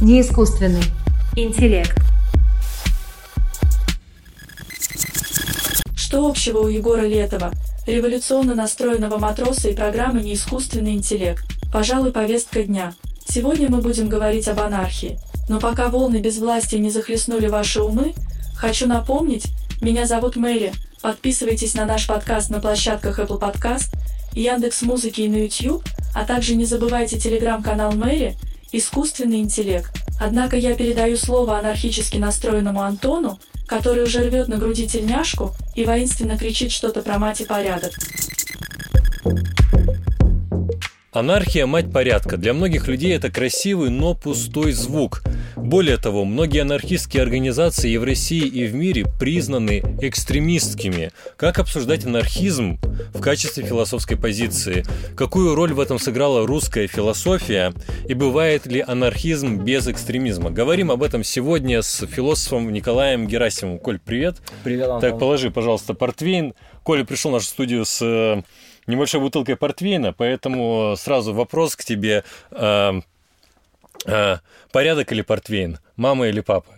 не 0.00 0.22
искусственный 0.22 0.82
интеллект. 1.36 1.96
Что 5.94 6.26
общего 6.26 6.58
у 6.58 6.68
Егора 6.68 7.06
Летова, 7.06 7.52
революционно 7.86 8.54
настроенного 8.54 9.18
матроса 9.18 9.68
и 9.68 9.74
программы 9.74 10.22
«Неискусственный 10.22 10.94
интеллект»? 10.94 11.44
Пожалуй, 11.72 12.12
повестка 12.12 12.62
дня. 12.62 12.94
Сегодня 13.28 13.70
мы 13.70 13.80
будем 13.80 14.08
говорить 14.08 14.48
об 14.48 14.60
анархии. 14.60 15.18
Но 15.48 15.60
пока 15.60 15.88
волны 15.88 16.16
безвластия 16.16 16.78
не 16.78 16.90
захлестнули 16.90 17.46
ваши 17.46 17.80
умы, 17.80 18.14
хочу 18.56 18.86
напомнить, 18.86 19.46
меня 19.80 20.06
зовут 20.06 20.36
Мэри. 20.36 20.72
Подписывайтесь 21.02 21.74
на 21.74 21.84
наш 21.86 22.06
подкаст 22.06 22.50
на 22.50 22.60
площадках 22.60 23.18
Apple 23.18 23.38
Podcast, 23.38 23.94
Яндекс 24.32 24.82
Музыки 24.82 25.22
и 25.22 25.28
на 25.28 25.36
YouTube, 25.36 25.84
а 26.14 26.24
также 26.24 26.54
не 26.54 26.64
забывайте 26.64 27.18
телеграм-канал 27.18 27.92
Мэри 27.92 28.36
«Искусственный 28.72 29.40
интеллект». 29.40 29.90
Однако 30.20 30.56
я 30.56 30.74
передаю 30.76 31.16
слово 31.16 31.58
анархически 31.58 32.18
настроенному 32.18 32.82
Антону, 32.82 33.40
который 33.66 34.04
уже 34.04 34.20
рвет 34.20 34.48
на 34.48 34.58
груди 34.58 34.86
тельняшку 34.86 35.54
и 35.74 35.84
воинственно 35.86 36.36
кричит 36.36 36.72
что-то 36.72 37.00
про 37.00 37.18
мать 37.18 37.40
и 37.40 37.46
порядок. 37.46 37.92
Анархия– 41.12 41.66
мать 41.66 41.92
порядка. 41.92 42.36
Для 42.36 42.54
многих 42.54 42.86
людей 42.86 43.16
это 43.16 43.32
красивый, 43.32 43.90
но 43.90 44.14
пустой 44.14 44.70
звук. 44.70 45.24
Более 45.56 45.96
того, 45.96 46.24
многие 46.24 46.62
анархистские 46.62 47.24
организации 47.24 47.90
и 47.90 47.98
в 47.98 48.04
России, 48.04 48.46
и 48.46 48.64
в 48.66 48.74
мире 48.76 49.06
признаны 49.18 49.82
экстремистскими. 50.00 51.10
Как 51.36 51.58
обсуждать 51.58 52.04
анархизм 52.04 52.78
в 53.12 53.20
качестве 53.20 53.64
философской 53.64 54.16
позиции? 54.16 54.84
Какую 55.16 55.56
роль 55.56 55.72
в 55.72 55.80
этом 55.80 55.98
сыграла 55.98 56.46
русская 56.46 56.86
философия? 56.86 57.74
И 58.08 58.14
бывает 58.14 58.66
ли 58.66 58.80
анархизм 58.86 59.64
без 59.64 59.88
экстремизма? 59.88 60.50
Говорим 60.52 60.92
об 60.92 61.02
этом 61.02 61.24
сегодня 61.24 61.82
с 61.82 62.06
философом 62.06 62.72
Николаем 62.72 63.26
Герасимовым. 63.26 63.80
Коль, 63.80 63.98
привет. 63.98 64.36
Привет, 64.62 64.88
Антон. 64.88 65.10
Так, 65.10 65.18
положи, 65.18 65.50
пожалуйста, 65.50 65.92
портвейн. 65.92 66.54
Коля 66.84 67.04
пришел 67.04 67.32
в 67.32 67.34
нашу 67.34 67.46
студию 67.46 67.84
с 67.84 68.00
э, 68.00 68.42
небольшой 68.86 69.20
бутылкой 69.20 69.56
портвейна, 69.56 70.12
поэтому 70.12 70.94
сразу 70.96 71.34
вопрос 71.34 71.76
к 71.76 71.84
тебе. 71.84 72.24
Э, 72.50 73.00
э, 74.06 74.36
порядок 74.72 75.12
или 75.12 75.22
портвейн? 75.22 75.78
Мама 76.00 76.28
или 76.28 76.40
папа? 76.40 76.70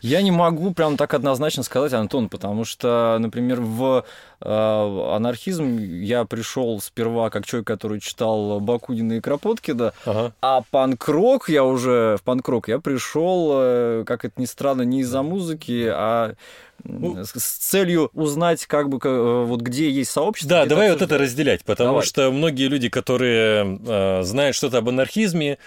Я 0.00 0.22
не 0.22 0.30
могу 0.30 0.72
прям 0.72 0.96
так 0.96 1.12
однозначно 1.12 1.62
сказать, 1.62 1.92
Антон, 1.92 2.30
потому 2.30 2.64
что, 2.64 3.18
например, 3.20 3.60
в 3.60 4.06
э, 4.40 5.14
анархизм 5.14 5.76
я 5.78 6.24
пришел 6.24 6.80
сперва 6.80 7.28
как 7.28 7.44
человек, 7.44 7.66
который 7.66 8.00
читал 8.00 8.60
Бакунина 8.60 9.12
и 9.12 9.20
Кропоткина, 9.20 9.92
ага. 10.06 10.32
а 10.40 10.62
панк-рок 10.70 11.50
я 11.50 11.64
уже, 11.64 12.16
в 12.18 12.22
панк-рок 12.22 12.68
я 12.68 12.78
пришел, 12.78 13.50
э, 13.52 14.04
как 14.06 14.24
это 14.24 14.40
ни 14.40 14.46
странно, 14.46 14.82
не 14.82 15.00
из-за 15.00 15.22
музыки, 15.22 15.92
а 15.94 16.32
ну, 16.84 17.22
с 17.24 17.58
целью 17.58 18.10
узнать, 18.12 18.66
как 18.66 18.88
бы, 18.88 18.98
э, 19.02 19.44
вот 19.44 19.60
где 19.60 19.90
есть 19.90 20.10
сообщество. 20.10 20.50
Да, 20.50 20.66
давай 20.66 20.90
вот 20.90 21.02
это 21.02 21.16
разделять, 21.18 21.64
потому 21.64 21.90
давай. 21.90 22.06
что 22.06 22.30
многие 22.32 22.68
люди, 22.68 22.88
которые 22.88 23.78
э, 23.86 24.22
знают 24.22 24.56
что-то 24.56 24.78
об 24.78 24.88
анархизме, 24.88 25.58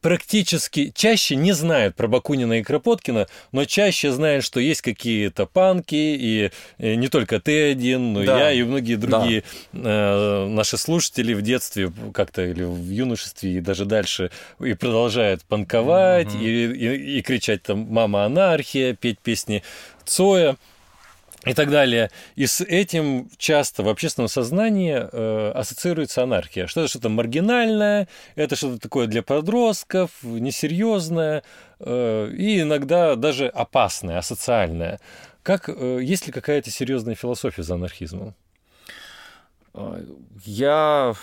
практически 0.00 0.92
чаще 0.94 1.36
не 1.36 1.52
знают 1.52 1.96
про 1.96 2.08
Бакунина 2.08 2.60
и 2.60 2.62
Кропоткина, 2.62 3.26
но 3.52 3.64
чаще 3.64 4.12
знают, 4.12 4.44
что 4.44 4.60
есть 4.60 4.82
какие-то 4.82 5.46
панки, 5.46 5.94
и, 5.94 6.50
и 6.78 6.96
не 6.96 7.08
только 7.08 7.40
ты 7.40 7.70
один, 7.70 8.12
но 8.12 8.24
да. 8.24 8.50
я 8.50 8.52
и 8.52 8.62
многие 8.62 8.96
другие 8.96 9.44
да. 9.72 9.80
э, 9.90 10.46
наши 10.48 10.76
слушатели 10.76 11.34
в 11.34 11.42
детстве 11.42 11.92
как-то 12.12 12.44
или 12.44 12.62
в 12.62 12.90
юношестве 12.90 13.58
и 13.58 13.60
даже 13.60 13.84
дальше 13.84 14.30
и 14.60 14.74
продолжают 14.74 15.42
панковать 15.44 16.28
mm-hmm. 16.28 16.74
и, 16.74 17.16
и, 17.16 17.18
и 17.18 17.22
кричать 17.22 17.62
там 17.62 17.86
«Мама 17.90 18.24
анархия», 18.24 18.94
петь 18.94 19.18
песни 19.18 19.62
Цоя 20.04 20.56
и 21.44 21.54
так 21.54 21.70
далее. 21.70 22.10
И 22.36 22.46
с 22.46 22.60
этим 22.60 23.30
часто 23.36 23.82
в 23.82 23.88
общественном 23.88 24.28
сознании 24.28 24.96
э, 25.00 25.50
ассоциируется 25.52 26.22
анархия. 26.22 26.66
Что 26.66 26.80
это 26.80 26.90
что-то 26.90 27.08
маргинальное, 27.08 28.08
это 28.34 28.56
что-то 28.56 28.78
такое 28.78 29.06
для 29.06 29.22
подростков, 29.22 30.10
несерьезное 30.22 31.42
э, 31.78 32.30
и 32.32 32.60
иногда 32.60 33.14
даже 33.14 33.48
опасное, 33.48 34.18
асоциальное. 34.18 35.00
Как, 35.42 35.68
э, 35.68 36.00
есть 36.02 36.26
ли 36.26 36.32
какая-то 36.32 36.70
серьезная 36.70 37.14
философия 37.14 37.62
за 37.62 37.74
анархизмом? 37.74 38.34
Я 40.44 41.14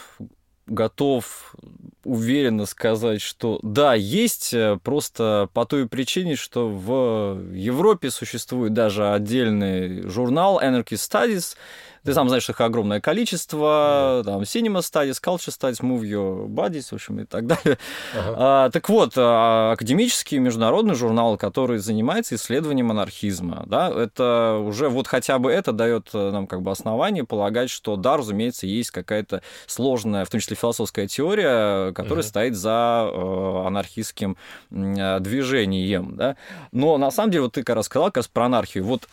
готов 0.68 1.56
уверенно 2.04 2.66
сказать, 2.66 3.22
что 3.22 3.60
да, 3.64 3.94
есть, 3.94 4.54
э, 4.54 4.78
просто 4.84 5.50
по 5.54 5.66
той 5.66 5.88
причине, 5.88 6.36
что 6.36 6.70
в 6.70 7.54
Европе 7.54 8.12
существует 8.12 8.74
даже 8.74 9.12
отдельный 9.12 10.08
журнал 10.08 10.60
Anarchist 10.62 11.10
Studies, 11.10 11.56
ты 12.06 12.14
сам 12.14 12.28
знаешь, 12.30 12.48
их 12.48 12.62
огромное 12.62 13.02
количество, 13.02 14.22
там, 14.24 14.42
Cinema 14.42 14.80
Studies, 14.80 15.18
Culture 15.22 15.50
Studies, 15.50 15.82
Move 15.82 16.02
Your 16.02 16.48
Bodies, 16.48 16.90
в 16.92 16.94
общем, 16.94 17.20
и 17.20 17.26
так 17.26 17.48
далее. 17.48 17.80
Ага. 18.16 18.36
А, 18.38 18.70
так 18.70 18.88
вот, 18.90 19.14
а, 19.18 19.72
академический 19.74 20.38
международный 20.38 20.94
журнал, 20.94 21.38
который 21.38 21.80
занимается 21.80 22.36
исследованием 22.36 22.92
анархизма, 22.92 23.64
да, 23.66 23.90
это 23.90 24.62
уже 24.64 24.90
вот 24.90 25.08
хотя 25.08 25.40
бы 25.40 25.52
это 25.52 25.72
дает 25.72 26.10
э, 26.14 26.32
нам 26.32 26.46
как 26.46 26.62
бы 26.62 26.70
основание 26.70 27.24
полагать, 27.24 27.72
что 27.72 27.96
да, 27.96 28.18
разумеется, 28.18 28.68
есть 28.68 28.92
какая-то 28.92 29.42
сложная, 29.66 30.26
в 30.26 30.30
том 30.30 30.40
числе 30.40 30.56
философская 30.56 31.08
теория, 31.08 31.92
которая 31.94 32.20
ага. 32.20 32.30
стоит 32.30 32.56
за 32.56 33.10
э, 33.12 33.68
анархистским 33.68 34.38
э, 34.70 35.20
движением, 35.20 36.16
да. 36.16 36.36
Но 36.72 36.98
на 36.98 37.10
самом 37.10 37.32
деле, 37.32 37.44
вот 37.44 37.54
ты 37.54 37.64
как 37.64 37.78
раз 37.78 37.88
сказал 37.88 38.10
как 38.10 38.18
раз 38.18 38.28
про 38.28 38.46
анархию, 38.46 38.84
вот 38.84 39.08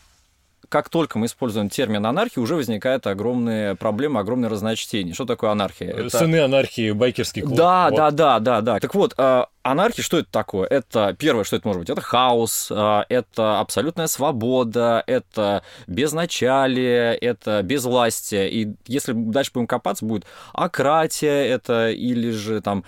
как 0.73 0.89
только 0.89 1.19
мы 1.19 1.27
используем 1.27 1.69
термин 1.69 2.07
анархия, 2.07 2.43
уже 2.43 2.55
возникает 2.55 3.07
огромные 3.07 3.75
проблемы, 3.75 4.21
огромное 4.21 4.49
разночтение. 4.49 5.13
Что 5.13 5.27
такое 5.27 5.51
анархия? 5.51 5.91
Это... 5.91 6.17
Сыны 6.17 6.41
анархии, 6.41 6.93
байкерский 6.93 7.43
клуб. 7.43 7.55
Да, 7.55 7.91
вот. 7.91 7.97
да, 7.99 8.11
да, 8.11 8.39
да, 8.39 8.61
да. 8.63 8.81
Так 8.81 8.95
вот, 8.95 9.13
а, 9.19 9.49
анархия, 9.63 10.03
что 10.03 10.17
это 10.17 10.29
такое? 10.31 10.67
Это 10.67 11.15
первое, 11.19 11.45
что 11.45 11.57
это 11.57 11.69
может 11.69 11.81
быть, 11.81 11.91
это 11.91 12.01
хаос, 12.01 12.73
а, 12.75 13.05
это 13.11 13.61
абсолютная 13.61 14.07
свобода, 14.07 15.05
это 15.07 15.63
безначалие, 15.87 17.17
это 17.17 17.63
безвластие. 17.63 18.51
И 18.51 18.75
если 18.87 19.13
дальше 19.13 19.51
будем 19.53 19.67
копаться, 19.67 20.07
будет 20.07 20.25
акратия, 20.55 21.47
это 21.49 21.91
или 21.91 22.31
же 22.31 22.63
там 22.63 22.85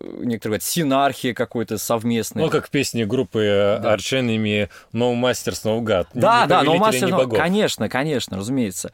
некоторые 0.00 0.54
говорят, 0.54 0.62
синархия 0.62 1.34
какой-то 1.34 1.78
совместный. 1.78 2.42
Ну, 2.42 2.50
как 2.50 2.66
в 2.66 2.70
песне 2.70 3.06
группы 3.06 3.78
да. 3.82 3.94
Arch 3.94 4.20
Enemy 4.20 4.68
No 4.92 5.14
Masters 5.14 5.64
No 5.64 5.80
God. 5.80 6.06
Да, 6.14 6.46
да, 6.46 6.62
No 6.62 6.78
Masters 6.78 7.10
No 7.10 7.36
Конечно, 7.36 7.88
конечно, 7.88 8.36
разумеется. 8.36 8.92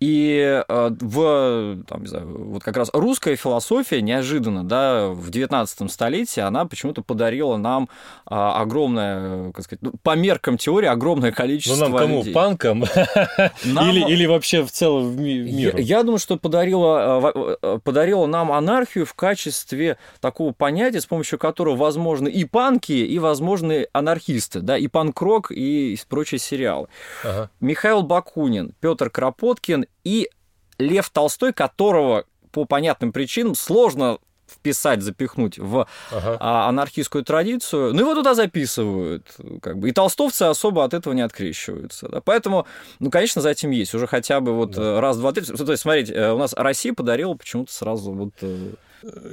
И 0.00 0.62
э, 0.66 0.90
в, 1.00 1.82
там, 1.86 2.02
не 2.02 2.08
знаю, 2.08 2.50
вот 2.50 2.62
как 2.62 2.76
раз 2.76 2.90
русская 2.92 3.36
философия 3.36 4.02
неожиданно, 4.02 4.64
да, 4.64 5.08
в 5.08 5.30
19 5.30 5.90
столетии 5.90 6.40
она 6.40 6.64
почему-то 6.66 7.02
подарила 7.02 7.56
нам 7.56 7.88
а, 8.26 8.60
огромное, 8.60 9.52
как 9.52 9.64
сказать, 9.64 9.82
ну, 9.82 9.92
по 10.02 10.16
меркам 10.16 10.58
теории, 10.58 10.86
огромное 10.86 11.32
количество 11.32 11.76
Ну, 11.76 11.90
нам 11.90 11.98
кому? 11.98 12.18
Людей. 12.18 12.34
Панкам? 12.34 12.84
Нам... 13.64 13.90
Или, 13.90 14.10
или 14.10 14.26
вообще 14.26 14.62
в 14.62 14.70
целом 14.70 15.22
миру? 15.22 15.76
Я, 15.78 15.98
я 15.98 16.02
думаю, 16.02 16.18
что 16.18 16.36
подарила, 16.36 17.32
э, 17.34 17.56
э, 17.62 17.78
подарила 17.82 18.26
нам 18.26 18.52
анархию 18.52 19.06
в 19.06 19.14
качестве 19.14 19.98
такого 20.24 20.52
понятия, 20.52 21.02
с 21.02 21.06
помощью 21.06 21.38
которого 21.38 21.76
возможны 21.76 22.28
и 22.28 22.46
панки, 22.46 22.92
и 22.92 23.18
возможны 23.18 23.88
анархисты, 23.92 24.60
да, 24.60 24.78
и 24.78 24.88
панк-рок, 24.88 25.52
и 25.52 25.98
прочие 26.08 26.38
сериалы. 26.38 26.88
Ага. 27.22 27.50
Михаил 27.60 28.02
Бакунин, 28.02 28.72
Петр 28.80 29.10
Кропоткин 29.10 29.84
и 30.02 30.30
Лев 30.78 31.10
Толстой, 31.10 31.52
которого 31.52 32.24
по 32.52 32.64
понятным 32.64 33.12
причинам 33.12 33.54
сложно 33.54 34.16
вписать, 34.50 35.02
запихнуть 35.02 35.58
в 35.58 35.86
ага. 36.10 36.36
А, 36.40 36.68
анархистскую 36.70 37.22
традицию, 37.22 37.92
ну 37.92 38.00
его 38.00 38.14
туда 38.14 38.34
записывают, 38.34 39.26
как 39.60 39.78
бы, 39.78 39.90
и 39.90 39.92
толстовцы 39.92 40.44
особо 40.44 40.84
от 40.84 40.94
этого 40.94 41.12
не 41.12 41.20
открещиваются, 41.22 42.08
да? 42.08 42.22
поэтому, 42.22 42.66
ну, 42.98 43.10
конечно, 43.10 43.42
за 43.42 43.50
этим 43.50 43.72
есть, 43.72 43.94
уже 43.94 44.06
хотя 44.06 44.40
бы 44.40 44.54
вот 44.54 44.70
да. 44.70 44.82
Э, 44.82 45.00
раз, 45.00 45.18
два, 45.18 45.32
три, 45.32 45.44
то 45.44 45.70
есть, 45.70 45.82
смотрите, 45.82 46.14
э, 46.14 46.32
у 46.32 46.38
нас 46.38 46.54
Россия 46.54 46.94
подарила 46.94 47.34
почему-то 47.34 47.72
сразу 47.72 48.12
вот 48.12 48.32
э, 48.40 48.70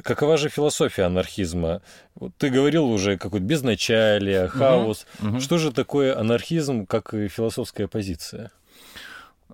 Какова 0.04 0.38
же 0.38 0.50
философия 0.50 1.04
анархизма? 1.04 1.82
Вот 2.16 2.32
ты 2.38 2.50
говорил 2.50 2.86
уже 2.86 3.18
какое-то 3.18 3.46
безначалие, 3.46 4.48
хаос. 4.48 5.06
Угу, 5.20 5.30
угу. 5.30 5.40
Что 5.40 5.58
же 5.58 5.72
такое 5.72 6.18
анархизм 6.18 6.86
как 6.86 7.12
философская 7.12 7.88
позиция? 7.88 8.52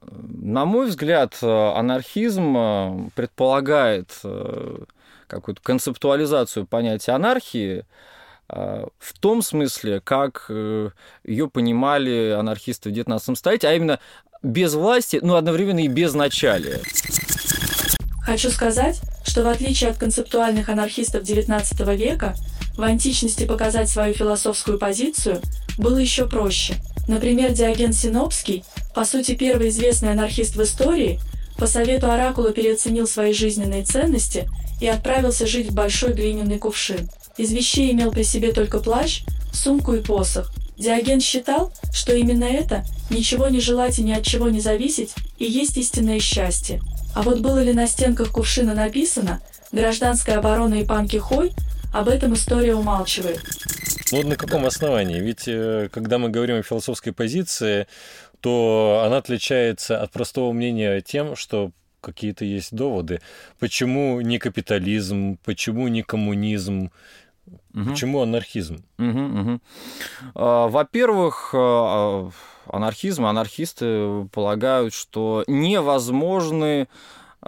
На 0.01 0.65
мой 0.65 0.87
взгляд, 0.87 1.37
анархизм 1.41 2.55
э, 2.57 3.09
предполагает 3.15 4.11
э, 4.23 4.77
какую-то 5.27 5.61
концептуализацию 5.61 6.65
понятия 6.65 7.11
анархии 7.11 7.85
э, 8.49 8.85
в 8.99 9.19
том 9.19 9.41
смысле, 9.41 9.99
как 10.01 10.49
ее 10.49 11.49
понимали 11.49 12.35
анархисты 12.37 12.89
в 12.89 12.93
XIX 12.93 13.35
столетии, 13.35 13.67
а 13.67 13.73
именно 13.73 13.99
без 14.43 14.75
власти, 14.75 15.19
но 15.21 15.35
одновременно 15.35 15.83
и 15.83 15.87
без 15.87 16.13
началия. 16.13 16.79
Хочу 18.21 18.49
сказать, 18.49 19.01
что 19.27 19.43
в 19.43 19.47
отличие 19.47 19.89
от 19.89 19.97
концептуальных 19.97 20.69
анархистов 20.69 21.23
XIX 21.23 21.95
века, 21.95 22.35
в 22.77 22.81
античности 22.81 23.45
показать 23.45 23.89
свою 23.89 24.13
философскую 24.13 24.79
позицию 24.79 25.41
было 25.77 25.97
еще 25.97 26.27
проще. 26.27 26.75
Например, 27.07 27.51
Диоген 27.51 27.93
Синопский, 27.93 28.63
по 28.95 29.03
сути 29.03 29.35
первый 29.35 29.69
известный 29.69 30.11
анархист 30.11 30.55
в 30.55 30.63
истории, 30.63 31.19
по 31.57 31.67
совету 31.67 32.09
Оракула 32.09 32.51
переоценил 32.51 33.07
свои 33.07 33.33
жизненные 33.33 33.83
ценности 33.83 34.47
и 34.79 34.87
отправился 34.87 35.45
жить 35.45 35.69
в 35.69 35.73
большой 35.73 36.13
глиняный 36.13 36.59
кувшин. 36.59 37.09
Из 37.37 37.51
вещей 37.51 37.91
имел 37.91 38.11
при 38.11 38.23
себе 38.23 38.51
только 38.53 38.79
плащ, 38.79 39.23
сумку 39.51 39.93
и 39.93 40.01
посох. 40.01 40.51
Диоген 40.77 41.19
считал, 41.19 41.73
что 41.91 42.15
именно 42.15 42.43
это, 42.45 42.85
ничего 43.09 43.47
не 43.49 43.59
желать 43.59 43.97
и 43.99 44.03
ни 44.03 44.11
от 44.11 44.23
чего 44.23 44.49
не 44.49 44.61
зависеть, 44.61 45.15
и 45.39 45.45
есть 45.45 45.77
истинное 45.77 46.19
счастье. 46.19 46.81
А 47.17 47.23
вот 47.23 47.39
было 47.39 47.63
ли 47.63 47.73
на 47.73 47.87
стенках 47.87 48.31
кувшина 48.31 48.75
написано 48.75 49.41
«Гражданская 49.71 50.37
оборона 50.37 50.75
и 50.75 50.85
панки 50.85 51.17
хой», 51.17 51.51
об 51.91 52.09
этом 52.09 52.35
история 52.35 52.75
умалчивает. 52.75 53.41
Ну, 54.11 54.21
на 54.21 54.35
каком 54.35 54.67
основании? 54.67 55.19
Ведь 55.19 55.47
э, 55.47 55.89
когда 55.91 56.19
мы 56.19 56.29
говорим 56.29 56.57
о 56.57 56.61
философской 56.61 57.13
позиции, 57.13 57.87
то 58.39 59.01
она 59.03 59.17
отличается 59.17 59.99
от 59.99 60.11
простого 60.11 60.53
мнения 60.53 61.01
тем, 61.01 61.35
что 61.35 61.71
какие-то 62.01 62.45
есть 62.45 62.75
доводы. 62.75 63.19
Почему 63.57 64.21
не 64.21 64.37
капитализм, 64.37 65.39
почему 65.43 65.87
не 65.87 66.03
коммунизм, 66.03 66.91
угу. 67.73 67.89
почему 67.89 68.21
анархизм? 68.21 68.85
Угу, 68.99 69.39
угу. 69.39 69.61
Во-первых, 70.35 71.55
а, 72.69 72.77
анархизм, 72.77 73.25
анархисты 73.25 74.27
полагают, 74.31 74.93
что 74.93 75.43
невозможны 75.47 76.87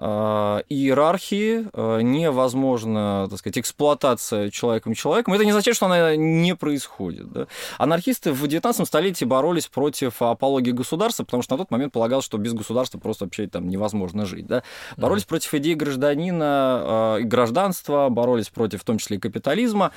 иерархии, 0.02 1.68
э, 1.74 2.02
невозможно, 2.02 3.28
так 3.30 3.40
сказать, 3.40 3.58
эксплуатация 3.58 4.50
человеком 4.50 4.94
человеком. 4.94 5.34
Это 5.34 5.44
не 5.44 5.52
означает, 5.52 5.76
что 5.76 5.88
она 5.88 6.16
не 6.16 6.56
происходит. 6.56 7.32
Да? 7.32 7.48
Анархисты 7.78 8.32
в 8.32 8.48
19 8.48 8.88
столетии 8.88 9.26
боролись 9.26 9.68
против 9.68 10.22
апологии 10.22 10.72
государства, 10.72 11.24
потому 11.24 11.44
что 11.44 11.56
на 11.56 11.60
тот 11.60 11.72
момент 11.72 11.94
полагалось, 11.94 12.26
что 12.26 12.38
без 12.38 12.54
государства 12.54 12.98
просто 12.98 13.26
вообще 13.26 13.48
там 13.48 13.68
невозможно 13.68 14.26
жить. 14.26 14.48
Да? 14.48 14.64
Боролись 14.98 15.24
mm-hmm. 15.24 15.28
против 15.28 15.54
идеи 15.56 15.74
гражданина 15.74 17.18
э, 17.18 17.22
и 17.22 17.24
гражданства, 17.24 18.10
боролись 18.10 18.50
против 18.50 18.82
в 18.82 18.86
том 18.86 18.98
числе 18.98 19.18
и 19.18 19.20
капитализма, 19.20 19.92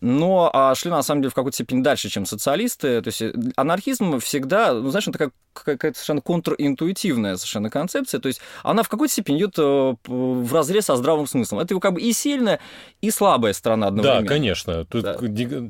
но 0.00 0.50
а, 0.52 0.74
шли 0.74 0.90
на 0.90 1.02
самом 1.02 1.22
деле 1.22 1.30
в 1.30 1.34
какой-то 1.34 1.54
степени 1.54 1.82
дальше, 1.82 2.08
чем 2.08 2.26
социалисты. 2.26 3.00
То 3.00 3.08
есть 3.08 3.22
анархизм 3.56 4.20
всегда, 4.20 4.74
ну, 4.74 4.90
знаешь, 4.90 5.08
это 5.08 5.18
как 5.18 5.32
какая-то 5.64 5.96
совершенно 5.96 6.20
контринтуитивная 6.20 7.36
совершенно 7.36 7.70
концепция. 7.70 8.20
То 8.20 8.28
есть 8.28 8.40
она 8.62 8.82
в 8.82 8.88
какой-то 8.88 9.12
степени 9.12 9.38
идет 9.46 9.58
э, 9.58 9.94
в 10.06 10.52
разрез 10.52 10.86
со 10.86 10.96
здравым 10.96 11.26
смыслом. 11.26 11.60
Это 11.60 11.78
как 11.78 11.94
бы 11.94 12.00
и 12.00 12.12
сильная, 12.12 12.60
и 13.00 13.10
слабая 13.10 13.52
сторона 13.52 13.88
одновременно. 13.88 14.22
Да, 14.22 14.28
конечно. 14.28 14.84
Тут 14.84 15.04
да. 15.04 15.16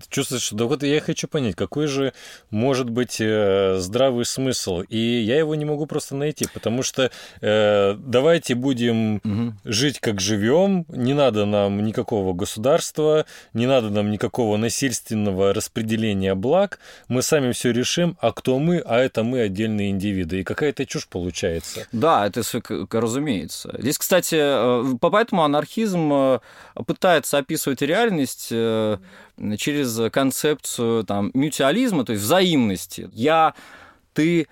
чувствуешь, 0.09 0.51
да 0.53 0.65
вот 0.65 0.83
я 0.83 1.01
хочу 1.01 1.29
понять, 1.29 1.55
какой 1.55 1.87
же 1.87 2.13
может 2.51 2.91
быть 2.91 3.21
э, 3.21 3.77
здравый 3.79 4.25
смысл. 4.25 4.81
И 4.81 4.99
я 4.99 5.39
его 5.39 5.55
не 5.55 5.65
могу 5.65 5.87
просто 5.87 6.17
найти, 6.17 6.47
потому 6.53 6.83
что 6.83 7.11
э, 7.41 7.95
давайте 7.99 8.55
будем 8.55 9.17
угу. 9.17 9.55
жить 9.65 10.01
как 10.01 10.21
живем, 10.21 10.85
не 10.89 11.15
надо 11.15 11.47
нам 11.47 11.85
никакого 11.85 12.33
государства, 12.33 13.27
не 13.53 13.67
надо 13.67 13.91
нам 13.91 14.11
никакого 14.11 14.57
насильственного 14.57 15.53
распределения 15.53 16.35
благ, 16.35 16.79
мы 17.09 17.23
сами 17.23 17.53
все 17.53 17.73
решим, 17.73 18.17
а 18.21 18.33
кто 18.33 18.59
мы, 18.59 18.79
а 18.79 18.99
это 18.99 19.23
мы 19.23 19.41
отдельные 19.41 19.91
индивиды. 19.91 20.41
И 20.41 20.45
какая-то 20.45 20.87
чушь 20.87 21.09
получается. 21.09 21.87
Да, 21.93 22.27
это 22.27 22.43
разумеется 22.91 23.56
разумеется. 23.65 23.71
Здесь, 23.79 23.99
кстати, 23.99 24.37
э, 24.39 24.97
поэтому 25.01 25.45
анархизм 25.45 26.13
э, 26.13 26.39
пытается 26.87 27.39
описывать 27.39 27.83
реальность 27.83 28.49
э, 28.51 28.99
через 29.59 30.11
концепцию 30.11 31.05
там, 31.05 31.31
мютуализма, 31.35 32.05
то 32.05 32.13
есть 32.13 32.25
взаимности. 32.25 33.09
Я, 33.13 33.55
ты, 34.13 34.47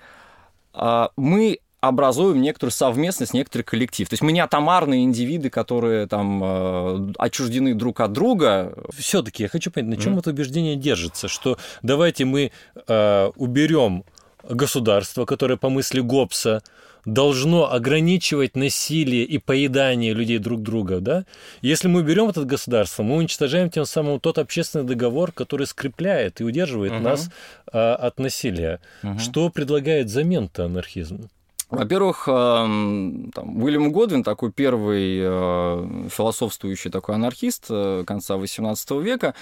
мы 1.17 1.59
образуем 1.81 2.43
некоторую 2.43 2.73
совместность, 2.73 3.35
некоторый 3.35 3.63
коллектив. 3.63 4.09
То 4.09 4.15
есть 4.15 4.23
мы 4.23 4.33
не 4.33 4.41
атомарные 4.41 5.05
индивиды, 5.05 5.51
которые 5.51 6.07
там 6.07 7.15
отчуждены 7.19 7.75
друг 7.75 8.01
от 8.01 8.13
друга. 8.13 8.75
Все-таки 8.93 9.45
я 9.45 9.49
хочу 9.49 9.71
понять, 9.71 9.97
на 9.97 10.03
чем 10.03 10.17
mm. 10.17 10.19
это 10.21 10.31
убеждение 10.31 10.77
держится, 10.77 11.29
что 11.29 11.59
давайте 11.83 12.25
мы 12.25 12.53
э, 12.87 13.31
уберем 13.37 14.05
государство, 14.49 15.25
которое 15.25 15.57
по 15.57 15.71
мысли 15.71 16.01
Гоббса 16.01 16.63
должно 17.05 17.73
ограничивать 17.73 18.57
насилие 18.57 19.25
и 19.25 19.39
поедание 19.39 20.13
людей 20.15 20.39
друг 20.39 20.63
друга, 20.63 21.01
да? 21.01 21.25
Если 21.63 21.89
мы 21.89 22.03
берем 22.03 22.29
это 22.29 22.45
государство, 22.45 23.03
мы 23.03 23.17
уничтожаем 23.17 23.71
тем 23.71 23.85
самым 23.85 24.21
тот 24.21 24.39
общественный 24.39 24.85
договор, 24.85 25.33
который 25.33 25.67
скрепляет 25.67 26.41
и 26.41 26.45
удерживает 26.45 26.93
угу. 26.93 27.03
нас 27.03 27.31
а, 27.73 27.95
от 27.95 28.19
насилия. 28.19 28.81
Угу. 29.03 29.19
Что 29.19 29.51
предлагает 29.51 30.09
замен-то 30.09 30.65
анархизму? 30.65 31.29
Во-первых, 31.71 32.25
там, 32.27 33.33
Уильям 33.35 33.91
Годвин, 33.91 34.23
такой 34.23 34.53
первый 34.53 35.19
э, 35.21 36.09
философствующий 36.09 36.91
такой 36.91 37.17
анархист 37.17 37.67
э, 37.71 38.05
конца 38.07 38.35
XVIII 38.35 39.03
века, 39.03 39.35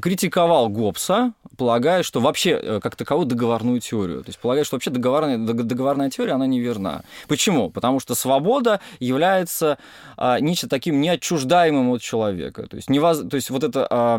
критиковал 0.00 0.68
Гоббса, 0.68 1.32
полагая, 1.60 2.02
что 2.02 2.20
вообще 2.20 2.52
э, 2.52 2.80
как 2.82 2.96
таковую 2.96 3.26
договорную 3.26 3.80
теорию. 3.80 4.22
То 4.22 4.30
есть 4.30 4.38
полагая, 4.38 4.64
что 4.64 4.76
вообще 4.76 4.88
договорная, 4.88 5.36
договорная 5.36 6.08
теория, 6.08 6.32
она 6.32 6.46
неверна. 6.46 7.02
Почему? 7.28 7.68
Потому 7.68 8.00
что 8.00 8.14
свобода 8.14 8.80
является 8.98 9.76
а, 10.16 10.40
нечто 10.40 10.70
таким 10.70 11.02
неотчуждаемым 11.02 11.90
от 11.90 12.00
человека. 12.00 12.66
То 12.66 12.76
есть, 12.76 12.88
невоз... 12.88 13.18
то 13.28 13.34
есть 13.34 13.50
вот 13.50 13.62
эта 13.62 13.86
а, 13.90 14.18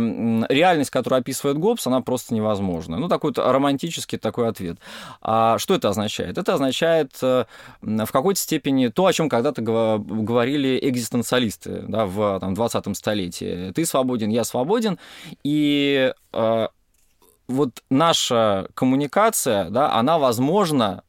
реальность, 0.50 0.92
которую 0.92 1.20
описывает 1.20 1.58
Гоббс, 1.58 1.88
она 1.88 2.02
просто 2.02 2.36
невозможна. 2.36 2.98
Ну, 2.98 3.08
такой 3.08 3.34
романтический 3.36 4.20
такой 4.20 4.48
ответ. 4.48 4.78
А 5.24 5.58
что 5.58 5.74
это 5.74 5.90
означает? 5.90 6.38
Это 6.38 6.54
означает 6.54 7.12
а, 7.24 7.48
в 7.82 8.12
какой-то 8.12 8.40
степени 8.40 8.90
то, 8.90 9.08
о 9.08 9.14
чем 9.14 9.30
когда-то 9.30 9.64
говорили 9.64 10.78
экзистенциалисты 10.80 11.86
да, 11.88 12.06
в 12.06 12.40
там, 12.40 12.54
20 12.54 12.96
столетии. 12.96 13.72
Ты 13.72 13.84
свободен, 13.84 14.30
я 14.30 14.44
свободен, 14.44 15.00
и 15.44 16.14
э, 16.34 16.68
вот 17.48 17.84
наша 17.90 18.68
коммуникация, 18.74 19.70
да, 19.70 19.94
она 19.94 20.18
возможна 20.18 21.04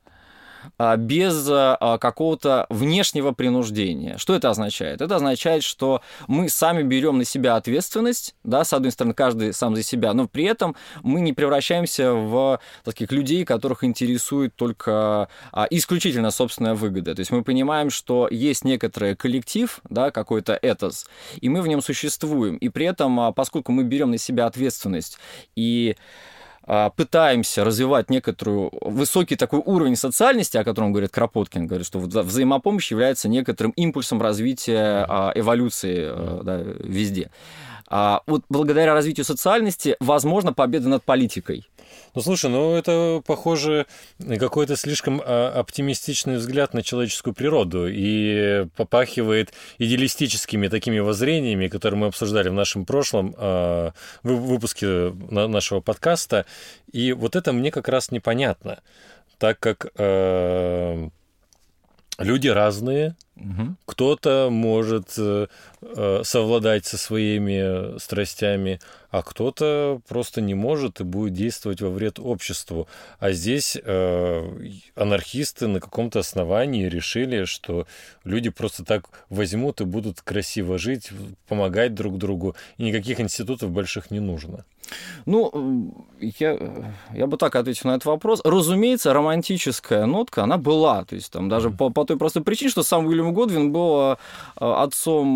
без 0.78 1.46
а, 1.50 1.98
какого-то 1.98 2.66
внешнего 2.68 3.32
принуждения. 3.32 4.18
Что 4.18 4.34
это 4.34 4.50
означает? 4.50 5.00
Это 5.00 5.16
означает, 5.16 5.62
что 5.62 6.02
мы 6.28 6.48
сами 6.48 6.82
берем 6.82 7.18
на 7.18 7.24
себя 7.24 7.56
ответственность, 7.56 8.34
да, 8.44 8.64
с 8.64 8.72
одной 8.72 8.92
стороны, 8.92 9.14
каждый 9.14 9.52
сам 9.52 9.76
за 9.76 9.82
себя, 9.82 10.12
но 10.14 10.28
при 10.28 10.44
этом 10.44 10.76
мы 11.02 11.20
не 11.20 11.32
превращаемся 11.32 12.12
в 12.12 12.60
таких 12.84 13.12
людей, 13.12 13.44
которых 13.44 13.84
интересует 13.84 14.54
только 14.56 15.28
а, 15.52 15.66
исключительно 15.70 16.30
собственная 16.30 16.74
выгода. 16.74 17.14
То 17.14 17.20
есть 17.20 17.30
мы 17.30 17.42
понимаем, 17.42 17.90
что 17.90 18.28
есть 18.30 18.64
некоторый 18.64 19.16
коллектив, 19.16 19.80
да, 19.88 20.10
какой-то 20.10 20.58
этос, 20.60 21.06
и 21.40 21.48
мы 21.48 21.62
в 21.62 21.68
нем 21.68 21.82
существуем. 21.82 22.56
И 22.56 22.68
при 22.68 22.86
этом, 22.86 23.32
поскольку 23.34 23.72
мы 23.72 23.84
берем 23.84 24.10
на 24.10 24.18
себя 24.18 24.46
ответственность 24.46 25.18
и 25.56 25.96
а, 25.96 26.31
пытаемся 26.96 27.64
развивать 27.64 28.10
некоторую 28.10 28.70
высокий 28.80 29.36
такой 29.36 29.60
уровень 29.64 29.96
социальности, 29.96 30.56
о 30.56 30.64
котором 30.64 30.92
говорит 30.92 31.10
Кропоткин, 31.10 31.66
говорит, 31.66 31.86
что 31.86 31.98
взаимопомощь 31.98 32.90
является 32.90 33.28
некоторым 33.28 33.72
импульсом 33.72 34.22
развития 34.22 35.04
а, 35.08 35.32
эволюции 35.34 36.04
а, 36.08 36.42
да, 36.44 36.58
везде. 36.58 37.30
Вот 38.26 38.44
благодаря 38.48 38.94
развитию 38.94 39.24
социальности 39.24 39.96
возможно 40.00 40.52
победа 40.54 40.88
над 40.88 41.04
политикой. 41.04 41.66
Ну, 42.14 42.20
слушай, 42.20 42.50
ну 42.50 42.74
это, 42.74 43.22
похоже, 43.26 43.86
какой-то 44.38 44.76
слишком 44.76 45.22
а, 45.24 45.52
оптимистичный 45.60 46.36
взгляд 46.36 46.74
на 46.74 46.82
человеческую 46.82 47.32
природу 47.34 47.88
и 47.88 48.66
попахивает 48.76 49.52
идеалистическими 49.78 50.68
такими 50.68 50.98
воззрениями, 50.98 51.68
которые 51.68 52.00
мы 52.00 52.06
обсуждали 52.08 52.50
в 52.50 52.54
нашем 52.54 52.84
прошлом 52.84 53.34
а, 53.38 53.92
выпуске 54.22 55.12
нашего 55.30 55.80
подкаста. 55.80 56.44
И 56.92 57.12
вот 57.12 57.34
это 57.34 57.52
мне 57.52 57.70
как 57.70 57.88
раз 57.88 58.10
непонятно, 58.10 58.80
так 59.38 59.58
как 59.58 59.86
а, 59.96 61.08
люди 62.22 62.48
разные, 62.48 63.16
угу. 63.36 63.76
кто-то 63.86 64.48
может 64.50 65.14
э, 65.18 65.46
совладать 66.24 66.86
со 66.86 66.98
своими 66.98 67.98
страстями, 67.98 68.80
а 69.10 69.22
кто-то 69.22 70.00
просто 70.08 70.40
не 70.40 70.54
может 70.54 71.00
и 71.00 71.04
будет 71.04 71.34
действовать 71.34 71.80
во 71.80 71.90
вред 71.90 72.18
обществу. 72.18 72.88
А 73.18 73.32
здесь 73.32 73.76
э, 73.82 74.70
анархисты 74.94 75.66
на 75.66 75.80
каком-то 75.80 76.20
основании 76.20 76.88
решили, 76.88 77.44
что 77.44 77.86
люди 78.24 78.50
просто 78.50 78.84
так 78.84 79.08
возьмут 79.28 79.80
и 79.80 79.84
будут 79.84 80.20
красиво 80.20 80.78
жить, 80.78 81.10
помогать 81.48 81.94
друг 81.94 82.18
другу, 82.18 82.56
и 82.78 82.84
никаких 82.84 83.20
институтов 83.20 83.70
больших 83.70 84.10
не 84.10 84.20
нужно. 84.20 84.64
Ну, 85.26 85.94
я, 86.20 86.58
я 87.14 87.26
бы 87.26 87.36
так 87.36 87.56
ответил 87.56 87.90
на 87.90 87.94
этот 87.94 88.06
вопрос. 88.06 88.40
Разумеется, 88.44 89.12
романтическая 89.12 90.06
нотка, 90.06 90.44
она 90.44 90.58
была. 90.58 91.04
То 91.04 91.14
есть 91.14 91.32
там 91.32 91.48
даже 91.48 91.70
по, 91.70 91.90
по 91.90 92.04
той 92.04 92.16
простой 92.16 92.42
причине, 92.42 92.70
что 92.70 92.82
сам 92.82 93.06
Уильям 93.06 93.32
Годвин 93.32 93.72
был 93.72 94.16
отцом 94.56 95.26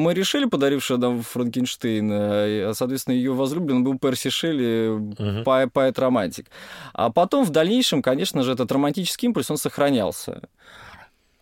Мэри 0.00 0.22
Шелли, 0.22 0.46
подарившей 0.46 0.98
нам 0.98 1.22
Франкенштейна. 1.22 2.72
Соответственно, 2.74 3.14
ее 3.14 3.32
возлюбленным 3.32 3.84
был 3.84 3.98
Перси 3.98 4.30
Шелли, 4.30 4.88
угу. 4.88 5.70
поэт-романтик. 5.72 6.46
А 6.92 7.10
потом, 7.10 7.44
в 7.44 7.50
дальнейшем, 7.50 8.02
конечно 8.02 8.42
же, 8.42 8.52
этот 8.52 8.70
романтический 8.72 9.26
импульс, 9.26 9.50
он 9.50 9.56
сохранялся. 9.56 10.42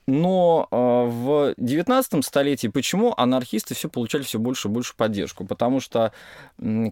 Но 0.06 0.68
э, 0.70 0.76
в 0.76 1.54
19 1.56 2.24
столетии 2.24 2.68
почему 2.68 3.14
анархисты 3.16 3.74
все 3.74 3.88
получали 3.88 4.22
все 4.22 4.38
больше 4.38 4.68
и 4.68 4.70
больше 4.70 4.94
поддержку? 4.96 5.46
Потому 5.46 5.80
что 5.80 6.12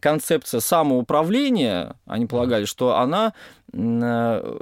концепция 0.01 0.61
самоуправления, 0.61 1.97
они 2.07 2.27
полагали, 2.27 2.65
что 2.65 2.97
она 2.97 3.35
э, 3.73 4.59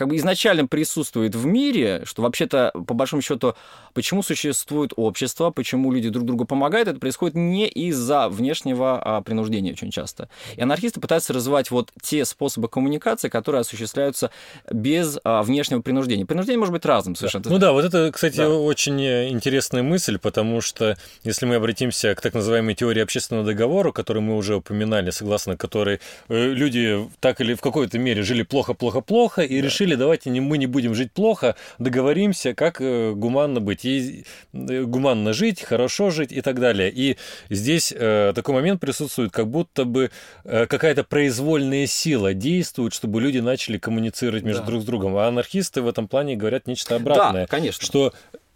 как 0.00 0.08
бы 0.08 0.16
изначально 0.16 0.66
присутствует 0.66 1.34
в 1.34 1.44
мире, 1.44 2.02
что 2.04 2.22
вообще-то, 2.22 2.72
по 2.86 2.94
большому 2.94 3.20
счету, 3.20 3.54
почему 3.92 4.22
существует 4.22 4.92
общество, 4.96 5.50
почему 5.50 5.92
люди 5.92 6.08
друг 6.08 6.24
другу 6.24 6.44
помогают, 6.44 6.88
это 6.88 6.98
происходит 6.98 7.34
не 7.34 7.68
из-за 7.68 8.28
внешнего 8.28 9.00
а, 9.02 9.20
принуждения 9.20 9.72
очень 9.72 9.90
часто. 9.90 10.28
И 10.56 10.62
анархисты 10.62 11.00
пытаются 11.00 11.32
развивать 11.32 11.70
вот 11.70 11.90
те 12.02 12.24
способы 12.24 12.68
коммуникации, 12.68 13.28
которые 13.28 13.60
осуществляются 13.60 14.30
без 14.70 15.18
а, 15.24 15.42
внешнего 15.42 15.80
принуждения. 15.82 16.24
Принуждение 16.24 16.58
может 16.58 16.72
быть 16.72 16.84
разным 16.84 17.16
совершенно. 17.16 17.44
Да. 17.44 17.50
Ну 17.50 17.58
да, 17.58 17.72
вот 17.72 17.84
это, 17.84 18.10
кстати, 18.12 18.36
да. 18.36 18.48
очень 18.48 19.04
интересная 19.04 19.82
мысль, 19.82 20.18
потому 20.18 20.60
что 20.60 20.96
если 21.24 21.46
мы 21.46 21.56
обратимся 21.56 22.14
к 22.14 22.20
так 22.20 22.34
называемой 22.34 22.74
теории 22.74 23.02
общественного 23.02 23.46
договора, 23.46 23.92
которую 23.92 24.22
мы 24.22 24.36
уже 24.36 24.56
упоминали, 24.56 25.10
согласно 25.10 25.56
которой 25.56 26.00
э, 26.28 26.46
люди 26.52 27.08
так 27.20 27.40
или 27.40 27.54
в 27.54 27.60
какой-то 27.60 27.98
мере 27.98 28.22
жили 28.22 28.42
плохо-плохо-плохо 28.42 29.42
и 29.42 29.60
да. 29.60 29.64
решили 29.66 29.80
решили, 29.80 29.94
давайте 29.94 30.30
не, 30.30 30.40
мы 30.40 30.58
не 30.58 30.66
будем 30.66 30.94
жить 30.94 31.12
плохо, 31.12 31.56
договоримся, 31.78 32.54
как 32.54 32.80
э, 32.80 33.12
гуманно 33.12 33.60
быть, 33.60 33.79
и 33.84 34.24
э, 34.52 34.82
гуманно 34.82 35.32
жить, 35.32 35.62
хорошо 35.62 36.10
жить 36.10 36.32
и 36.32 36.40
так 36.40 36.60
далее. 36.60 36.90
И 36.94 37.16
здесь 37.48 37.92
э, 37.96 38.32
такой 38.34 38.54
момент 38.54 38.80
присутствует, 38.80 39.32
как 39.32 39.48
будто 39.48 39.84
бы 39.84 40.10
э, 40.44 40.66
какая-то 40.66 41.04
произвольная 41.04 41.86
сила 41.86 42.34
действует, 42.34 42.92
чтобы 42.92 43.20
люди 43.20 43.38
начали 43.38 43.78
коммуницировать 43.78 44.42
между 44.42 44.62
да. 44.62 44.66
друг 44.66 44.82
с 44.82 44.84
другом. 44.84 45.16
А 45.16 45.28
анархисты 45.28 45.82
в 45.82 45.88
этом 45.88 46.08
плане 46.08 46.36
говорят 46.36 46.66
нечто 46.66 46.96
обратное. 46.96 47.42
Да, 47.42 47.46
конечно. 47.46 47.84
Что 47.84 48.12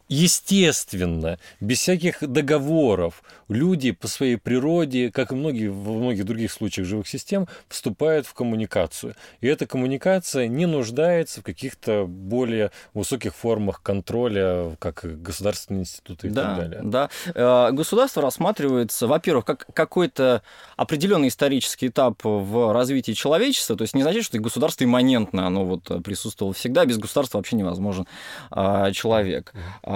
естественно, 0.09 1.39
без 1.61 1.79
всяких 1.79 2.19
договоров, 2.21 3.23
люди 3.49 3.93
по 3.93 4.09
своей 4.09 4.37
природе, 4.37 5.11
как 5.11 5.33
и 5.33 5.35
многие, 5.35 5.69
во 5.69 5.93
многих 5.93 6.25
других 6.25 6.53
случаях 6.53 6.87
живых 6.87 7.09
систем, 7.09 7.49
вступают 7.69 8.27
в 8.27 8.35
коммуникацию. 8.35 9.15
И 9.41 9.47
эта 9.47 9.67
коммуникация 9.67 10.47
не 10.49 10.67
нуждается 10.67 11.41
в 11.41 11.45
каких-то 11.45 12.07
более 12.07 12.71
высоких 12.93 13.35
формах 13.35 13.83
контроля, 13.83 14.77
как 14.79 15.23
государственные 15.23 15.83
институты 15.83 16.29
и 16.29 16.31
да, 16.31 16.43
так 16.43 16.57
далее. 16.57 16.81
Да, 16.85 17.11
э, 17.35 17.73
государство 17.73 18.23
рассматривается, 18.23 19.07
во-первых, 19.07 19.45
как 19.45 19.67
какой-то 19.73 20.43
определенный 20.77 21.29
исторический 21.29 21.89
этап 21.89 22.21
в 22.25 22.73
развитии 22.73 23.13
человечества, 23.13 23.77
то 23.77 23.83
есть 23.83 23.95
не 23.95 24.03
значит, 24.03 24.25
что 24.25 24.39
государство 24.39 24.85
имманентно, 24.85 25.47
оно 25.47 25.65
вот 25.65 26.05
присутствовало 26.05 26.55
всегда, 26.55 26.85
без 26.85 26.99
государства 26.99 27.39
вообще 27.39 27.57
невозможен 27.57 28.07
а, 28.51 28.93
человек. 28.93 29.53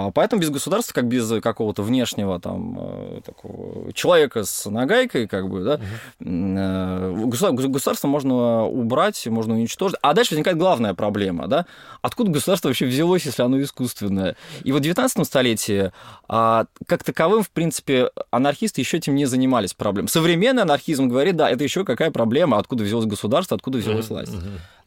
А, 0.09 0.11
поэтому 0.11 0.41
без 0.41 0.49
государства, 0.49 0.93
как 0.93 1.05
без 1.05 1.29
какого-то 1.41 1.83
внешнего 1.83 2.39
там 2.39 2.77
э, 2.79 3.21
такого 3.25 3.93
человека 3.93 4.43
с 4.43 4.69
нагайкой, 4.69 5.27
как 5.27 5.49
бы, 5.49 5.63
да, 5.63 5.79
угу. 6.19 7.27
государство 7.69 8.07
можно 8.07 8.65
убрать, 8.65 9.27
можно 9.27 9.53
уничтожить. 9.53 9.97
А 10.01 10.13
дальше 10.13 10.31
возникает 10.31 10.57
главная 10.57 10.93
проблема, 10.93 11.47
да, 11.47 11.65
откуда 12.01 12.31
государство 12.31 12.69
вообще 12.69 12.85
взялось, 12.85 13.25
если 13.25 13.43
оно 13.43 13.61
искусственное. 13.61 14.35
И 14.63 14.71
вот 14.71 14.79
в 14.79 14.83
19 14.83 15.25
столетии 15.25 15.91
а, 16.27 16.65
как 16.87 17.03
таковым, 17.03 17.43
в 17.43 17.51
принципе, 17.51 18.09
анархисты 18.31 18.81
еще 18.81 18.97
этим 18.97 19.15
не 19.15 19.25
занимались 19.25 19.73
проблемой. 19.73 20.09
Современный 20.09 20.63
анархизм 20.63 21.07
говорит, 21.07 21.35
да, 21.35 21.49
это 21.49 21.63
еще 21.63 21.85
какая 21.85 22.11
проблема, 22.11 22.57
откуда 22.57 22.83
взялось 22.83 23.05
государство, 23.05 23.55
откуда 23.55 23.77
взялась 23.77 24.09
власть. 24.09 24.33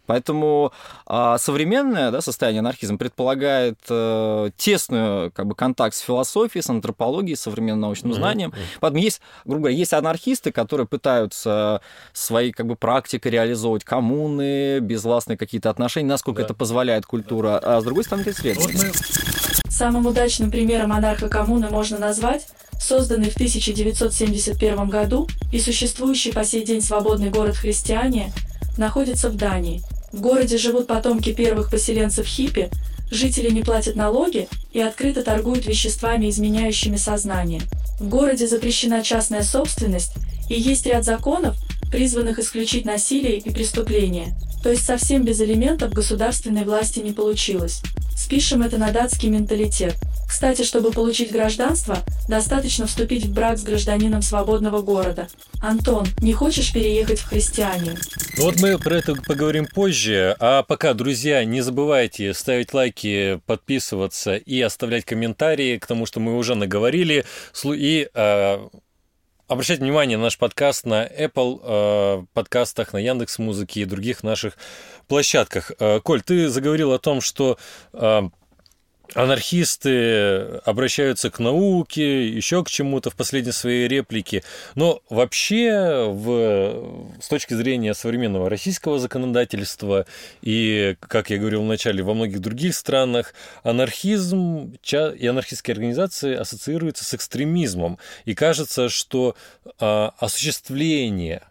Поэтому 0.06 0.72
а, 1.06 1.38
современное 1.38 2.10
да, 2.10 2.20
состояние 2.20 2.60
анархизма 2.60 2.98
предполагает 2.98 3.78
а, 3.88 4.50
тесную 4.56 5.30
как 5.32 5.46
бы, 5.46 5.54
контакт 5.54 5.94
с 5.94 6.00
философией, 6.00 6.62
с 6.62 6.70
антропологией, 6.70 7.36
с 7.36 7.42
современным 7.42 7.80
научным 7.80 8.12
mm-hmm. 8.12 8.16
знанием. 8.16 8.52
Поэтому 8.80 9.02
есть, 9.02 9.20
грубо 9.44 9.62
говоря, 9.62 9.76
есть 9.76 9.92
анархисты, 9.92 10.52
которые 10.52 10.86
пытаются 10.86 11.80
свои 12.12 12.52
как 12.52 12.66
бы, 12.66 12.76
практики 12.76 13.28
реализовывать 13.28 13.84
коммуны, 13.84 14.80
безвластные 14.80 15.36
какие-то 15.36 15.70
отношения, 15.70 16.08
насколько 16.08 16.40
да. 16.40 16.46
это 16.46 16.54
позволяет 16.54 17.06
культура, 17.06 17.58
а 17.58 17.80
с 17.80 17.84
другой 17.84 18.04
стороны. 18.04 18.24
Вот 18.24 18.74
мы... 18.74 18.92
Самым 19.68 20.06
удачным 20.06 20.50
примером 20.50 20.92
анархокоммуны 20.92 21.70
можно 21.70 21.98
назвать 21.98 22.46
созданный 22.78 23.30
в 23.30 23.34
1971 23.34 24.88
году 24.88 25.28
и 25.52 25.58
существующий 25.58 26.32
по 26.32 26.44
сей 26.44 26.64
день 26.64 26.82
свободный 26.82 27.30
город 27.30 27.56
Христиане, 27.56 28.32
находится 28.78 29.28
в 29.28 29.36
Дании. 29.36 29.82
В 30.12 30.20
городе 30.20 30.58
живут 30.58 30.86
потомки 30.86 31.32
первых 31.32 31.70
поселенцев 31.70 32.26
хиппи, 32.26 32.70
жители 33.10 33.50
не 33.50 33.62
платят 33.62 33.96
налоги 33.96 34.48
и 34.72 34.80
открыто 34.80 35.22
торгуют 35.22 35.66
веществами, 35.66 36.28
изменяющими 36.28 36.96
сознание. 36.96 37.62
В 38.00 38.08
городе 38.08 38.46
запрещена 38.46 39.02
частная 39.02 39.42
собственность 39.42 40.12
и 40.48 40.60
есть 40.60 40.86
ряд 40.86 41.04
законов, 41.04 41.56
призванных 41.90 42.38
исключить 42.38 42.84
насилие 42.84 43.38
и 43.38 43.50
преступления. 43.50 44.34
То 44.62 44.70
есть 44.70 44.84
совсем 44.84 45.24
без 45.24 45.40
элементов 45.40 45.92
государственной 45.92 46.64
власти 46.64 47.00
не 47.00 47.12
получилось. 47.12 47.82
Спишем 48.16 48.62
это 48.62 48.78
на 48.78 48.92
датский 48.92 49.28
менталитет. 49.28 49.96
Кстати, 50.28 50.62
чтобы 50.62 50.92
получить 50.92 51.30
гражданство, 51.30 51.98
достаточно 52.26 52.86
вступить 52.86 53.26
в 53.26 53.34
брак 53.34 53.58
с 53.58 53.62
гражданином 53.62 54.22
свободного 54.22 54.80
города. 54.80 55.28
Антон, 55.60 56.06
не 56.22 56.32
хочешь 56.32 56.72
переехать 56.72 57.20
в 57.20 57.28
христиане? 57.28 57.96
Вот 58.38 58.58
мы 58.60 58.78
про 58.78 58.96
это 58.96 59.14
поговорим 59.14 59.66
позже. 59.66 60.34
А 60.40 60.62
пока, 60.62 60.94
друзья, 60.94 61.44
не 61.44 61.60
забывайте 61.60 62.32
ставить 62.32 62.72
лайки, 62.72 63.40
подписываться 63.44 64.36
и 64.36 64.60
оставлять 64.62 65.04
комментарии 65.04 65.76
к 65.76 65.86
тому, 65.86 66.06
что 66.06 66.18
мы 66.18 66.36
уже 66.38 66.54
наговорили. 66.54 67.26
И 67.64 68.08
э, 68.14 68.68
обращать 69.52 69.80
внимание 69.80 70.16
на 70.16 70.24
наш 70.24 70.38
подкаст 70.38 70.86
на 70.86 71.06
Apple 71.06 71.60
э, 71.62 72.24
подкастах, 72.32 72.92
на 72.92 72.98
Яндекс 72.98 73.38
Музыке 73.38 73.82
и 73.82 73.84
других 73.84 74.22
наших 74.22 74.56
площадках. 75.08 75.72
Э, 75.78 76.00
Коль, 76.00 76.22
ты 76.22 76.48
заговорил 76.48 76.92
о 76.92 76.98
том, 76.98 77.20
что 77.20 77.58
э, 77.92 78.22
анархисты 79.14 80.60
обращаются 80.64 81.30
к 81.30 81.38
науке, 81.38 82.28
еще 82.28 82.64
к 82.64 82.70
чему-то 82.70 83.10
в 83.10 83.16
последней 83.16 83.52
своей 83.52 83.88
реплике. 83.88 84.42
Но 84.74 85.02
вообще, 85.10 86.06
в, 86.08 87.04
с 87.20 87.28
точки 87.28 87.54
зрения 87.54 87.94
современного 87.94 88.48
российского 88.48 88.98
законодательства 88.98 90.06
и, 90.40 90.96
как 91.00 91.30
я 91.30 91.38
говорил 91.38 91.62
вначале, 91.62 92.02
во 92.02 92.14
многих 92.14 92.40
других 92.40 92.74
странах, 92.74 93.34
анархизм 93.62 94.74
и 94.82 95.26
анархистские 95.26 95.72
организации 95.72 96.34
ассоциируются 96.34 97.04
с 97.04 97.14
экстремизмом. 97.14 97.98
И 98.24 98.34
кажется, 98.34 98.88
что 98.88 99.36
а, 99.78 100.14
осуществление 100.18 101.42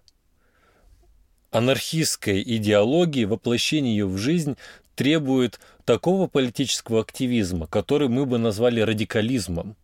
анархистской 1.52 2.42
идеологии, 2.42 3.26
воплощение 3.26 3.96
ее 3.96 4.08
в 4.08 4.18
жизнь 4.18 4.56
требует 5.02 5.60
такого 5.84 6.28
политического 6.28 7.02
активизма, 7.02 7.66
который 7.66 8.08
мы 8.08 8.28
бы 8.28 8.38
назвали 8.38 8.82
радикализмом. 8.82 9.76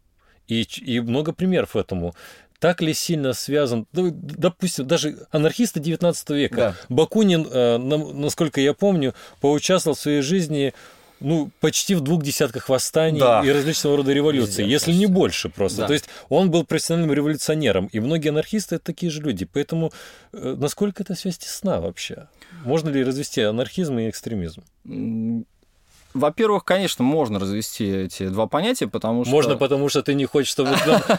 И, 0.48 0.62
и 0.62 1.00
много 1.00 1.34
примеров 1.34 1.76
этому. 1.76 2.14
Так 2.60 2.82
ли 2.82 2.94
сильно 2.94 3.34
связан, 3.34 3.88
допустим, 3.92 4.86
даже 4.86 5.28
анархисты 5.32 5.80
19 5.80 6.30
века. 6.30 6.56
Да. 6.56 6.76
Бакунин, 6.96 7.48
э, 7.52 7.78
насколько 7.78 8.62
я 8.62 8.76
помню, 8.76 9.16
поучаствовал 9.42 9.96
в 9.96 10.00
своей 10.00 10.22
жизни 10.22 10.76
ну, 11.20 11.50
почти 11.62 11.96
в 11.96 12.02
двух 12.02 12.22
десятках 12.22 12.70
восстаний 12.70 13.20
да. 13.20 13.42
и 13.44 13.50
различного 13.50 13.98
рода 13.98 14.14
революций, 14.14 14.66
Везде, 14.66 14.72
если 14.72 14.94
не 14.94 15.08
больше 15.08 15.50
просто. 15.50 15.82
Да. 15.82 15.88
То 15.88 15.94
есть 15.94 16.06
он 16.30 16.52
был 16.52 16.64
профессиональным 16.64 17.12
революционером, 17.12 17.88
и 17.88 18.00
многие 18.00 18.30
анархисты 18.30 18.76
это 18.76 18.86
такие 18.86 19.12
же 19.12 19.24
люди. 19.24 19.46
Поэтому 19.52 19.92
э, 20.32 20.56
насколько 20.60 21.02
эта 21.02 21.16
связь 21.16 21.40
тесна 21.40 21.82
вообще? 21.82 22.28
Можно 22.68 22.90
ли 22.90 23.02
развести 23.02 23.40
анархизм 23.40 23.98
и 23.98 24.10
экстремизм? 24.10 24.62
Во-первых, 26.14 26.64
конечно, 26.64 27.04
можно 27.04 27.40
развести 27.40 27.86
эти 27.86 28.28
два 28.28 28.48
понятия, 28.48 28.88
потому 28.88 29.24
что... 29.26 29.32
Можно, 29.32 29.56
потому 29.56 29.90
что 29.90 30.02
ты 30.02 30.14
не 30.14 30.26
хочешь, 30.26 30.50
чтобы, 30.50 30.72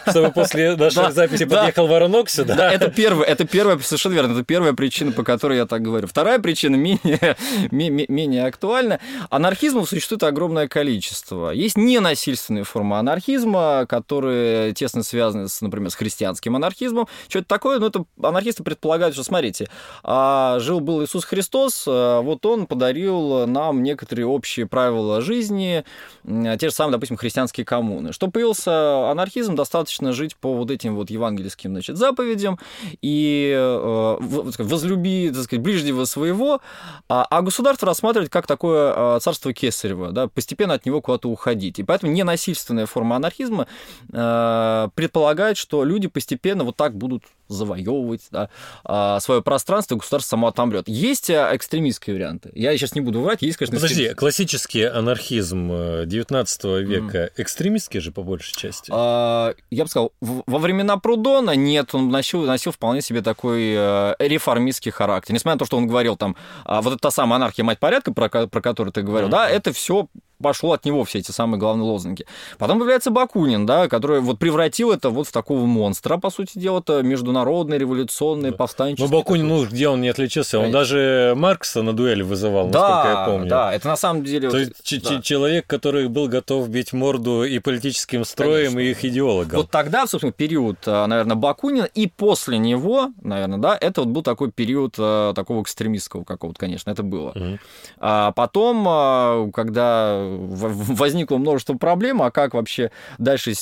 чтобы 0.09 0.33
после 0.33 0.76
нашей 0.76 1.12
записи 1.12 1.45
подъехал 1.45 1.87
воронок 1.87 2.30
сюда. 2.30 2.54
Да, 2.54 2.73
это 2.73 2.90
первое, 2.90 3.26
это 3.26 3.47
первая, 3.47 3.78
совершенно 3.78 4.14
верно, 4.14 4.33
это 4.33 4.45
первая 4.45 4.73
причина, 4.73 5.12
по 5.12 5.23
которой 5.23 5.59
я 5.59 5.66
так 5.66 5.83
говорю. 5.83 6.09
Вторая 6.09 6.38
причина 6.38 6.76
менее, 6.76 7.37
менее 7.71 8.47
актуальна. 8.47 8.99
Анархизмов 9.30 9.88
существует 9.88 10.23
огромное 10.23 10.68
количество. 10.68 11.50
Есть 11.50 11.76
ненасильственные 11.76 12.64
формы 12.64 12.99
анархизма, 12.99 13.87
которые 13.88 14.73
тесно 14.73 15.02
связаны, 15.02 15.49
с, 15.49 15.61
например, 15.61 15.90
с 15.90 15.95
христианским 15.95 16.57
анархизмом. 16.57 17.07
Что 17.28 17.40
это 17.40 17.49
такое? 17.49 17.78
Ну, 17.78 17.87
это 17.87 18.04
анархисты 18.23 18.64
предполагают, 18.64 19.14
что, 19.14 19.23
смотрите, 19.23 19.68
а, 20.02 20.59
жил-был 20.61 21.04
Иисус 21.04 21.25
Христос, 21.25 21.85
а, 21.87 22.21
вот 22.21 22.45
он 22.47 22.66
подарил 22.66 23.47
нам 23.47 23.83
некоторые 23.83 24.26
общие 24.26 24.66
практики 24.66 24.77
правила 24.78 25.20
жизни, 25.20 25.85
те 26.25 26.68
же 26.68 26.70
самые, 26.70 26.92
допустим, 26.92 27.16
христианские 27.16 27.66
коммуны. 27.66 28.12
Что 28.12 28.28
появился 28.28 29.11
анархизм, 29.11 29.56
достаточно 29.56 30.12
жить 30.12 30.37
по 30.37 30.54
вот 30.54 30.70
этим 30.70 30.94
вот 30.94 31.11
евангельским 31.11 31.73
значит, 31.73 31.97
заповедям 31.97 32.61
и 33.02 33.52
э, 33.56 34.16
возлюби, 34.20 35.32
так 35.35 35.42
сказать, 35.42 35.64
ближнего 35.64 36.04
своего, 36.04 36.61
а, 37.08 37.26
а 37.28 37.42
государство 37.42 37.87
рассматривать 37.87 38.30
как 38.30 38.47
такое 38.47 39.16
э, 39.16 39.20
царство 39.20 39.52
Кесарева, 39.52 40.12
да, 40.12 40.28
постепенно 40.28 40.75
от 40.75 40.87
него 40.87 41.00
куда-то 41.00 41.28
уходить. 41.28 41.80
И 41.80 41.82
поэтому 41.82 42.12
ненасильственная 42.12 42.87
форма 42.87 43.16
анархизма 43.16 43.66
э, 44.12 44.88
предполагает, 44.94 45.56
что 45.56 45.82
люди 45.82 46.06
постепенно 46.06 46.62
вот 46.62 46.76
так 46.76 46.94
будут 46.94 47.25
завоевывать 47.49 48.23
да, 48.31 48.50
а, 48.85 49.21
свое 49.21 49.43
пространство, 49.43 49.95
и 49.95 49.99
государство 49.99 50.31
само 50.31 50.49
отомрет. 50.49 50.88
Есть 50.88 51.31
экстремистские 51.31 52.17
варианты. 52.17 52.50
Я 52.55 52.76
сейчас 52.76 52.95
не 52.95 53.00
буду 53.00 53.21
врать, 53.21 53.43
есть, 53.43 53.57
конечно, 53.57 53.76
Подожди, 53.76 54.14
классический 54.14 54.85
анархизм 54.85 56.07
19 56.07 56.64
века 56.64 57.25
mm. 57.25 57.33
экстремистский 57.37 58.00
же 58.00 58.12
по 58.12 58.23
большей 58.23 58.55
части? 58.57 58.90
А, 58.95 59.55
я 59.71 59.85
бы 59.85 59.90
сказал, 59.90 60.12
во 60.21 60.59
времена 60.59 60.97
Прудона 60.97 61.52
нет, 61.57 61.95
он 61.95 62.11
носил, 62.11 62.43
носил 62.43 62.73
вполне 62.73 63.02
себе 63.02 63.23
такой 63.23 63.75
э, 63.76 64.14
реформистский 64.19 64.90
характер. 64.90 65.35
Несмотря 65.35 65.55
на 65.55 65.59
то, 65.59 65.67
что 65.67 65.76
он 65.76 65.87
говорил 65.87 66.17
там, 66.17 66.37
а, 66.64 66.83
вот 66.83 66.95
эта 66.95 67.02
та 67.02 67.11
самая 67.11 67.37
анархия, 67.37 67.64
мать 67.64 67.78
порядка, 67.78 68.12
про, 68.12 68.28
про 68.28 68.61
которую 68.61 68.93
ты 68.93 69.02
говорил, 69.02 69.28
mm. 69.28 69.33
да, 69.33 69.49
это 69.49 69.73
все 69.73 70.09
пошло 70.40 70.73
от 70.73 70.85
него 70.85 71.04
все 71.04 71.18
эти 71.18 71.30
самые 71.30 71.59
главные 71.59 71.90
лозунги. 71.90 72.25
Потом 72.59 72.78
появляется 72.78 73.11
Бакунин, 73.11 73.66
да, 73.66 73.88
который 73.88 74.21
вот 74.21 74.38
превратил 74.38 74.92
это 74.92 75.11
вот 75.11 75.28
в 75.28 75.33
такого 75.33 75.64
монстра, 75.66 76.16
по 76.16 76.30
сути 76.30 76.59
дела, 76.59 76.78
это 76.80 77.02
международный, 77.02 77.78
революционный, 77.78 78.52
повстанческий. 78.52 79.11
Но 79.11 79.18
Бакунин, 79.18 79.49
такой. 79.49 79.64
ну, 79.64 79.71
где 79.71 79.88
он 79.88 80.00
не 80.00 80.09
отличился? 80.09 80.59
Он 80.59 80.71
даже 80.71 81.35
Маркса 81.37 81.83
на 81.83 81.92
дуэль 81.92 82.23
вызывал, 82.23 82.68
да, 82.68 82.88
насколько 82.88 83.18
я 83.18 83.26
помню. 83.26 83.50
Да, 83.50 83.75
это 83.75 83.88
на 83.88 83.97
самом 83.97 84.25
деле... 84.25 84.50
То 84.50 84.59
есть 84.59 85.02
да. 85.02 85.21
человек, 85.23 85.66
который 85.66 86.09
был 86.09 86.28
готов 86.28 86.68
бить 86.68 86.92
морду 86.92 87.45
и 87.45 87.59
политическим 87.59 88.25
строем, 88.25 88.73
Конечно. 88.73 88.78
и 88.80 88.90
их 88.90 89.04
идеологам. 89.04 89.57
Вот 89.57 89.71
тогда, 89.71 90.07
собственно, 90.07 90.33
период, 90.33 90.78
а, 90.87 91.07
наверное, 91.07 91.37
Бакунина, 91.37 91.85
и 91.85 92.07
после 92.07 92.59
него, 92.59 93.11
наверное, 93.23 93.59
да, 93.59 93.78
это 93.80 94.02
вот 94.02 94.11
был 94.11 94.23
такой 94.23 94.50
период 94.52 94.95
а, 94.99 95.35
такого 95.35 95.62
экстремистского 95.62 96.25
какого-то, 96.25 96.59
конечно, 96.59 96.90
это 96.90 97.02
было. 97.02 97.30
Угу. 97.30 97.59
А 97.99 98.33
потом, 98.33 98.85
а, 98.88 99.50
когда 99.52 100.27
возникло 100.38 101.38
множество 101.38 101.75
проблем, 101.75 102.23
а 102.23 102.30
как 102.30 102.54
вообще 102.54 102.90
дальше, 103.18 103.54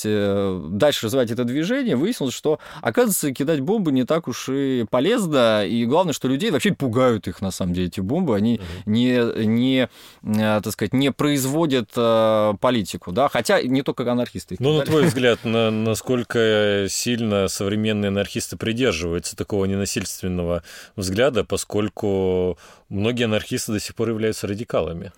дальше 0.70 1.06
развивать 1.06 1.30
это 1.30 1.44
движение, 1.44 1.96
выяснилось, 1.96 2.34
что, 2.34 2.58
оказывается, 2.82 3.32
кидать 3.32 3.60
бомбы 3.60 3.92
не 3.92 4.04
так 4.04 4.28
уж 4.28 4.48
и 4.48 4.84
полезно, 4.90 5.64
и 5.66 5.84
главное, 5.84 6.12
что 6.12 6.28
людей 6.28 6.50
вообще 6.50 6.72
пугают 6.72 7.28
их, 7.28 7.40
на 7.40 7.50
самом 7.50 7.74
деле, 7.74 7.86
эти 7.88 8.00
бомбы, 8.00 8.36
они 8.36 8.60
не, 8.84 9.46
не, 9.46 9.88
э, 10.22 10.60
так 10.62 10.72
сказать, 10.72 10.92
не 10.92 11.12
производят 11.12 11.90
э, 11.96 12.54
политику, 12.60 13.12
да, 13.12 13.28
хотя 13.28 13.62
не 13.62 13.82
только 13.82 14.10
анархисты. 14.10 14.56
Ну, 14.58 14.78
на 14.78 14.84
твой 14.84 15.04
взгляд, 15.06 15.44
на, 15.44 15.70
насколько 15.70 16.86
сильно 16.88 17.48
современные 17.48 18.08
анархисты 18.08 18.56
придерживаются 18.56 19.36
такого 19.36 19.64
ненасильственного 19.64 20.62
взгляда, 20.96 21.44
поскольку 21.44 22.58
многие 22.88 23.24
анархисты 23.24 23.72
до 23.72 23.80
сих 23.80 23.94
пор 23.94 24.10
являются 24.10 24.46
радикалами? 24.46 25.12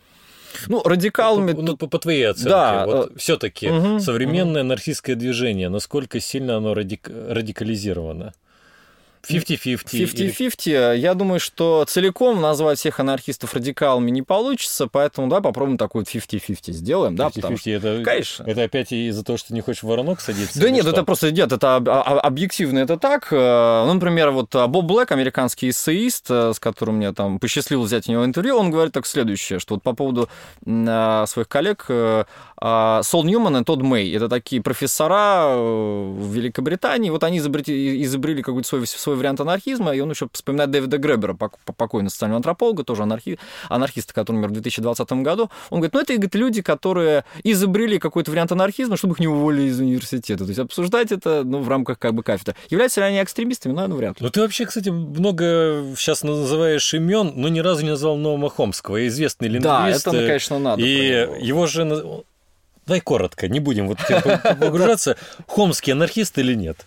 Ну, 0.67 0.83
радикалами... 0.83 1.53
По, 1.53 1.63
ну, 1.63 1.77
по, 1.77 1.87
по 1.87 1.99
твоей 1.99 2.29
оценке, 2.29 2.51
да, 2.51 2.87
вот 2.87 3.11
э, 3.11 3.19
все-таки 3.19 3.71
угу, 3.71 3.99
современное 4.01 4.63
угу. 4.63 4.69
анархистское 4.69 5.17
движение, 5.17 5.69
насколько 5.69 6.21
сильно 6.21 6.57
оно 6.57 6.75
радик... 6.75 7.09
радикализировано? 7.09 8.33
50-50. 9.29 9.85
50-50. 9.93 10.97
Я 10.97 11.15
думаю, 11.15 11.41
что 11.41 11.85
целиком 11.89 12.41
назвать 12.41 12.79
всех 12.79 13.01
анархистов 13.01 13.55
радикалами 13.55 14.11
не 14.11 14.23
получится, 14.23 14.87
поэтому, 14.87 15.29
да, 15.29 15.41
попробуем 15.41 15.79
такой 15.79 16.05
50-50 16.05 16.73
сделаем, 16.73 17.15
50-50 17.15 17.17
да, 17.17 17.31
потому 17.31 17.57
что... 17.57 17.71
это, 17.71 18.03
Конечно. 18.05 18.45
Это 18.45 18.63
опять 18.63 18.93
из-за 18.93 19.25
того, 19.25 19.39
что 19.39 19.49
ты 19.49 19.55
не 19.55 19.61
хочешь 19.61 19.83
воронок 19.83 20.21
садиться? 20.21 20.61
Да 20.61 20.71
нет, 20.71 20.83
что? 20.83 20.91
это 20.91 21.05
просто, 21.05 21.33
нет, 21.33 21.53
это 21.53 21.77
объективно, 21.77 22.79
это 22.81 22.97
так. 22.97 23.29
Э, 23.33 23.85
ну, 23.87 23.95
например, 23.95 24.31
вот 24.31 24.55
а, 24.55 24.67
Боб 24.67 24.87
Блэк, 24.87 25.13
американский 25.13 25.71
эссеист, 25.71 26.27
э, 26.31 26.53
с 26.55 26.61
которым 26.61 26.97
мне 26.97 27.13
там 27.13 27.39
посчастливилось 27.39 27.89
взять 27.89 28.09
у 28.09 28.13
него 28.13 28.25
интервью, 28.25 28.57
он 28.57 28.71
говорит 28.71 28.93
так 28.93 29.07
следующее, 29.07 29.59
что 29.59 29.75
вот 29.75 29.83
по 29.83 29.93
поводу 29.93 30.29
своих 30.65 31.49
коллег 31.49 31.87
э, 31.89 32.25
а, 32.61 33.03
Сол 33.03 33.25
Ньюман 33.25 33.57
и 33.59 33.65
Тодд 33.65 33.83
Мэй, 33.83 34.13
это 34.15 34.29
такие 34.29 34.61
профессора 34.61 35.55
в 35.57 36.33
Великобритании, 36.33 37.11
вот 37.11 37.23
они 37.23 37.39
изобрели, 37.39 38.03
изобрели 38.03 38.43
какой-то 38.43 38.69
свой, 38.69 38.87
свой 39.09 39.17
вариант 39.17 39.41
анархизма, 39.41 39.95
и 39.95 40.01
он 40.01 40.11
еще 40.11 40.29
вспоминает 40.33 40.71
Дэвида 40.71 40.99
Гребера, 40.99 41.35
покойного 41.35 42.11
социального 42.11 42.37
антрополога, 42.37 42.85
тоже 42.85 43.03
анархи, 43.05 43.39
анархиста, 43.69 44.13
который 44.13 44.37
умер 44.37 44.49
в 44.49 44.53
2020 44.53 45.13
году. 45.13 45.51
Он 45.71 45.79
говорит, 45.79 45.95
ну 45.95 46.01
это 46.01 46.13
говорит, 46.13 46.35
люди, 46.35 46.63
которые 46.63 47.25
изобрели 47.43 47.99
какой-то 47.99 48.31
вариант 48.31 48.53
анархизма, 48.53 48.97
чтобы 48.97 49.15
их 49.15 49.21
не 49.21 49.29
уволили 49.29 49.69
из 49.69 49.81
университета. 49.81 50.45
То 50.45 50.49
есть 50.49 50.61
обсуждать 50.61 51.11
это 51.11 51.43
ну, 51.45 51.61
в 51.61 51.69
рамках 51.69 51.99
как 51.99 52.15
бы 52.15 52.23
кафедры. 52.23 52.55
Являются 52.69 53.01
ли 53.01 53.07
они 53.07 53.23
экстремистами? 53.23 53.73
Ну, 53.73 53.97
вряд 53.97 54.21
ли. 54.21 54.25
Ну 54.27 54.31
ты 54.31 54.41
вообще, 54.43 54.67
кстати, 54.67 54.91
много 54.91 55.85
сейчас 55.97 56.23
называешь 56.23 56.93
имен, 56.93 57.33
но 57.35 57.49
ни 57.49 57.61
разу 57.61 57.83
не 57.83 57.91
назвал 57.91 58.17
Ноума 58.17 58.51
Хомского, 58.51 59.07
известный 59.09 59.49
лингвист. 59.49 59.65
Да, 59.65 59.89
это, 59.89 60.13
ну, 60.13 60.27
конечно, 60.27 60.59
надо. 60.59 60.83
И 60.83 60.87
его 61.41 61.67
же... 61.67 62.25
Давай 62.87 63.01
коротко, 63.01 63.49
не 63.49 63.61
будем 63.61 63.87
вот 63.87 63.99
погружаться. 64.59 65.17
Хомский 65.47 65.93
анархист 65.93 66.39
или 66.39 66.55
нет? 66.55 66.87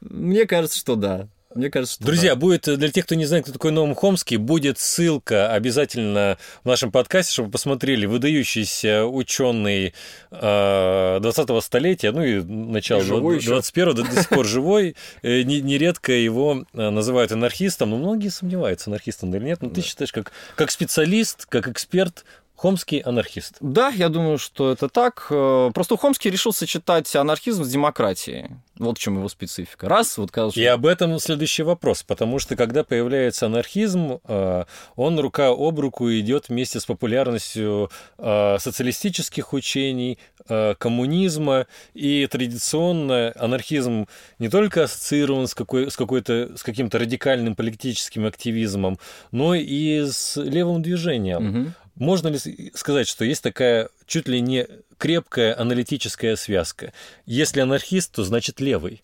Мне 0.00 0.46
кажется, 0.46 0.78
что 0.78 0.96
да. 0.96 1.28
Мне 1.54 1.70
кажется, 1.70 1.94
что 1.96 2.04
Друзья, 2.04 2.34
да. 2.34 2.36
будет 2.36 2.62
для 2.64 2.90
тех, 2.90 3.04
кто 3.04 3.14
не 3.14 3.26
знает, 3.26 3.44
кто 3.44 3.52
такой 3.52 3.72
Ноум 3.72 3.94
Хомский, 3.94 4.36
будет 4.36 4.78
ссылка 4.78 5.52
обязательно 5.52 6.38
в 6.64 6.68
нашем 6.68 6.90
подкасте, 6.90 7.32
чтобы 7.32 7.50
посмотрели 7.50 8.06
выдающийся 8.06 9.04
ученый 9.04 9.94
20-го 10.30 11.58
э, 11.58 11.60
столетия, 11.60 12.12
ну 12.12 12.22
и 12.22 12.42
начала 12.42 13.00
21-го, 13.02 13.92
до, 13.92 14.02
до 14.04 14.10
сих 14.10 14.28
пор 14.28 14.46
живой. 14.46 14.96
Э, 15.22 15.42
нередко 15.42 16.12
его 16.12 16.64
э, 16.72 16.90
называют 16.90 17.32
анархистом, 17.32 17.90
но 17.90 17.98
многие 17.98 18.28
сомневаются, 18.28 18.90
анархистом 18.90 19.34
или 19.34 19.44
нет. 19.44 19.62
Но 19.62 19.70
ты 19.70 19.82
считаешь, 19.82 20.12
как, 20.12 20.32
как 20.54 20.70
специалист, 20.70 21.46
как 21.46 21.68
эксперт, 21.68 22.24
Хомский 22.56 22.98
анархист. 22.98 23.56
Да, 23.60 23.88
я 23.88 24.08
думаю, 24.08 24.38
что 24.38 24.70
это 24.70 24.88
так. 24.88 25.26
Просто 25.28 25.96
Хомский 25.96 26.30
решил 26.30 26.52
сочетать 26.52 27.14
анархизм 27.16 27.64
с 27.64 27.68
демократией. 27.68 28.50
Вот 28.78 28.98
в 28.98 29.00
чем 29.00 29.16
его 29.16 29.28
специфика. 29.28 29.88
Раз, 29.88 30.18
вот 30.18 30.30
что... 30.30 30.50
И 30.54 30.64
об 30.64 30.86
этом 30.86 31.18
следующий 31.18 31.62
вопрос, 31.62 32.02
потому 32.02 32.38
что 32.38 32.56
когда 32.56 32.84
появляется 32.84 33.46
анархизм, 33.46 34.18
э, 34.24 34.64
он 34.96 35.20
рука 35.20 35.48
об 35.50 35.78
руку 35.78 36.10
идет 36.10 36.48
вместе 36.48 36.80
с 36.80 36.86
популярностью 36.86 37.90
э, 38.18 38.56
социалистических 38.58 39.52
учений, 39.52 40.18
э, 40.48 40.74
коммунизма, 40.78 41.66
и 41.94 42.26
традиционно 42.26 43.32
анархизм 43.36 44.06
не 44.38 44.48
только 44.48 44.84
ассоциирован 44.84 45.46
с, 45.46 45.54
какой, 45.54 45.90
с, 45.90 45.96
какой-то, 45.96 46.56
с 46.56 46.62
каким-то 46.62 46.98
радикальным 46.98 47.54
политическим 47.54 48.26
активизмом, 48.26 48.98
но 49.30 49.54
и 49.54 50.06
с 50.10 50.36
левым 50.36 50.82
движением. 50.82 51.48
Угу. 51.48 51.72
Можно 51.94 52.28
ли 52.28 52.72
сказать, 52.74 53.06
что 53.08 53.24
есть 53.24 53.42
такая 53.42 53.88
чуть 54.06 54.28
ли 54.28 54.40
не 54.40 54.66
крепкая 54.98 55.58
аналитическая 55.58 56.36
связка? 56.36 56.92
Если 57.26 57.60
анархист, 57.60 58.12
то 58.12 58.24
значит 58.24 58.60
левый. 58.60 59.02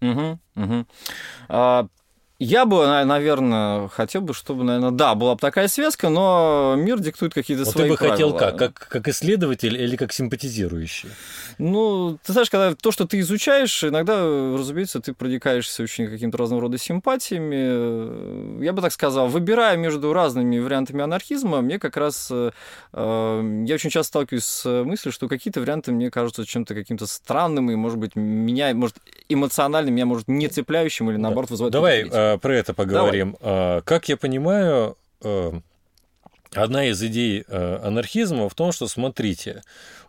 Угу, 0.00 0.40
угу. 0.56 0.86
А, 1.48 1.86
я 2.42 2.66
бы, 2.66 3.04
наверное, 3.04 3.86
хотел 3.88 4.20
бы, 4.20 4.34
чтобы, 4.34 4.64
наверное, 4.64 4.90
да, 4.90 5.14
была 5.14 5.34
бы 5.34 5.40
такая 5.40 5.68
связка, 5.68 6.08
но 6.08 6.74
мир 6.76 6.98
диктует 6.98 7.32
какие-то 7.32 7.64
вот 7.64 7.72
свои 7.72 7.84
ты 7.84 7.90
бы 7.90 7.96
правила. 7.96 8.14
хотел 8.14 8.32
как? 8.34 8.56
как? 8.58 8.88
Как 8.88 9.08
исследователь 9.08 9.80
или 9.80 9.94
как 9.94 10.12
симпатизирующий? 10.12 11.10
Ну, 11.58 12.18
ты 12.24 12.32
знаешь, 12.32 12.50
когда 12.50 12.74
то, 12.74 12.90
что 12.90 13.06
ты 13.06 13.20
изучаешь, 13.20 13.84
иногда, 13.84 14.16
разумеется, 14.58 15.00
ты 15.00 15.12
проникаешься 15.14 15.84
очень 15.84 16.08
каким-то 16.08 16.38
разного 16.38 16.62
рода 16.62 16.78
симпатиями. 16.78 18.64
Я 18.64 18.72
бы 18.72 18.82
так 18.82 18.92
сказал, 18.92 19.28
выбирая 19.28 19.76
между 19.76 20.12
разными 20.12 20.58
вариантами 20.58 21.02
анархизма, 21.02 21.60
мне 21.60 21.78
как 21.78 21.96
раз... 21.96 22.28
Э, 22.32 22.50
я 22.92 23.74
очень 23.74 23.90
часто 23.90 24.08
сталкиваюсь 24.08 24.44
с 24.44 24.84
мыслью, 24.84 25.12
что 25.12 25.28
какие-то 25.28 25.60
варианты 25.60 25.92
мне 25.92 26.10
кажутся 26.10 26.44
чем-то 26.44 26.74
каким-то 26.74 27.06
странным, 27.06 27.70
и, 27.70 27.76
может 27.76 27.98
быть, 27.98 28.16
меня, 28.16 28.74
может, 28.74 28.96
эмоционально 29.28 29.90
меня, 29.90 30.06
может, 30.06 30.26
не 30.26 30.48
цепляющим 30.48 31.08
или, 31.08 31.18
наоборот, 31.18 31.50
вызывает... 31.50 31.72
Давай 31.72 32.31
про 32.38 32.56
это 32.56 32.74
поговорим. 32.74 33.36
Давай. 33.40 33.54
А, 33.54 33.80
как 33.82 34.08
я 34.08 34.16
понимаю, 34.16 34.96
э, 35.22 35.52
одна 36.54 36.86
из 36.86 37.02
идей 37.02 37.44
э, 37.46 37.80
анархизма 37.82 38.48
в 38.48 38.54
том, 38.54 38.72
что, 38.72 38.88
смотрите, 38.88 39.62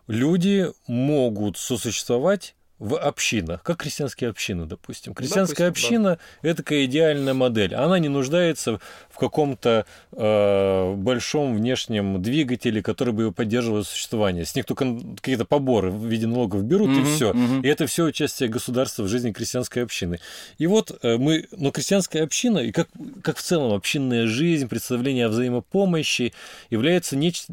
люди 0.06 0.70
могут 0.86 1.56
сосуществовать 1.58 2.54
в 2.80 2.98
общинах, 2.98 3.62
как 3.62 3.78
крестьянские 3.78 4.30
общины, 4.30 4.66
допустим. 4.66 5.14
Крестьянская 5.14 5.68
допустим, 5.68 5.86
община 5.86 6.18
да. 6.42 6.48
это 6.48 6.62
такая 6.62 6.86
идеальная 6.86 7.32
модель. 7.32 7.74
Она 7.74 8.00
не 8.00 8.08
нуждается 8.08 8.80
в 9.08 9.18
каком-то 9.18 9.86
э, 10.12 10.94
большом 10.94 11.54
внешнем 11.56 12.20
двигателе, 12.20 12.82
который 12.82 13.14
бы 13.14 13.22
его 13.22 13.32
поддерживал 13.32 13.84
существование. 13.84 14.44
С 14.44 14.56
них 14.56 14.64
только 14.64 14.86
какие-то 15.16 15.44
поборы 15.44 15.90
в 15.90 16.04
виде 16.04 16.26
налогов 16.26 16.64
берут, 16.64 16.90
mm-hmm, 16.90 17.12
и 17.12 17.14
все. 17.14 17.30
Mm-hmm. 17.30 17.62
И 17.62 17.68
это 17.68 17.86
все 17.86 18.04
участие 18.04 18.48
государства 18.48 19.04
в 19.04 19.08
жизни 19.08 19.30
крестьянской 19.30 19.84
общины. 19.84 20.18
И 20.58 20.66
вот 20.66 20.98
э, 21.02 21.16
мы, 21.16 21.46
но 21.52 21.70
крестьянская 21.70 22.24
община, 22.24 22.58
и 22.58 22.72
как, 22.72 22.88
как 23.22 23.36
в 23.36 23.42
целом 23.42 23.72
общинная 23.72 24.26
жизнь, 24.26 24.68
представление 24.68 25.26
о 25.26 25.28
взаимопомощи 25.28 26.34
является 26.70 27.16
нечто 27.16 27.52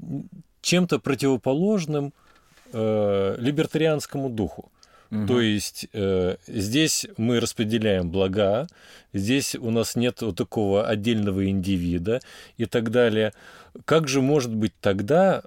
чем-то 0.62 1.00
противоположным 1.00 2.12
э, 2.74 3.36
либертарианскому 3.40 4.30
духу. 4.30 4.72
Угу. 5.12 5.28
То 5.28 5.42
есть 5.42 5.88
э, 5.94 6.38
здесь 6.48 7.06
мы 7.18 7.40
распределяем 7.40 8.10
блага, 8.10 8.68
здесь 9.14 9.56
у 9.56 9.70
нас 9.70 9.96
нет 9.96 10.22
вот 10.22 10.38
такого 10.38 10.88
отдельного 10.88 11.50
индивида 11.50 12.22
и 12.58 12.66
так 12.66 12.92
далее. 12.92 13.34
Как 13.86 14.08
же 14.08 14.22
может 14.22 14.54
быть 14.54 14.74
тогда 14.80 15.44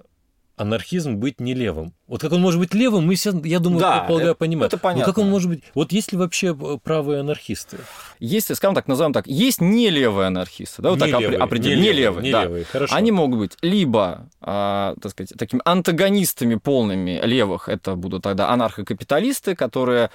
анархизм 0.57 1.17
быть 1.17 1.39
не 1.39 1.53
левым. 1.53 1.93
Вот 2.07 2.21
как 2.21 2.31
он 2.31 2.41
может 2.41 2.59
быть 2.59 2.73
левым, 2.73 3.05
мы 3.05 3.15
все, 3.15 3.31
я 3.43 3.59
думаю, 3.59 3.81
да, 3.81 4.01
полагаю, 4.01 4.31
это, 4.31 4.37
понимаем. 4.37 4.67
Это 4.67 4.77
понятно. 4.77 5.01
Но 5.01 5.05
как 5.05 5.17
он 5.17 5.29
может 5.29 5.49
быть... 5.49 5.63
Вот 5.73 5.91
есть 5.91 6.11
ли 6.11 6.17
вообще 6.17 6.55
правые 6.83 7.21
анархисты? 7.21 7.77
Есть, 8.19 8.55
скажем 8.55 8.75
так, 8.75 8.87
назовем 8.87 9.11
так, 9.11 9.27
есть 9.27 9.59
не 9.59 9.89
левые 9.89 10.27
анархисты, 10.27 10.81
да, 10.81 10.91
вот 10.91 11.01
не 11.01 11.11
так 11.11 11.21
левые, 11.21 11.39
определим. 11.39 11.81
Не, 11.81 11.91
левые, 11.91 12.23
не 12.23 12.31
да. 12.31 12.43
левые, 12.43 12.65
хорошо. 12.65 12.95
Они 12.95 13.11
могут 13.11 13.39
быть 13.39 13.57
либо, 13.61 14.29
а, 14.39 14.95
так 15.01 15.11
сказать, 15.11 15.33
такими 15.37 15.61
антагонистами 15.65 16.55
полными 16.55 17.19
левых, 17.23 17.67
это 17.67 17.95
будут 17.95 18.23
тогда 18.23 18.49
анархокапиталисты, 18.49 19.55
которые 19.55 20.09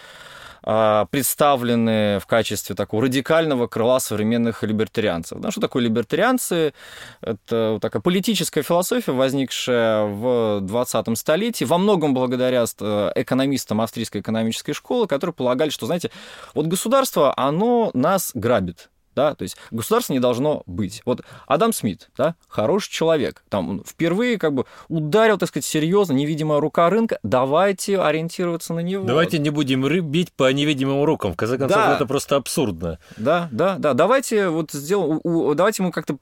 представлены 0.63 2.19
в 2.21 2.27
качестве 2.27 2.75
такого 2.75 3.05
радикального 3.05 3.67
крыла 3.67 3.99
современных 3.99 4.63
либертарианцев. 4.63 5.39
Да, 5.41 5.51
что 5.51 5.61
такое 5.61 5.83
либертарианцы? 5.85 6.75
Это 7.23 7.79
такая 7.81 8.03
политическая 8.03 8.63
философия, 8.63 9.13
возникшая 9.13 10.05
в 10.05 10.61
20 10.61 11.19
столетии, 11.19 11.65
во 11.65 11.79
многом 11.79 12.15
благодаря 12.15 12.65
э, 12.81 13.13
экономистам 13.15 13.81
австрийской 13.81 14.21
экономической 14.21 14.73
школы, 14.73 15.07
которые 15.07 15.35
полагали, 15.35 15.71
что, 15.71 15.87
знаете, 15.87 16.11
вот 16.55 16.67
государство, 16.67 17.33
оно 17.37 17.91
нас 17.95 18.33
грабит 18.35 18.91
да, 19.15 19.35
то 19.35 19.43
есть 19.43 19.57
государство 19.71 20.13
не 20.13 20.21
должно 20.21 20.63
быть. 20.67 21.03
Вот 21.05 21.23
Адам 21.47 21.73
Смит, 21.73 22.11
да, 22.17 22.35
хороший 22.49 22.91
человек, 22.91 23.45
там 23.49 23.69
он 23.69 23.85
впервые 23.85 24.39
как 24.39 24.55
бы 24.55 24.67
ударил, 24.89 25.39
так 25.39 25.49
сказать, 25.49 25.65
серьезно, 25.65 26.13
невидимая 26.13 26.61
рука 26.61 26.89
рынка, 26.89 27.19
давайте 27.23 27.99
ориентироваться 28.01 28.75
на 28.75 28.81
него. 28.81 29.05
Давайте 29.05 29.39
не 29.39 29.51
будем 29.51 29.87
бить 30.11 30.33
по 30.33 30.51
невидимым 30.53 31.05
рукам, 31.05 31.33
в 31.33 31.37
конце 31.37 31.59
концов, 31.59 31.77
да. 31.77 31.95
это 31.95 32.07
просто 32.07 32.37
абсурдно. 32.37 32.99
Да, 33.17 33.49
да, 33.51 33.77
да, 33.79 33.95
давайте 33.95 34.49
вот 34.49 34.71
сделаем, 34.73 35.21
давайте 35.57 35.83
мы 35.83 35.91
как-то, 35.91 36.19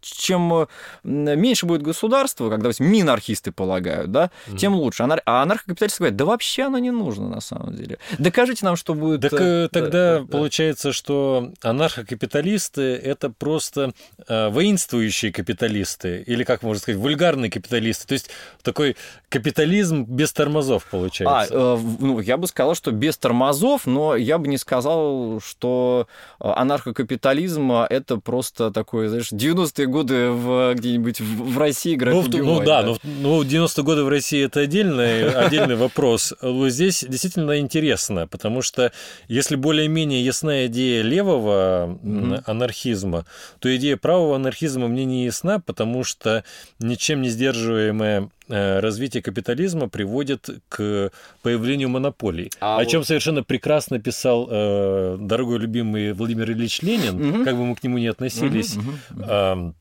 чем 0.00 0.68
меньше 1.04 1.66
будет 1.66 1.82
государство, 1.82 2.48
как, 2.48 2.62
допустим, 2.62 2.86
минархисты 2.86 3.52
полагают, 3.52 4.12
да, 4.12 4.30
mm 4.46 4.60
тем 4.60 4.74
лучше. 4.74 5.04
А 5.24 5.42
анархокапиталисты 5.42 6.00
говорят, 6.00 6.16
да 6.16 6.24
вообще 6.26 6.64
оно 6.64 6.76
не 6.76 6.90
нужно 6.90 7.28
на 7.28 7.40
самом 7.40 7.74
деле. 7.74 7.98
Докажите 8.18 8.66
нам, 8.66 8.76
что 8.76 8.92
будет... 8.92 9.22
Так 9.22 9.32
э, 9.32 9.68
тогда 9.72 10.18
да, 10.18 10.26
получается, 10.26 10.88
да. 10.88 10.92
что 10.92 11.52
анархокапиталисты 11.62 12.19
капиталисты– 12.20 12.82
это 13.04 13.30
просто 13.30 13.92
э, 14.28 14.48
воинствующие 14.50 15.32
капиталисты, 15.32 16.22
или, 16.26 16.44
как 16.44 16.62
можно 16.62 16.80
сказать, 16.80 17.00
вульгарные 17.00 17.50
капиталисты. 17.50 18.06
То 18.06 18.12
есть 18.12 18.30
такой 18.62 18.96
капитализм 19.30 20.04
без 20.04 20.32
тормозов 20.32 20.84
получается. 20.84 21.54
А, 21.54 21.76
э, 21.76 21.80
ну, 21.98 22.20
я 22.20 22.36
бы 22.36 22.46
сказал, 22.46 22.74
что 22.74 22.90
без 22.90 23.16
тормозов, 23.16 23.86
но 23.86 24.16
я 24.16 24.36
бы 24.36 24.48
не 24.48 24.58
сказал, 24.58 25.40
что 25.40 26.06
анархокапитализм– 26.38 27.72
это 27.90 28.18
просто 28.18 28.70
такой, 28.70 29.08
знаешь, 29.08 29.32
90-е 29.32 29.86
годы 29.86 30.30
в, 30.30 30.74
где-нибудь 30.74 31.20
в, 31.20 31.54
в 31.54 31.58
России 31.58 31.96
ну, 32.00 32.22
ну 32.22 32.58
да, 32.60 32.82
да. 32.82 32.88
Ну, 32.88 32.98
ну 33.02 33.42
90-е 33.42 33.84
годы 33.84 34.04
в 34.04 34.08
России– 34.08 34.44
это 34.44 34.60
отдельный, 34.60 35.30
отдельный 35.46 35.76
вопрос. 35.76 36.34
Здесь 36.42 37.02
действительно 37.08 37.58
интересно, 37.58 38.26
потому 38.26 38.60
что 38.60 38.92
если 39.26 39.56
более-менее 39.56 40.22
ясная 40.22 40.66
идея 40.66 41.02
левого 41.02 41.98
mm-hmm. 42.10 42.42
анархизма, 42.46 43.26
то 43.58 43.74
идея 43.76 43.96
правого 43.96 44.36
анархизма 44.36 44.88
мне 44.88 45.04
не 45.04 45.24
ясна, 45.24 45.58
потому 45.60 46.04
что 46.04 46.44
ничем 46.78 47.22
не 47.22 47.28
сдерживаемое 47.28 48.30
э, 48.48 48.80
развитие 48.80 49.22
капитализма 49.22 49.88
приводит 49.88 50.48
к 50.68 51.10
появлению 51.42 51.88
монополий. 51.88 52.50
А 52.60 52.76
о 52.76 52.78
вот... 52.80 52.88
чем 52.90 53.04
совершенно 53.04 53.42
прекрасно 53.42 53.98
писал 53.98 54.48
э, 54.50 55.16
дорогой 55.20 55.58
любимый 55.58 56.12
Владимир 56.12 56.50
Ильич 56.50 56.82
Ленин, 56.82 57.18
mm-hmm. 57.18 57.44
как 57.44 57.56
бы 57.56 57.64
мы 57.66 57.76
к 57.76 57.82
нему 57.82 57.98
ни 57.98 58.06
относились. 58.06 58.76
Mm-hmm. 58.76 59.28
Э, 59.28 59.72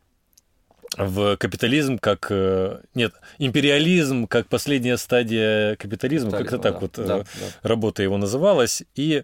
в 0.97 1.37
капитализм 1.37 1.99
как 1.99 2.27
э, 2.31 2.79
нет 2.95 3.13
империализм 3.37 4.25
как 4.25 4.47
последняя 4.47 4.97
стадия 4.97 5.75
капитализма 5.75 6.31
как-то 6.31 6.57
так 6.57 6.73
да, 6.73 6.79
вот 6.79 6.91
да, 6.97 7.17
да. 7.19 7.25
работа 7.61 8.01
его 8.01 8.17
называлась 8.17 8.81
и 8.95 9.23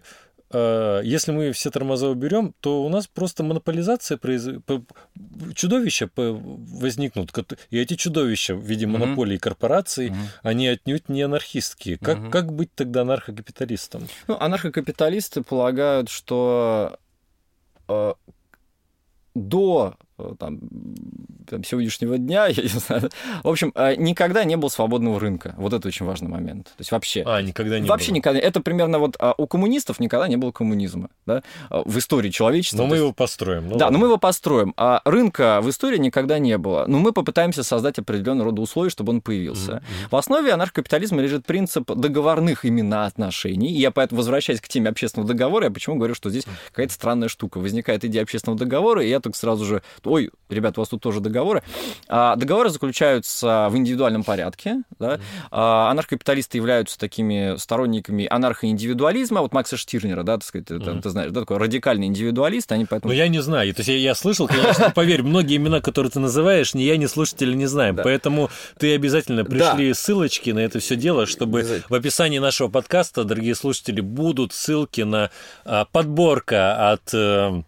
если 0.52 1.32
мы 1.32 1.52
все 1.52 1.70
тормоза 1.70 2.08
уберем, 2.08 2.54
то 2.60 2.84
у 2.84 2.88
нас 2.88 3.06
просто 3.06 3.42
монополизация 3.42 4.16
произ... 4.16 4.46
чудовища 5.54 6.08
возникнут. 6.14 7.32
И 7.70 7.78
эти 7.78 7.94
чудовища 7.94 8.54
в 8.54 8.62
виде 8.62 8.86
монополий 8.86 9.38
корпораций, 9.38 10.10
mm 10.10 10.16
они 10.42 10.68
отнюдь 10.68 11.08
не 11.08 11.22
анархистские. 11.22 11.98
Как, 11.98 12.18
mm 12.18 12.30
как 12.30 12.52
быть 12.52 12.72
тогда 12.74 13.02
анархокапиталистом? 13.02 14.08
Ну, 14.28 14.36
анархокапиталисты 14.38 15.42
полагают, 15.42 16.08
что 16.08 16.98
э, 17.88 18.14
до 19.34 19.96
Э, 19.98 20.05
там, 20.38 20.60
там, 21.48 21.64
сегодняшнего 21.64 22.18
дня, 22.18 22.46
я 22.50 22.62
не 22.62 22.68
знаю. 22.68 23.10
В 23.42 23.48
общем, 23.48 23.72
э, 23.74 23.94
никогда 23.96 24.44
не 24.44 24.56
было 24.56 24.68
свободного 24.68 25.20
рынка. 25.20 25.54
Вот 25.56 25.72
это 25.72 25.88
очень 25.88 26.06
важный 26.06 26.28
момент. 26.28 26.66
То 26.66 26.80
есть 26.80 26.92
вообще... 26.92 27.22
А, 27.26 27.42
никогда 27.42 27.78
не 27.78 27.88
Вообще 27.88 28.08
было. 28.08 28.16
никогда. 28.16 28.40
Это 28.40 28.60
примерно 28.60 28.98
вот 28.98 29.16
а, 29.18 29.34
у 29.36 29.46
коммунистов 29.46 30.00
никогда 30.00 30.28
не 30.28 30.36
было 30.36 30.52
коммунизма, 30.52 31.10
да, 31.26 31.42
а, 31.70 31.82
в 31.84 31.98
истории 31.98 32.30
человечества. 32.30 32.78
Но 32.78 32.86
мы 32.86 32.96
есть... 32.96 33.02
его 33.02 33.12
построим. 33.12 33.68
Ну, 33.68 33.76
да, 33.76 33.86
ладно. 33.86 33.98
но 33.98 33.98
мы 33.98 34.06
его 34.08 34.16
построим. 34.16 34.74
А 34.76 35.02
рынка 35.04 35.60
в 35.62 35.70
истории 35.70 35.98
никогда 35.98 36.38
не 36.38 36.56
было. 36.58 36.84
Но 36.86 36.98
мы 36.98 37.12
попытаемся 37.12 37.62
создать 37.62 37.98
определенный 37.98 38.44
рода 38.44 38.62
условия, 38.62 38.90
чтобы 38.90 39.12
он 39.12 39.20
появился. 39.20 39.72
Mm-hmm. 39.72 40.10
В 40.10 40.16
основе 40.16 40.52
анархокапитализма 40.52 41.20
лежит 41.20 41.44
принцип 41.46 41.90
договорных 41.90 42.64
именно 42.64 43.06
отношений. 43.06 43.68
И 43.68 43.78
я 43.78 43.90
поэтому, 43.90 44.18
возвращаясь 44.18 44.60
к 44.60 44.68
теме 44.68 44.88
общественного 44.90 45.28
договора, 45.28 45.64
я 45.66 45.70
почему 45.70 45.96
говорю, 45.96 46.14
что 46.14 46.30
здесь 46.30 46.44
какая-то 46.68 46.92
странная 46.92 47.28
штука. 47.28 47.58
Возникает 47.58 48.04
идея 48.04 48.22
общественного 48.22 48.58
договора, 48.58 49.04
и 49.04 49.08
я 49.08 49.20
только 49.20 49.36
сразу 49.36 49.64
же 49.64 49.82
ой, 50.06 50.30
ребят, 50.48 50.78
у 50.78 50.80
вас 50.80 50.88
тут 50.88 51.02
тоже 51.02 51.20
договоры. 51.20 51.62
А, 52.08 52.36
договоры 52.36 52.70
заключаются 52.70 53.68
в 53.70 53.76
индивидуальном 53.76 54.24
порядке. 54.24 54.82
Да? 54.98 55.20
А, 55.50 55.90
анархокапиталисты 55.90 56.58
являются 56.58 56.98
такими 56.98 57.56
сторонниками 57.56 58.26
анархоиндивидуализма. 58.28 59.40
Вот 59.40 59.52
Макса 59.52 59.76
Штирнера, 59.76 60.22
да, 60.22 60.34
так 60.34 60.44
сказать, 60.44 60.68
mm-hmm. 60.68 61.02
ты 61.02 61.10
знаешь, 61.10 61.32
да, 61.32 61.40
такой 61.40 61.58
радикальный 61.58 62.06
индивидуалист. 62.06 62.70
Они 62.72 62.84
поэтому... 62.84 63.12
Ну, 63.12 63.18
я 63.18 63.28
не 63.28 63.40
знаю. 63.40 63.74
То 63.74 63.80
есть 63.80 63.88
я, 63.88 63.96
я 63.96 64.14
слышал, 64.14 64.46
конечно, 64.48 64.90
поверь, 64.94 65.22
многие 65.22 65.56
имена, 65.56 65.80
которые 65.80 66.10
ты 66.10 66.20
называешь, 66.20 66.74
ни 66.74 66.82
я, 66.82 66.96
ни 66.96 67.06
слушатели 67.06 67.54
не 67.54 67.66
знаем. 67.66 67.96
Да. 67.96 68.02
Поэтому 68.02 68.50
ты 68.78 68.94
обязательно 68.94 69.44
пришли 69.44 69.88
да. 69.88 69.94
ссылочки 69.94 70.50
на 70.50 70.60
это 70.60 70.78
все 70.78 70.96
дело, 70.96 71.26
чтобы 71.26 71.82
в 71.88 71.94
описании 71.94 72.38
нашего 72.38 72.68
подкаста, 72.68 73.24
дорогие 73.24 73.54
слушатели, 73.54 74.00
будут 74.00 74.52
ссылки 74.52 75.02
на 75.02 75.30
а, 75.64 75.84
подборка 75.86 76.92
от 76.92 77.12
э, 77.12 77.62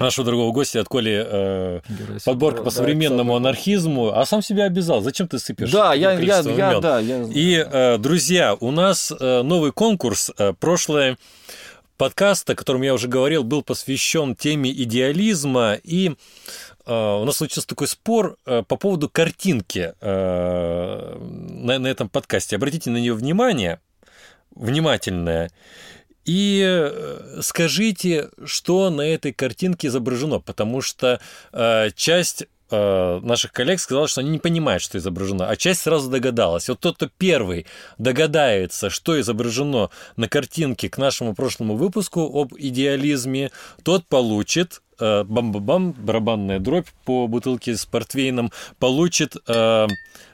нашего 0.00 0.24
дорогого 0.24 0.52
гостя 0.52 0.80
от 0.80 0.88
Коли 0.88 1.24
э, 1.24 1.80
подборка 2.24 2.62
по 2.62 2.70
современному 2.70 3.36
анархизму, 3.36 4.08
а 4.16 4.24
сам 4.24 4.42
себя 4.42 4.64
обязал. 4.64 5.02
Зачем 5.02 5.28
ты 5.28 5.38
сыпешь? 5.38 5.70
Да, 5.70 5.94
я, 5.94 6.12
я, 6.12 6.40
я, 6.40 6.80
да, 6.80 6.98
я... 6.98 7.22
И, 7.32 7.64
э, 7.64 7.98
друзья, 7.98 8.56
у 8.58 8.70
нас 8.70 9.12
э, 9.12 9.42
новый 9.42 9.72
конкурс. 9.72 10.30
Э, 10.38 10.54
прошлое 10.58 11.18
подкаст, 11.96 12.48
о 12.48 12.54
котором 12.54 12.82
я 12.82 12.94
уже 12.94 13.08
говорил, 13.08 13.44
был 13.44 13.62
посвящен 13.62 14.34
теме 14.34 14.72
идеализма 14.72 15.78
и 15.82 16.12
Uh, 16.86 17.22
у 17.22 17.24
нас 17.24 17.36
случился 17.36 17.68
такой 17.68 17.86
спор 17.86 18.36
uh, 18.46 18.64
по 18.64 18.76
поводу 18.76 19.08
картинки 19.08 19.92
uh, 20.00 21.18
на, 21.62 21.78
на 21.78 21.86
этом 21.86 22.08
подкасте. 22.08 22.56
Обратите 22.56 22.90
на 22.90 22.96
нее 22.96 23.12
внимание, 23.12 23.80
внимательное. 24.56 25.50
И 26.30 26.62
э, 26.64 27.40
скажите, 27.42 28.30
что 28.44 28.88
на 28.90 29.02
этой 29.02 29.32
картинке 29.32 29.88
изображено, 29.88 30.38
потому 30.38 30.80
что 30.80 31.20
э, 31.52 31.90
часть 31.96 32.44
э, 32.70 33.20
наших 33.20 33.50
коллег 33.50 33.80
сказала, 33.80 34.06
что 34.06 34.20
они 34.20 34.30
не 34.30 34.38
понимают, 34.38 34.80
что 34.80 34.96
изображено, 34.96 35.48
а 35.48 35.56
часть 35.56 35.80
сразу 35.80 36.08
догадалась. 36.08 36.68
Вот 36.68 36.78
тот, 36.78 36.94
кто 36.94 37.08
первый 37.18 37.66
догадается, 37.98 38.90
что 38.90 39.20
изображено 39.20 39.90
на 40.14 40.28
картинке 40.28 40.88
к 40.88 40.98
нашему 40.98 41.34
прошлому 41.34 41.74
выпуску 41.74 42.20
об 42.32 42.54
идеализме, 42.56 43.50
тот 43.82 44.06
получит 44.06 44.82
э, 45.00 45.24
бам-бам-бам, 45.24 45.94
барабанная 45.94 46.60
дробь 46.60 46.86
по 47.04 47.26
бутылке 47.26 47.76
с 47.76 47.86
портвейном, 47.86 48.52
получит 48.78 49.34
э, 49.48 49.88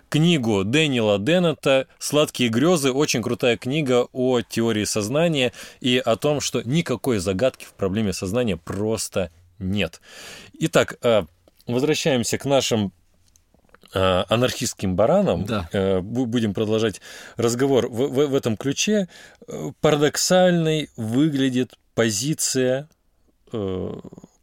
книгу 0.09 0.65
Дэниела 0.65 1.19
Деннета 1.19 1.87
«Сладкие 1.99 2.49
грезы». 2.49 2.93
Очень 2.93 3.23
крутая 3.23 3.57
книга 3.57 4.07
о 4.13 4.41
теории 4.41 4.85
сознания 4.85 5.53
и 5.81 5.99
о 5.99 6.17
том, 6.17 6.41
что 6.41 6.63
никакой 6.63 7.19
загадки 7.19 7.65
в 7.65 7.75
проблеме 7.75 8.13
сознания 8.13 8.57
просто 8.57 9.31
нет. 9.59 10.01
Итак, 10.55 10.99
э, 11.03 11.25
возвращаемся 11.67 12.39
к 12.39 12.45
нашим 12.45 12.93
э, 13.95 14.25
анархистским 14.29 14.97
баранам. 14.97 15.45
Да. 15.45 15.69
Э, 15.73 16.01
будем 16.01 16.55
продолжать 16.55 17.01
разговор 17.37 17.89
в, 17.89 18.09
в, 18.09 18.27
в 18.27 18.35
этом 18.35 18.57
ключе. 18.57 19.09
Парадоксальной 19.81 20.91
выглядит 20.97 21.79
позиция 21.95 22.89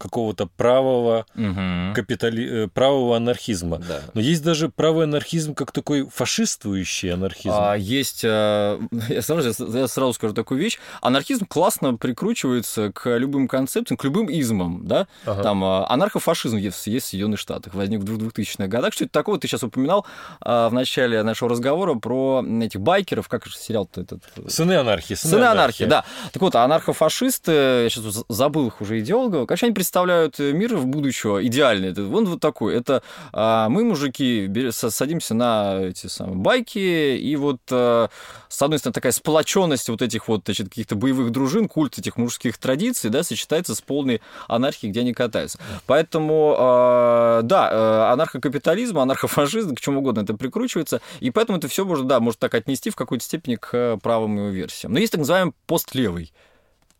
какого-то 0.04 0.46
правого 0.46 1.24
угу. 1.34 1.94
капитали... 1.94 2.64
Э, 2.64 2.68
правого 2.68 3.16
анархизма. 3.16 3.78
Да. 3.78 4.00
Но 4.12 4.20
есть 4.20 4.42
даже 4.42 4.68
правый 4.68 5.04
анархизм 5.04 5.54
как 5.54 5.72
такой 5.72 6.06
фашистующий 6.12 7.12
анархизм. 7.14 7.54
А, 7.56 7.74
есть, 7.74 8.22
э, 8.22 8.78
я 9.08 9.22
сразу, 9.22 9.72
я 9.76 9.88
сразу 9.88 10.12
скажу 10.12 10.34
такую 10.34 10.60
вещь, 10.60 10.78
анархизм 11.00 11.46
классно 11.46 11.94
прикручивается 11.94 12.92
к 12.92 13.16
любым 13.16 13.48
концепциям, 13.48 13.96
к 13.96 14.04
любым 14.04 14.28
измам, 14.28 14.86
да, 14.86 15.06
ага. 15.24 15.42
там 15.42 15.64
э, 15.64 15.84
анархофашизм 15.88 16.58
есть, 16.58 16.86
есть 16.86 17.06
в 17.06 17.08
Соединенных 17.08 17.40
Штатах, 17.40 17.74
возник 17.74 18.00
в 18.00 18.04
2000-х 18.04 18.66
годах. 18.66 18.92
Что 18.92 19.04
это 19.04 19.12
такое? 19.12 19.38
Ты 19.38 19.48
сейчас 19.48 19.62
упоминал 19.62 20.06
в 20.40 20.70
начале 20.70 21.22
нашего 21.22 21.50
разговора 21.50 21.94
про 21.94 22.44
этих 22.62 22.80
байкеров, 22.80 23.28
как 23.28 23.46
же 23.46 23.56
сериал-то 23.56 24.02
этот? 24.02 24.22
Сыны 24.48 24.74
анархии. 24.74 25.14
Сыны, 25.14 25.34
Сыны 25.34 25.44
анархии, 25.44 25.84
да. 25.84 26.04
Так 26.32 26.42
вот, 26.42 26.54
анархофашисты, 26.54 27.52
я 27.84 27.88
сейчас 27.88 28.24
забыл 28.28 28.68
их 28.68 28.80
уже 28.80 29.00
идеологов, 29.00 29.46
как 29.46 29.62
они 29.62 29.72
представляют 29.72 29.93
мир 29.94 30.76
в 30.76 30.86
будущего 30.86 31.44
идеальный. 31.46 31.90
Это, 31.90 32.06
он 32.06 32.26
вот 32.26 32.40
такой. 32.40 32.74
Это 32.74 33.02
а, 33.32 33.68
мы, 33.68 33.84
мужики, 33.84 34.50
садимся 34.70 35.34
на 35.34 35.80
эти 35.82 36.06
самые 36.06 36.36
байки, 36.36 36.78
и 36.78 37.36
вот 37.36 37.60
а, 37.70 38.08
с 38.48 38.62
одной 38.62 38.78
стороны 38.78 38.94
такая 38.94 39.12
сплоченность 39.12 39.88
вот 39.88 40.02
этих 40.02 40.28
вот 40.28 40.42
значит, 40.44 40.68
каких-то 40.68 40.94
боевых 40.96 41.30
дружин, 41.30 41.68
культ 41.68 41.98
этих 41.98 42.16
мужских 42.16 42.58
традиций, 42.58 43.10
да, 43.10 43.22
сочетается 43.22 43.74
с 43.74 43.80
полной 43.80 44.20
анархией, 44.48 44.90
где 44.90 45.00
они 45.00 45.12
катаются. 45.12 45.58
Поэтому, 45.86 46.54
а, 46.58 47.42
да, 47.42 47.70
э, 47.70 48.12
анархокапитализм, 48.12 48.98
анархофашизм, 48.98 49.74
к 49.74 49.80
чему 49.80 50.00
угодно 50.00 50.20
это 50.20 50.34
прикручивается, 50.34 51.00
и 51.20 51.30
поэтому 51.30 51.58
это 51.58 51.68
все 51.68 51.84
можно, 51.84 52.06
да, 52.06 52.20
может 52.20 52.38
так 52.38 52.54
отнести 52.54 52.90
в 52.90 52.96
какой-то 52.96 53.24
степени 53.24 53.56
к 53.56 53.98
правым 54.02 54.36
его 54.36 54.48
версиям. 54.48 54.92
Но 54.92 54.98
есть 54.98 55.12
так 55.12 55.20
называемый 55.20 55.54
постлевый 55.66 56.32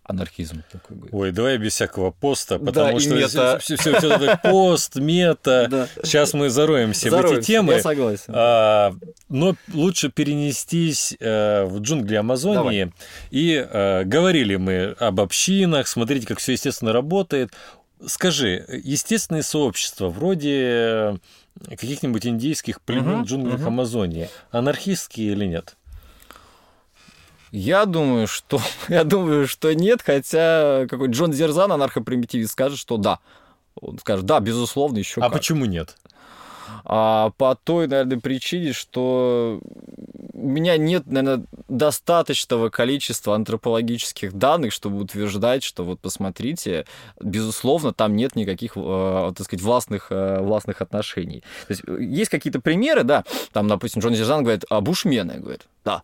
анархизм 0.05 0.63
такой 0.71 0.97
будет. 0.97 1.15
Ой, 1.15 1.33
давай 1.33 1.57
без 1.59 1.73
всякого 1.73 2.11
поста, 2.11 2.59
потому 2.59 2.93
да, 2.93 3.01
что 3.01 3.15
мета. 3.15 3.59
все, 3.59 3.77
все, 3.77 3.99
все 3.99 4.13
это 4.13 4.41
пост, 4.43 4.97
мета. 4.97 5.67
Да. 5.71 5.89
Сейчас 6.03 6.35
мы 6.35 6.51
зароемся, 6.51 7.11
зароемся 7.11 7.35
в 7.35 7.39
эти 7.39 7.47
темы. 7.47 7.73
Я 7.75 7.83
согласен. 7.83 8.33
А, 8.35 8.95
но 9.29 9.57
лучше 9.73 10.11
перенестись 10.11 11.17
а, 11.21 11.67
в 11.67 11.81
джунгли 11.81 12.17
Амазонии. 12.17 12.85
Давай. 12.85 12.93
И 13.31 13.57
а, 13.57 14.05
говорили 14.05 14.57
мы 14.57 14.95
об 14.99 15.21
общинах, 15.21 15.89
смотрите, 15.89 16.27
как 16.27 16.39
все 16.39 16.53
естественно 16.53 16.93
работает. 16.93 17.53
Скажи, 18.07 18.67
естественные 18.85 19.43
сообщества 19.43 20.11
вроде 20.11 21.19
каких-нибудь 21.69 22.27
индейских 22.27 22.83
племен 22.83 23.21
угу, 23.21 23.25
в 23.25 23.27
джунглях 23.27 23.61
угу. 23.61 23.69
Амазонии, 23.69 24.29
анархистские 24.51 25.33
или 25.33 25.47
нет? 25.47 25.77
Я 27.55 27.87
думаю, 27.87 28.27
что 28.27 28.61
я 28.89 29.05
думаю, 29.05 29.47
что 29.47 29.73
нет, 29.73 30.03
хотя 30.03 30.87
какой 30.91 31.09
Джон 31.09 31.33
Зерзан, 31.33 31.71
анархопримитивист, 31.71 32.51
скажет, 32.51 32.79
что 32.79 32.97
да. 32.97 33.21
Он 33.81 33.99
скажет, 33.99 34.27
да, 34.27 34.41
безусловно, 34.41 34.99
еще 34.99 35.21
А 35.21 35.25
как. 35.25 35.35
почему 35.35 35.65
нет? 35.65 35.97
А 36.85 37.31
по 37.39 37.55
той, 37.55 37.87
наверное, 37.87 38.19
причине, 38.19 38.73
что 38.73 39.61
у 40.33 40.49
меня 40.49 40.77
нет, 40.77 41.07
наверное, 41.07 41.47
достаточного 41.69 42.71
количества 42.71 43.37
антропологических 43.37 44.33
данных, 44.33 44.73
чтобы 44.73 44.99
утверждать, 44.99 45.63
что 45.63 45.85
вот 45.85 46.01
посмотрите, 46.01 46.87
безусловно, 47.21 47.93
там 47.93 48.17
нет 48.17 48.35
никаких, 48.35 48.73
э, 48.77 49.33
так 49.37 49.47
сказать, 49.47 49.63
властных, 49.63 50.09
э, 50.11 50.41
властных 50.41 50.83
отношений. 50.83 51.45
То 51.69 51.71
есть 51.71 51.83
э, 51.87 52.03
есть 52.03 52.31
какие-то 52.31 52.61
примеры, 52.61 53.05
да, 53.05 53.25
там, 53.53 53.69
допустим, 53.69 54.03
Джон 54.03 54.15
Зерзан 54.15 54.43
говорит, 54.43 54.65
а 54.69 54.81
бушмены, 54.81 55.39
говорит, 55.39 55.67
да, 55.85 56.03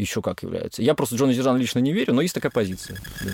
еще 0.00 0.22
как 0.22 0.42
является. 0.42 0.82
Я 0.82 0.94
просто 0.94 1.16
Джону 1.16 1.32
Зержану 1.32 1.58
лично 1.58 1.78
не 1.78 1.92
верю, 1.92 2.14
но 2.14 2.22
есть 2.22 2.34
такая 2.34 2.50
позиция. 2.50 2.98
Да. 3.20 3.30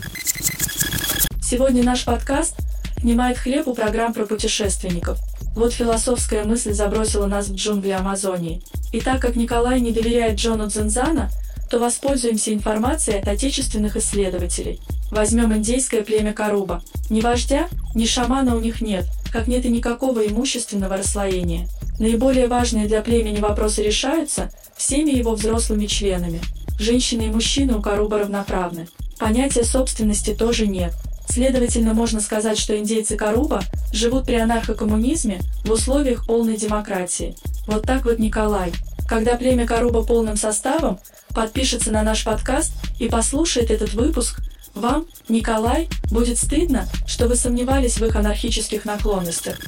Сегодня 1.42 1.84
наш 1.84 2.04
подкаст 2.04 2.56
снимает 3.00 3.38
хлеб 3.38 3.68
у 3.68 3.74
программ 3.74 4.12
про 4.12 4.26
путешественников. 4.26 5.18
Вот 5.54 5.72
философская 5.72 6.44
мысль 6.44 6.72
забросила 6.72 7.26
нас 7.26 7.48
в 7.48 7.54
джунгли 7.54 7.90
Амазонии. 7.90 8.62
И 8.92 9.00
так 9.00 9.20
как 9.22 9.36
Николай 9.36 9.80
не 9.80 9.92
доверяет 9.92 10.38
Джону 10.38 10.66
Дзензана, 10.66 11.30
то 11.70 11.78
воспользуемся 11.78 12.52
информацией 12.52 13.18
от 13.18 13.28
отечественных 13.28 13.96
исследователей. 13.96 14.80
Возьмем 15.10 15.54
индейское 15.54 16.02
племя 16.02 16.32
Каруба. 16.32 16.82
Ни 17.10 17.20
вождя, 17.20 17.68
ни 17.94 18.06
шамана 18.06 18.56
у 18.56 18.60
них 18.60 18.80
нет, 18.80 19.06
как 19.32 19.46
нет 19.46 19.64
и 19.64 19.68
никакого 19.68 20.26
имущественного 20.26 20.96
расслоения. 20.96 21.68
Наиболее 21.98 22.46
важные 22.46 22.86
для 22.86 23.00
племени 23.02 23.40
вопросы 23.40 23.82
решаются 23.82 24.50
всеми 24.76 25.10
его 25.10 25.34
взрослыми 25.34 25.86
членами. 25.86 26.40
Женщины 26.78 27.22
и 27.22 27.30
мужчины 27.30 27.76
у 27.76 27.82
Каруба 27.82 28.18
равноправны. 28.18 28.88
Понятия 29.18 29.64
собственности 29.64 30.34
тоже 30.34 30.66
нет. 30.66 30.92
Следовательно, 31.28 31.94
можно 31.94 32.20
сказать, 32.20 32.58
что 32.58 32.78
индейцы 32.78 33.16
Каруба 33.16 33.62
живут 33.92 34.26
при 34.26 34.34
анархокоммунизме 34.34 35.40
в 35.64 35.70
условиях 35.70 36.26
полной 36.26 36.56
демократии. 36.56 37.34
Вот 37.66 37.82
так 37.82 38.04
вот 38.04 38.18
Николай. 38.18 38.72
Когда 39.08 39.36
племя 39.36 39.66
Каруба 39.66 40.02
полным 40.02 40.36
составом 40.36 40.98
подпишется 41.34 41.90
на 41.92 42.02
наш 42.02 42.24
подкаст 42.24 42.72
и 42.98 43.08
послушает 43.08 43.70
этот 43.70 43.94
выпуск, 43.94 44.40
вам, 44.74 45.06
Николай, 45.28 45.88
будет 46.10 46.38
стыдно, 46.38 46.86
что 47.06 47.28
вы 47.28 47.36
сомневались 47.36 47.98
в 47.98 48.04
их 48.04 48.14
анархических 48.14 48.84
наклонностях. 48.84 49.58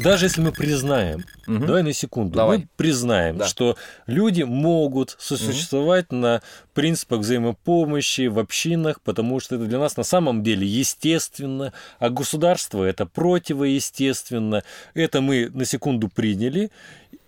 Даже 0.00 0.26
если 0.26 0.40
мы 0.40 0.52
признаем, 0.52 1.24
угу. 1.46 1.66
давай 1.66 1.82
на 1.82 1.92
секунду, 1.92 2.36
давай. 2.36 2.58
мы 2.58 2.68
признаем, 2.76 3.38
да. 3.38 3.46
что 3.46 3.76
люди 4.06 4.42
могут 4.42 5.16
сосуществовать 5.18 6.06
угу. 6.10 6.16
на 6.16 6.42
принципах 6.74 7.20
взаимопомощи 7.20 8.28
в 8.28 8.38
общинах, 8.38 9.00
потому 9.02 9.40
что 9.40 9.56
это 9.56 9.64
для 9.64 9.78
нас 9.78 9.96
на 9.96 10.04
самом 10.04 10.42
деле 10.42 10.66
естественно, 10.66 11.72
а 11.98 12.10
государство 12.10 12.84
это 12.84 13.06
противоестественно. 13.06 14.62
Это 14.94 15.20
мы 15.20 15.50
на 15.52 15.64
секунду 15.64 16.08
приняли. 16.08 16.70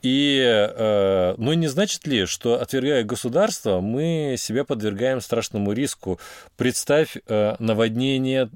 И, 0.03 0.39
э, 0.45 1.35
но 1.39 1.55
не 1.55 1.67
значит 1.67 2.07
ли, 2.07 2.27
что 2.27 2.61
отвергая 2.61 3.05
государство, 3.05 3.81
мы 3.81 4.37
себя 4.39 4.65
подвергаем 4.65 5.23
страшному 5.23 5.73
риску? 5.73 6.21
Представь 6.59 7.17
э, 7.27 7.57
наводнение, 7.59 8.51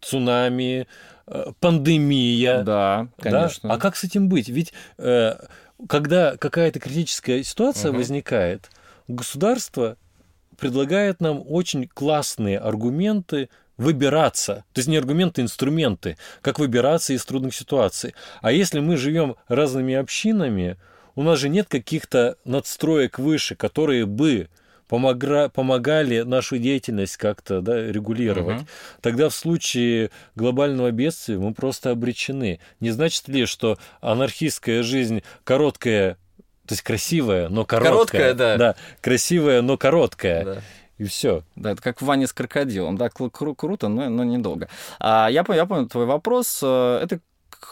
цунами, 0.00 0.88
пандемия. 1.60 2.62
Да, 2.62 3.08
конечно. 3.18 3.68
Да? 3.68 3.74
А 3.74 3.78
как 3.78 3.96
с 3.96 4.04
этим 4.04 4.28
быть? 4.28 4.48
Ведь 4.48 4.72
э, 4.98 5.34
когда 5.88 6.36
какая-то 6.36 6.80
критическая 6.80 7.42
ситуация 7.42 7.90
угу. 7.90 7.98
возникает, 7.98 8.70
государство 9.08 9.96
предлагает 10.58 11.20
нам 11.20 11.42
очень 11.46 11.88
классные 11.88 12.58
аргументы 12.58 13.48
выбираться. 13.76 14.64
То 14.74 14.80
есть 14.80 14.88
не 14.88 14.98
аргументы, 14.98 15.40
а 15.40 15.44
инструменты, 15.44 16.18
как 16.42 16.58
выбираться 16.58 17.14
из 17.14 17.24
трудных 17.24 17.54
ситуаций. 17.54 18.14
А 18.42 18.52
если 18.52 18.80
мы 18.80 18.98
живем 18.98 19.36
разными 19.48 19.94
общинами, 19.94 20.76
у 21.14 21.22
нас 21.22 21.38
же 21.38 21.48
нет 21.48 21.66
каких-то 21.68 22.36
надстроек 22.44 23.18
выше, 23.18 23.56
которые 23.56 24.04
бы 24.04 24.48
помогра, 24.90 25.48
помогали 25.48 26.22
нашу 26.22 26.58
деятельность 26.58 27.16
как-то 27.16 27.60
да, 27.60 27.80
регулировать. 27.80 28.62
Угу. 28.62 28.66
Тогда 29.00 29.28
в 29.28 29.34
случае 29.34 30.10
глобального 30.34 30.90
бедствия 30.90 31.38
мы 31.38 31.54
просто 31.54 31.92
обречены. 31.92 32.58
Не 32.80 32.90
значит 32.90 33.28
ли, 33.28 33.46
что 33.46 33.78
анархистская 34.00 34.82
жизнь 34.82 35.22
короткая, 35.44 36.14
то 36.66 36.72
есть 36.72 36.82
красивая, 36.82 37.48
но 37.48 37.64
короткая? 37.64 37.92
Короткая, 37.92 38.34
да. 38.34 38.56
Да, 38.56 38.76
красивая, 39.00 39.62
но 39.62 39.78
короткая. 39.78 40.44
Да 40.44 40.62
и 40.98 41.04
все. 41.04 41.44
Да, 41.56 41.70
это 41.70 41.80
как 41.80 42.02
в 42.02 42.04
ванне 42.04 42.26
с 42.26 42.32
крокодилом. 42.34 42.98
Да, 42.98 43.06
кру- 43.06 43.54
круто, 43.54 43.88
но, 43.88 44.10
но 44.10 44.22
недолго. 44.22 44.68
А, 44.98 45.28
я, 45.30 45.46
я 45.48 45.64
понял 45.64 45.88
твой 45.88 46.04
вопрос. 46.04 46.60
Э, 46.62 47.00
это 47.02 47.20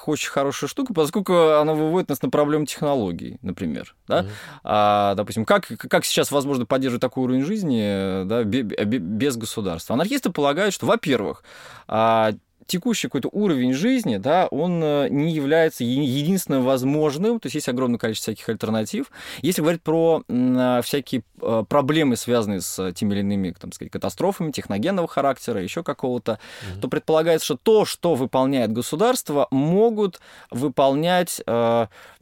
очень 0.07 0.31
хорошая 0.31 0.69
штука, 0.69 0.95
поскольку 0.95 1.59
она 1.59 1.75
выводит 1.75 2.09
нас 2.09 2.23
на 2.23 2.31
проблему 2.31 2.67
технологий, 2.67 3.39
например. 3.43 3.95
Да? 4.07 4.23
Mm-hmm. 4.23 4.29
А, 4.65 5.15
допустим, 5.15 5.45
как, 5.45 5.67
как 5.67 6.05
сейчас 6.05 6.31
возможно 6.31 6.67
поддерживать 6.67 7.03
такой 7.03 7.25
уровень 7.25 7.45
жизни 7.45 8.25
да, 8.25 8.45
без 8.45 9.37
государства? 9.37 9.95
Анархисты 9.95 10.31
полагают, 10.31 10.75
что, 10.75 10.87
во-первых, 10.87 11.43
а, 11.87 12.33
текущий 12.69 13.09
какой-то 13.09 13.31
уровень 13.33 13.73
жизни, 13.73 14.19
да, 14.19 14.47
он 14.49 14.81
э, 14.83 15.09
не 15.09 15.33
является 15.33 15.83
единственным 15.83 16.63
возможным, 16.63 17.41
то 17.41 17.47
есть 17.47 17.55
есть 17.57 17.69
огромное 17.69 17.99
количество 17.99 18.33
всяких 18.33 18.49
альтернатив. 18.49 19.11
Если 19.41 19.63
говорить 19.63 19.83
про 19.83 20.23
э, 20.29 20.81
всякие 20.85 21.25
э, 21.41 21.65
проблемы, 21.69 22.17
связанные 22.17 22.61
с 22.61 22.93
теми 22.93 23.15
или 23.15 23.21
иными, 23.21 23.55
там, 23.59 23.73
сказать, 23.73 23.91
катастрофами 23.91 24.53
техногенного 24.53 25.09
характера, 25.09 25.63
еще 25.63 25.83
какого-то, 25.83 26.33
mm-hmm. 26.33 26.81
то 26.81 26.89
предполагается, 26.89 27.47
что 27.47 27.57
то, 27.57 27.85
что 27.87 28.15
выполняет 28.15 28.71
государство, 28.71 29.49
могут 29.51 30.21
выполнять 30.51 31.41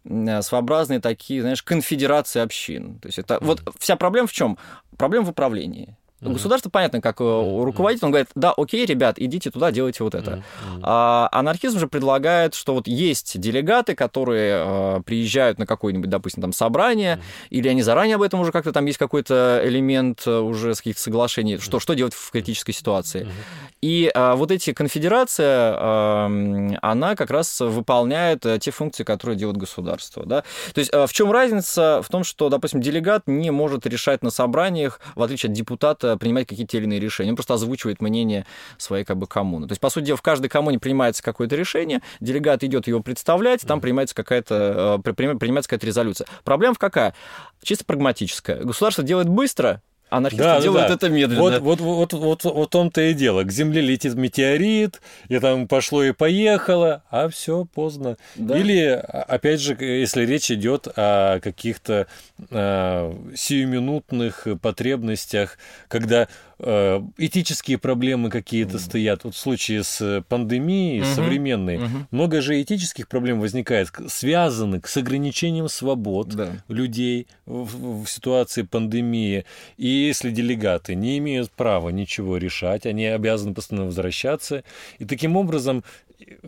своеобразные 0.04 1.00
такие, 1.00 1.40
знаешь, 1.40 1.64
конфедерации 1.64 2.40
общин. 2.40 3.00
То 3.00 3.09
есть 3.09 3.18
это 3.18 3.35
mm-hmm. 3.35 3.44
вот 3.44 3.62
вся 3.80 3.96
проблема 3.96 4.28
в 4.28 4.32
чем? 4.32 4.56
Проблема 4.96 5.26
в 5.26 5.30
управлении. 5.30 5.96
Mm-hmm. 6.20 6.33
Государство, 6.33 6.70
понятно, 6.70 7.02
как 7.02 7.20
mm-hmm. 7.20 7.98
он 8.02 8.11
говорит, 8.11 8.29
да, 8.35 8.55
окей, 8.57 8.87
ребят, 8.87 9.18
идите 9.18 9.50
туда, 9.50 9.70
делайте 9.70 10.02
вот 10.02 10.14
это. 10.14 10.31
Mm-hmm. 10.31 10.81
А 10.83 11.29
анархизм 11.31 11.79
же 11.79 11.88
предлагает, 11.88 12.55
что 12.55 12.72
вот 12.72 12.88
есть 12.88 13.38
делегаты, 13.38 13.94
которые 13.94 14.64
э, 14.64 15.00
приезжают 15.05 15.59
на 15.59 15.66
какое-нибудь, 15.66 16.09
допустим, 16.09 16.40
там 16.40 16.55
собрание, 16.55 17.16
mm-hmm. 17.16 17.48
или 17.50 17.68
они 17.68 17.83
заранее 17.83 18.14
об 18.14 18.22
этом 18.22 18.40
уже 18.40 18.50
как-то 18.50 18.72
там 18.72 18.87
есть 18.87 18.98
какой-то 18.98 19.61
элемент 19.62 20.22
э, 20.26 20.38
уже 20.38 20.74
с 20.74 20.79
каких-то 20.79 21.02
соглашений, 21.02 21.59
что, 21.59 21.81
что 21.81 21.92
делать 21.92 22.14
в 22.14 22.31
критической 22.31 22.72
ситуации. 22.72 23.24
Mm-hmm. 23.24 23.66
И 23.83 24.11
э, 24.12 24.35
вот 24.35 24.50
эти 24.50 24.72
конфедерации, 24.72 25.44
э, 25.44 26.76
она 26.81 27.14
как 27.14 27.31
раз 27.31 27.61
выполняет 27.61 28.46
э, 28.46 28.59
те 28.59 28.70
функции, 28.70 29.05
которые 29.05 29.37
делает 29.37 29.59
государство. 29.59 30.24
Да? 30.24 30.44
То 30.72 30.79
есть 30.79 30.90
э, 30.94 31.07
в 31.07 31.12
чем 31.12 31.31
разница? 31.31 32.00
В 32.02 32.09
том, 32.09 32.24
что, 32.24 32.48
допустим, 32.48 32.81
делегат 32.81 33.24
не 33.26 33.50
может 33.50 33.87
решать 33.87 34.22
на 34.22 34.31
собраниях, 34.31 35.00
в 35.14 35.22
отличие 35.22 35.50
от 35.50 35.57
депутата, 35.57 36.05
может 36.06 36.20
принимать 36.20 36.46
какие-то 36.46 36.76
или 36.76 36.84
иные 36.84 37.00
решения. 37.00 37.30
Он 37.30 37.36
просто 37.36 37.54
озвучивает 37.54 38.00
мнение 38.00 38.46
своей 38.78 39.04
как 39.04 39.16
бы 39.16 39.26
коммуны. 39.26 39.66
То 39.66 39.72
есть, 39.72 39.80
по 39.80 39.90
сути 39.90 40.06
дела, 40.06 40.16
в 40.16 40.22
каждой 40.22 40.48
коммуне 40.48 40.78
принимается 40.78 41.22
какое-то 41.22 41.56
решение, 41.56 42.00
делегат 42.20 42.64
идет 42.64 42.86
его 42.86 43.00
представлять, 43.00 43.62
там 43.62 43.80
принимается 43.80 44.14
какая-то, 44.14 45.00
э, 45.04 45.12
принимается 45.12 45.68
какая-то 45.68 45.86
резолюция. 45.86 46.26
Проблема 46.44 46.74
в 46.74 46.78
какая? 46.78 47.14
Чисто 47.62 47.84
прагматическая. 47.84 48.62
Государство 48.62 49.02
делает 49.02 49.28
быстро, 49.28 49.82
Анархисты 50.08 50.44
да, 50.44 50.60
делают 50.60 50.88
да. 50.88 50.94
это 50.94 51.08
медленно. 51.08 51.40
Вот, 51.40 51.58
вот, 51.60 51.80
вот, 51.80 52.12
вот, 52.12 52.44
вот 52.44 52.70
том-то 52.70 53.00
и 53.00 53.14
дело. 53.14 53.42
К 53.42 53.50
Земле 53.50 53.80
летит 53.80 54.14
метеорит, 54.14 55.00
и 55.28 55.38
там 55.40 55.66
пошло 55.66 56.04
и 56.04 56.12
поехало, 56.12 57.02
а 57.10 57.28
все 57.28 57.64
поздно. 57.64 58.16
Да. 58.36 58.56
Или, 58.56 58.84
опять 58.86 59.60
же, 59.60 59.74
если 59.74 60.24
речь 60.24 60.50
идет 60.50 60.86
о 60.94 61.40
каких-то 61.40 62.06
э, 62.50 63.14
сиюминутных 63.34 64.46
потребностях, 64.62 65.58
когда 65.88 66.28
этические 66.58 67.76
проблемы 67.76 68.30
какие-то 68.30 68.76
mm. 68.76 68.80
стоят. 68.80 69.24
Вот 69.24 69.34
в 69.34 69.38
случае 69.38 69.84
с 69.84 70.24
пандемией 70.28 71.00
mm-hmm. 71.00 71.14
современной, 71.14 71.76
mm-hmm. 71.76 72.04
много 72.10 72.40
же 72.40 72.60
этических 72.62 73.08
проблем 73.08 73.40
возникает, 73.40 73.90
связанных 74.08 74.88
с 74.88 74.96
ограничением 74.96 75.68
свобод 75.68 76.28
да. 76.28 76.62
людей 76.68 77.26
в, 77.44 78.04
в 78.04 78.06
ситуации 78.08 78.62
пандемии. 78.62 79.44
И 79.76 79.86
если 79.86 80.30
делегаты 80.30 80.94
не 80.94 81.18
имеют 81.18 81.50
права 81.50 81.90
ничего 81.90 82.38
решать, 82.38 82.86
они 82.86 83.06
обязаны 83.06 83.52
постоянно 83.52 83.86
возвращаться. 83.86 84.64
И 84.98 85.04
таким 85.04 85.36
образом 85.36 85.84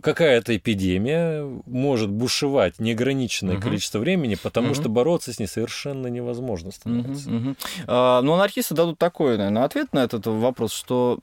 какая-то 0.01 0.55
эпидемия 0.55 1.43
может 1.65 2.09
бушевать 2.09 2.79
неограниченное 2.79 3.55
угу. 3.55 3.63
количество 3.63 3.99
времени, 3.99 4.35
потому 4.35 4.69
угу. 4.69 4.75
что 4.75 4.89
бороться 4.89 5.31
с 5.33 5.39
ней 5.39 5.47
совершенно 5.47 6.07
невозможно 6.07 6.71
становится. 6.71 7.29
Угу, 7.29 7.37
угу. 7.37 7.55
А, 7.87 8.21
ну, 8.21 8.33
анархисты 8.33 8.73
дадут 8.73 8.97
такой, 8.97 9.37
наверное, 9.37 9.63
ответ 9.63 9.93
на 9.93 10.03
этот 10.03 10.25
вопрос, 10.25 10.73
что 10.73 11.17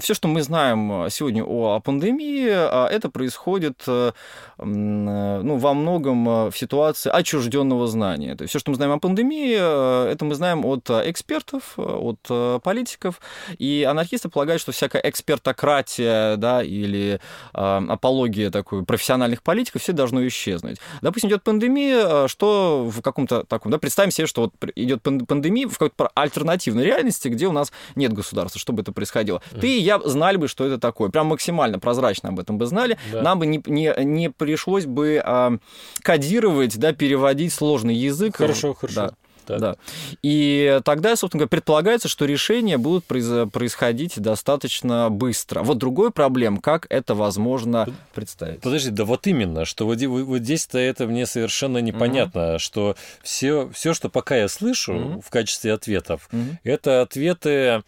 все, 0.00 0.14
что 0.14 0.28
мы 0.28 0.42
знаем 0.42 1.08
сегодня 1.10 1.44
о, 1.44 1.74
о 1.74 1.80
пандемии, 1.80 2.48
а, 2.50 2.88
это 2.88 3.10
происходит 3.10 3.82
э, 3.86 4.12
ну, 4.58 5.56
во 5.56 5.74
многом 5.74 6.28
э, 6.28 6.50
в 6.50 6.56
ситуации 6.56 7.10
отчужденного 7.10 7.86
знания. 7.86 8.34
То 8.34 8.42
есть 8.42 8.50
все, 8.50 8.58
что 8.58 8.70
мы 8.70 8.76
знаем 8.76 8.92
о 8.92 8.98
пандемии, 8.98 9.56
э, 9.58 10.12
это 10.12 10.24
мы 10.24 10.34
знаем 10.34 10.64
от 10.64 10.88
экспертов, 10.90 11.74
от 11.76 12.62
политиков, 12.62 13.20
и 13.58 13.86
анархисты 13.88 14.28
полагают, 14.28 14.62
что 14.62 14.72
всякая 14.72 15.02
экспертократия, 15.04 16.36
да, 16.36 16.62
или 16.62 17.20
апология 17.78 18.50
такой 18.50 18.84
профессиональных 18.84 19.42
политиков, 19.42 19.82
все 19.82 19.92
должно 19.92 20.26
исчезнуть. 20.26 20.78
Допустим, 21.02 21.30
идет 21.30 21.42
пандемия, 21.42 22.28
что 22.28 22.90
в 22.90 23.00
каком-то 23.02 23.44
таком, 23.44 23.72
да, 23.72 23.78
представим 23.78 24.10
себе, 24.10 24.26
что 24.26 24.42
вот 24.42 24.54
идет 24.76 25.02
пандемия 25.02 25.68
в 25.68 25.78
какой-то 25.78 26.10
альтернативной 26.14 26.84
реальности, 26.84 27.28
где 27.28 27.46
у 27.46 27.52
нас 27.52 27.72
нет 27.94 28.12
государства, 28.12 28.60
чтобы 28.60 28.82
это 28.82 28.92
происходило. 28.92 29.42
Mm. 29.52 29.60
Ты 29.60 29.68
и 29.68 29.80
я 29.80 29.98
знали 30.00 30.36
бы, 30.36 30.48
что 30.48 30.64
это 30.66 30.78
такое. 30.78 31.10
Прям 31.10 31.26
максимально 31.26 31.78
прозрачно 31.78 32.30
об 32.30 32.40
этом 32.40 32.58
бы 32.58 32.66
знали. 32.66 32.98
Да. 33.12 33.22
Нам 33.22 33.38
бы 33.38 33.46
не, 33.46 33.62
не, 33.66 33.94
не 34.04 34.30
пришлось 34.30 34.86
бы 34.86 35.20
а, 35.24 35.58
кодировать, 36.02 36.78
да, 36.78 36.92
переводить 36.92 37.52
сложный 37.52 37.94
язык. 37.94 38.36
Хорошо, 38.36 38.74
хорошо. 38.74 38.94
Да. 38.94 39.14
Так. 39.46 39.60
Да. 39.60 39.76
И 40.22 40.80
тогда, 40.84 41.16
собственно 41.16 41.40
говоря, 41.40 41.48
предполагается, 41.48 42.08
что 42.08 42.24
решения 42.24 42.78
будут 42.78 43.04
происходить 43.04 44.20
достаточно 44.20 45.10
быстро. 45.10 45.62
Вот 45.62 45.78
другой 45.78 46.10
проблем, 46.10 46.58
как 46.58 46.86
это 46.90 47.14
возможно 47.14 47.88
представить. 48.14 48.60
Подожди, 48.60 48.90
да 48.90 49.04
вот 49.04 49.26
именно, 49.26 49.64
что 49.64 49.86
вот, 49.86 50.00
вот 50.02 50.38
здесь-то 50.38 50.78
это 50.78 51.06
мне 51.06 51.26
совершенно 51.26 51.78
непонятно, 51.78 52.52
угу. 52.52 52.58
что 52.58 52.96
все, 53.22 53.70
все, 53.72 53.94
что 53.94 54.08
пока 54.08 54.36
я 54.36 54.48
слышу 54.48 54.94
угу. 54.94 55.20
в 55.20 55.30
качестве 55.30 55.72
ответов, 55.72 56.28
угу. 56.32 56.58
это 56.64 57.02
ответы 57.02 57.82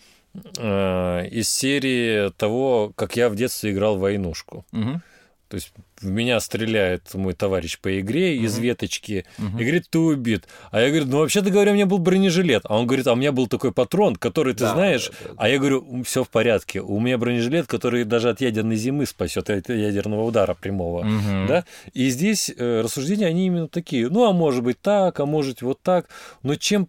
э, 0.59 1.29
из 1.31 1.49
серии 1.49 2.31
того, 2.33 2.92
как 2.95 3.16
я 3.16 3.29
в 3.29 3.37
детстве 3.37 3.73
играл 3.73 3.97
в 3.97 4.01
войнушку. 4.01 4.64
Угу. 4.73 5.01
То 5.49 5.55
есть 5.55 5.73
в 6.01 6.07
меня 6.07 6.41
стреляет 6.41 7.15
мой 7.15 7.33
товарищ 7.33 7.79
по 7.79 7.99
игре 8.01 8.37
из 8.37 8.59
веточки 8.59 9.25
и 9.39 9.63
говорит, 9.63 9.89
ты 9.89 9.99
убит. 9.99 10.47
А 10.71 10.81
я 10.81 10.89
говорю, 10.89 11.07
ну 11.07 11.19
вообще-то 11.19 11.51
говоря, 11.51 11.73
у 11.73 11.75
меня 11.75 11.87
был 11.87 11.99
бронежилет. 11.99 12.63
А 12.65 12.79
он 12.79 12.87
говорит, 12.87 13.07
а 13.07 13.13
у 13.13 13.17
меня 13.17 13.33
был 13.33 13.47
такой 13.47 13.73
патрон, 13.73 14.17
который 14.17 14.53
ты 14.53 14.65
да, 14.65 14.75
знаешь. 14.75 15.11
Да, 15.11 15.29
да. 15.29 15.35
А 15.39 15.49
я 15.49 15.59
говорю, 15.59 16.03
все 16.05 16.23
в 16.23 16.29
порядке. 16.29 16.81
У 16.81 17.01
меня 17.01 17.17
бронежилет, 17.17 17.67
который 17.67 18.05
даже 18.05 18.29
от 18.29 18.41
ядерной 18.41 18.77
зимы 18.77 19.07
спасет, 19.07 19.49
от 19.49 19.69
ядерного 19.69 20.25
удара 20.25 20.55
прямого. 20.55 21.05
Uh-huh. 21.05 21.47
Да? 21.47 21.65
И 21.95 22.11
здесь 22.11 22.51
э, 22.55 22.81
рассуждения, 22.83 23.27
они 23.27 23.47
именно 23.47 23.69
такие. 23.69 24.09
Ну, 24.11 24.29
а 24.29 24.33
может 24.33 24.63
быть 24.63 24.81
так, 24.81 25.19
а 25.19 25.27
может 25.27 25.63
вот 25.63 25.81
так. 25.83 26.09
Но 26.43 26.57
чем, 26.57 26.89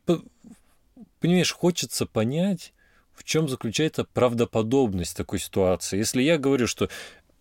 понимаешь, 1.21 1.53
хочется 1.53 2.05
понять, 2.05 2.73
в 3.15 3.23
чем 3.23 3.49
заключается 3.49 4.03
правдоподобность 4.03 5.17
такой 5.17 5.39
ситуации. 5.39 5.97
Если 5.97 6.21
я 6.21 6.37
говорю, 6.37 6.67
что 6.67 6.89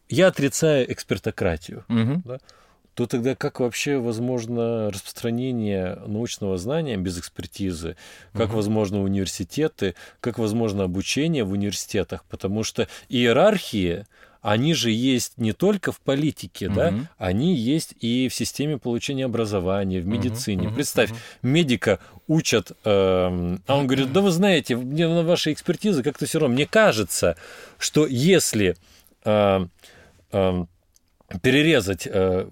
я 0.09 0.29
отрицаю 0.29 0.91
экспертократию, 0.93 1.85
угу. 1.89 2.23
да, 2.25 2.39
то 2.97 3.07
тогда 3.07 3.35
как 3.35 3.61
вообще 3.61 3.99
возможно 3.99 4.91
распространение 4.91 5.99
научного 6.07 6.57
знания 6.57 6.97
без 6.97 7.19
экспертизы, 7.19 7.97
как 8.33 8.49
угу. 8.49 8.57
возможно 8.57 9.03
университеты, 9.03 9.95
как 10.21 10.39
возможно 10.39 10.85
обучение 10.85 11.45
в 11.45 11.53
университетах, 11.53 12.25
потому 12.25 12.63
что 12.65 12.89
иерархии, 13.11 14.07
они 14.41 14.73
же 14.73 14.91
есть 14.91 15.37
не 15.37 15.53
только 15.53 15.93
в 15.93 16.01
политике, 16.01 16.69
угу. 16.69 16.75
да, 16.75 16.95
они 17.19 17.55
есть 17.55 17.95
и 18.01 18.29
в 18.31 18.35
системе 18.35 18.79
получения 18.79 19.27
образования, 19.27 20.01
в 20.01 20.07
медицине. 20.07 20.69
Угу, 20.69 20.77
Представь, 20.77 21.11
угу. 21.11 21.19
медика 21.43 21.99
учат, 22.29 22.71
э, 22.71 22.77
а 22.85 23.77
он 23.77 23.87
говорит, 23.87 24.11
да 24.11 24.23
вы 24.23 24.31
знаете, 24.31 24.75
мне 24.75 25.07
на 25.07 25.23
вашей 25.23 25.53
экспертизе 25.53 26.03
как-то 26.03 26.25
все 26.25 26.39
равно, 26.39 26.55
мне 26.55 26.67
кажется, 26.67 27.37
что 27.79 28.07
если 28.07 28.75
э, 29.27 29.67
перерезать 31.43 32.07
э, 32.07 32.49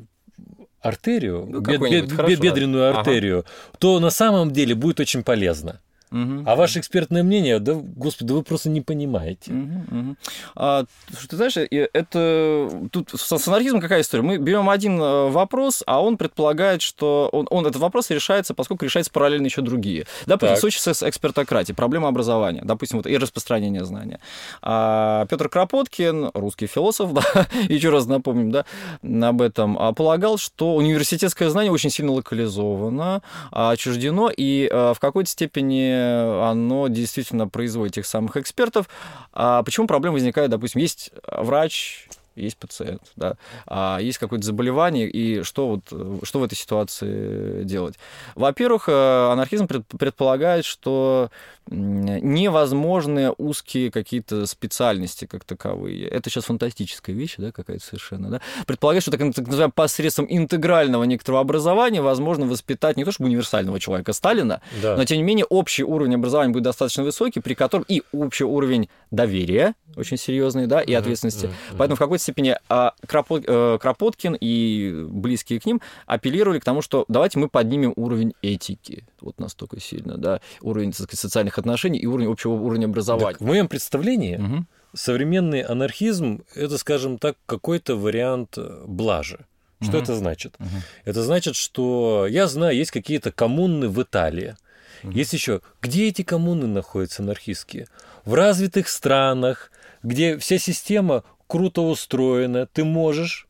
артерию, 0.80 1.46
ну, 1.48 1.60
бед, 1.60 1.80
бед, 1.80 2.40
бедренную 2.40 2.96
артерию, 2.96 3.38
ага. 3.40 3.48
то 3.78 4.00
на 4.00 4.10
самом 4.10 4.50
деле 4.50 4.74
будет 4.74 5.00
очень 5.00 5.22
полезно. 5.22 5.80
Угу. 6.14 6.44
А 6.46 6.54
ваше 6.54 6.78
экспертное 6.78 7.24
мнение, 7.24 7.58
да, 7.58 7.74
господи, 7.74 8.28
да 8.28 8.34
вы 8.34 8.42
просто 8.44 8.68
не 8.68 8.80
понимаете. 8.80 9.52
Угу, 9.52 9.98
угу. 9.98 10.16
А, 10.54 10.84
ты 11.28 11.36
знаешь, 11.36 11.56
это 11.56 12.88
тут 12.92 13.10
с 13.12 13.48
анархизмом 13.48 13.80
какая 13.80 14.00
история? 14.00 14.22
Мы 14.22 14.38
берем 14.38 14.70
один 14.70 15.00
э, 15.00 15.30
вопрос, 15.30 15.82
а 15.86 16.00
он 16.00 16.16
предполагает, 16.16 16.82
что 16.82 17.28
он, 17.32 17.48
он 17.50 17.66
этот 17.66 17.80
вопрос 17.82 18.10
решается, 18.10 18.54
поскольку 18.54 18.84
решается 18.84 19.10
параллельно 19.10 19.46
еще 19.46 19.60
другие. 19.60 20.06
Да, 20.26 20.36
в 20.36 20.56
случае 20.56 20.94
с 20.94 21.02
экспертократией, 21.02 21.74
проблема 21.74 22.06
образования, 22.06 22.62
допустим, 22.64 22.98
вот 22.98 23.08
и 23.08 23.18
распространение 23.18 23.84
знания. 23.84 24.20
А 24.62 25.26
Петр 25.26 25.48
Кропоткин, 25.48 26.30
русский 26.32 26.68
философ, 26.68 27.12
да, 27.14 27.48
еще 27.68 27.90
раз 27.90 28.06
напомним, 28.06 28.52
да, 28.52 28.64
об 29.02 29.42
этом, 29.42 29.76
а, 29.80 29.92
полагал, 29.92 30.38
что 30.38 30.76
университетское 30.76 31.50
знание 31.50 31.72
очень 31.72 31.90
сильно 31.90 32.12
локализовано, 32.12 33.22
отчуждено, 33.50 34.30
и 34.34 34.68
э, 34.70 34.94
в 34.94 35.00
какой-то 35.00 35.28
степени 35.28 36.03
оно 36.50 36.88
действительно 36.88 37.48
производит 37.48 37.94
тех 37.94 38.06
самых 38.06 38.36
экспертов. 38.36 38.88
А 39.32 39.62
почему 39.62 39.86
проблема 39.86 40.14
возникает, 40.14 40.50
допустим, 40.50 40.80
есть 40.80 41.10
врач, 41.26 42.08
есть 42.36 42.56
пациент, 42.56 43.02
да, 43.16 43.36
а 43.66 43.98
есть 44.00 44.18
какое-то 44.18 44.44
заболевание, 44.44 45.08
и 45.08 45.42
что, 45.42 45.68
вот, 45.68 46.22
что 46.24 46.38
в 46.40 46.44
этой 46.44 46.56
ситуации 46.56 47.64
делать? 47.64 47.94
Во-первых, 48.34 48.88
э, 48.88 49.32
анархизм 49.32 49.66
предполагает, 49.66 50.64
что 50.64 51.30
невозможны 51.70 53.32
узкие 53.38 53.90
какие-то 53.90 54.46
специальности 54.46 55.24
как 55.24 55.44
таковые. 55.44 56.06
Это 56.08 56.28
сейчас 56.28 56.44
фантастическая 56.44 57.14
вещь, 57.14 57.36
да, 57.38 57.52
какая-то 57.52 57.84
совершенно, 57.84 58.28
да. 58.28 58.40
Предполагает, 58.66 59.02
что 59.02 59.10
так, 59.10 59.20
так 59.34 59.46
называемым 59.46 59.72
посредством 59.72 60.26
интегрального 60.28 61.04
некоторого 61.04 61.40
образования 61.40 62.02
возможно 62.02 62.46
воспитать 62.46 62.96
не 62.96 63.04
то 63.04 63.12
чтобы 63.12 63.28
универсального 63.28 63.80
человека 63.80 64.12
Сталина, 64.12 64.60
да. 64.82 64.96
но 64.96 65.04
тем 65.04 65.16
не 65.16 65.22
менее 65.22 65.46
общий 65.46 65.84
уровень 65.84 66.16
образования 66.16 66.52
будет 66.52 66.64
достаточно 66.64 67.02
высокий, 67.02 67.40
при 67.40 67.54
котором 67.54 67.84
и 67.88 68.02
общий 68.12 68.44
уровень 68.44 68.88
доверия 69.10 69.74
очень 69.96 70.16
серьезный, 70.16 70.66
да, 70.66 70.80
и 70.80 70.92
ответственности. 70.92 71.46
Mm-hmm. 71.46 71.76
Поэтому 71.78 71.96
в 71.96 71.98
какой-то 71.98 72.23
степени 72.24 72.56
а, 72.68 72.94
э, 73.02 73.78
Кропоткин 73.80 74.36
и 74.40 75.06
близкие 75.08 75.60
к 75.60 75.66
ним 75.66 75.80
апеллировали 76.06 76.58
к 76.58 76.64
тому, 76.64 76.82
что 76.82 77.04
давайте 77.08 77.38
мы 77.38 77.48
поднимем 77.48 77.92
уровень 77.96 78.34
этики 78.42 79.06
вот 79.20 79.38
настолько 79.38 79.80
сильно, 79.80 80.18
да, 80.18 80.40
уровень 80.60 80.90
так 80.90 81.06
сказать, 81.06 81.20
социальных 81.20 81.58
отношений 81.58 81.98
и 81.98 82.06
уровень 82.06 82.30
общего 82.30 82.52
уровня 82.52 82.86
образования. 82.86 83.32
Так, 83.32 83.40
в 83.40 83.44
моем 83.44 83.68
представлении 83.68 84.36
угу. 84.36 84.64
современный 84.94 85.60
анархизм 85.60 86.42
это, 86.54 86.76
скажем 86.78 87.18
так, 87.18 87.36
какой-то 87.46 87.96
вариант 87.96 88.58
блажи. 88.86 89.46
Что 89.80 89.98
угу. 89.98 89.98
это 89.98 90.14
значит? 90.14 90.54
Угу. 90.58 90.68
Это 91.04 91.22
значит, 91.22 91.56
что 91.56 92.26
я 92.28 92.46
знаю, 92.46 92.76
есть 92.76 92.90
какие-то 92.90 93.32
коммуны 93.32 93.88
в 93.88 94.02
Италии. 94.02 94.56
Угу. 95.02 95.12
Есть 95.12 95.32
еще, 95.32 95.60
где 95.80 96.08
эти 96.08 96.22
коммуны 96.22 96.66
находятся 96.66 97.22
анархистские? 97.22 97.86
В 98.24 98.34
развитых 98.34 98.88
странах, 98.88 99.70
где 100.02 100.38
вся 100.38 100.58
система 100.58 101.24
круто 101.46 101.82
устроена, 101.82 102.66
ты 102.66 102.84
можешь, 102.84 103.46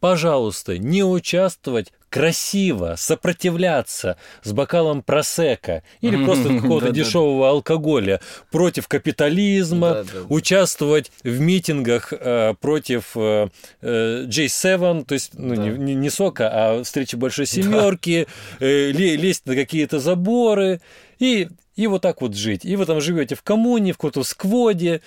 пожалуйста, 0.00 0.78
не 0.78 1.04
участвовать 1.04 1.92
красиво 2.10 2.96
сопротивляться 2.98 4.16
с 4.42 4.52
бокалом 4.52 5.02
просека 5.02 5.82
или 6.00 6.22
просто 6.22 6.48
какого-то 6.60 6.90
дешевого 6.90 7.48
алкоголя 7.48 8.20
против 8.50 8.88
капитализма, 8.88 10.04
участвовать 10.28 11.12
в 11.22 11.40
митингах 11.40 12.12
э, 12.12 12.54
против 12.60 13.12
э, 13.14 13.48
э, 13.80 14.24
J7, 14.26 15.04
то 15.04 15.14
есть 15.14 15.30
ну, 15.34 15.54
не, 15.54 15.94
не 15.94 16.10
сока, 16.10 16.50
а 16.52 16.82
встречи 16.82 17.14
большой 17.14 17.46
семерки, 17.46 18.26
лезть 18.58 19.46
на 19.46 19.54
какие-то 19.54 20.00
заборы. 20.00 20.80
И 21.20 21.48
и 21.76 21.86
вот 21.86 22.02
так 22.02 22.20
вот 22.20 22.34
жить. 22.34 22.64
И 22.64 22.76
вы 22.76 22.84
там 22.86 23.00
живете 23.00 23.34
в 23.34 23.42
коммуне, 23.42 23.92
в 23.92 23.96
каком-то 23.96 24.22
скводе. 24.24 25.00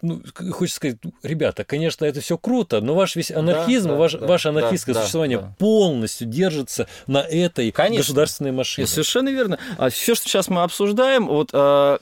Ну, 0.00 0.22
хочется 0.50 0.76
сказать, 0.76 0.96
ребята, 1.22 1.64
конечно, 1.64 2.04
это 2.04 2.20
все 2.20 2.38
круто, 2.38 2.80
но 2.80 2.94
ваш 2.94 3.16
весь 3.16 3.30
анархизм, 3.30 3.88
да, 3.88 3.94
ваш, 3.96 4.12
да, 4.12 4.26
ваше 4.26 4.48
анархистское 4.48 4.94
да, 4.94 5.00
существование 5.02 5.38
да. 5.38 5.54
полностью 5.58 6.26
держится 6.26 6.88
на 7.06 7.18
этой 7.18 7.70
конечно. 7.72 8.02
государственной 8.02 8.52
машине. 8.52 8.86
Совершенно 8.86 9.28
верно. 9.28 9.58
А 9.76 9.90
все, 9.90 10.14
что 10.14 10.28
сейчас 10.28 10.48
мы 10.48 10.62
обсуждаем, 10.62 11.26
вот 11.26 11.50
а, 11.52 11.98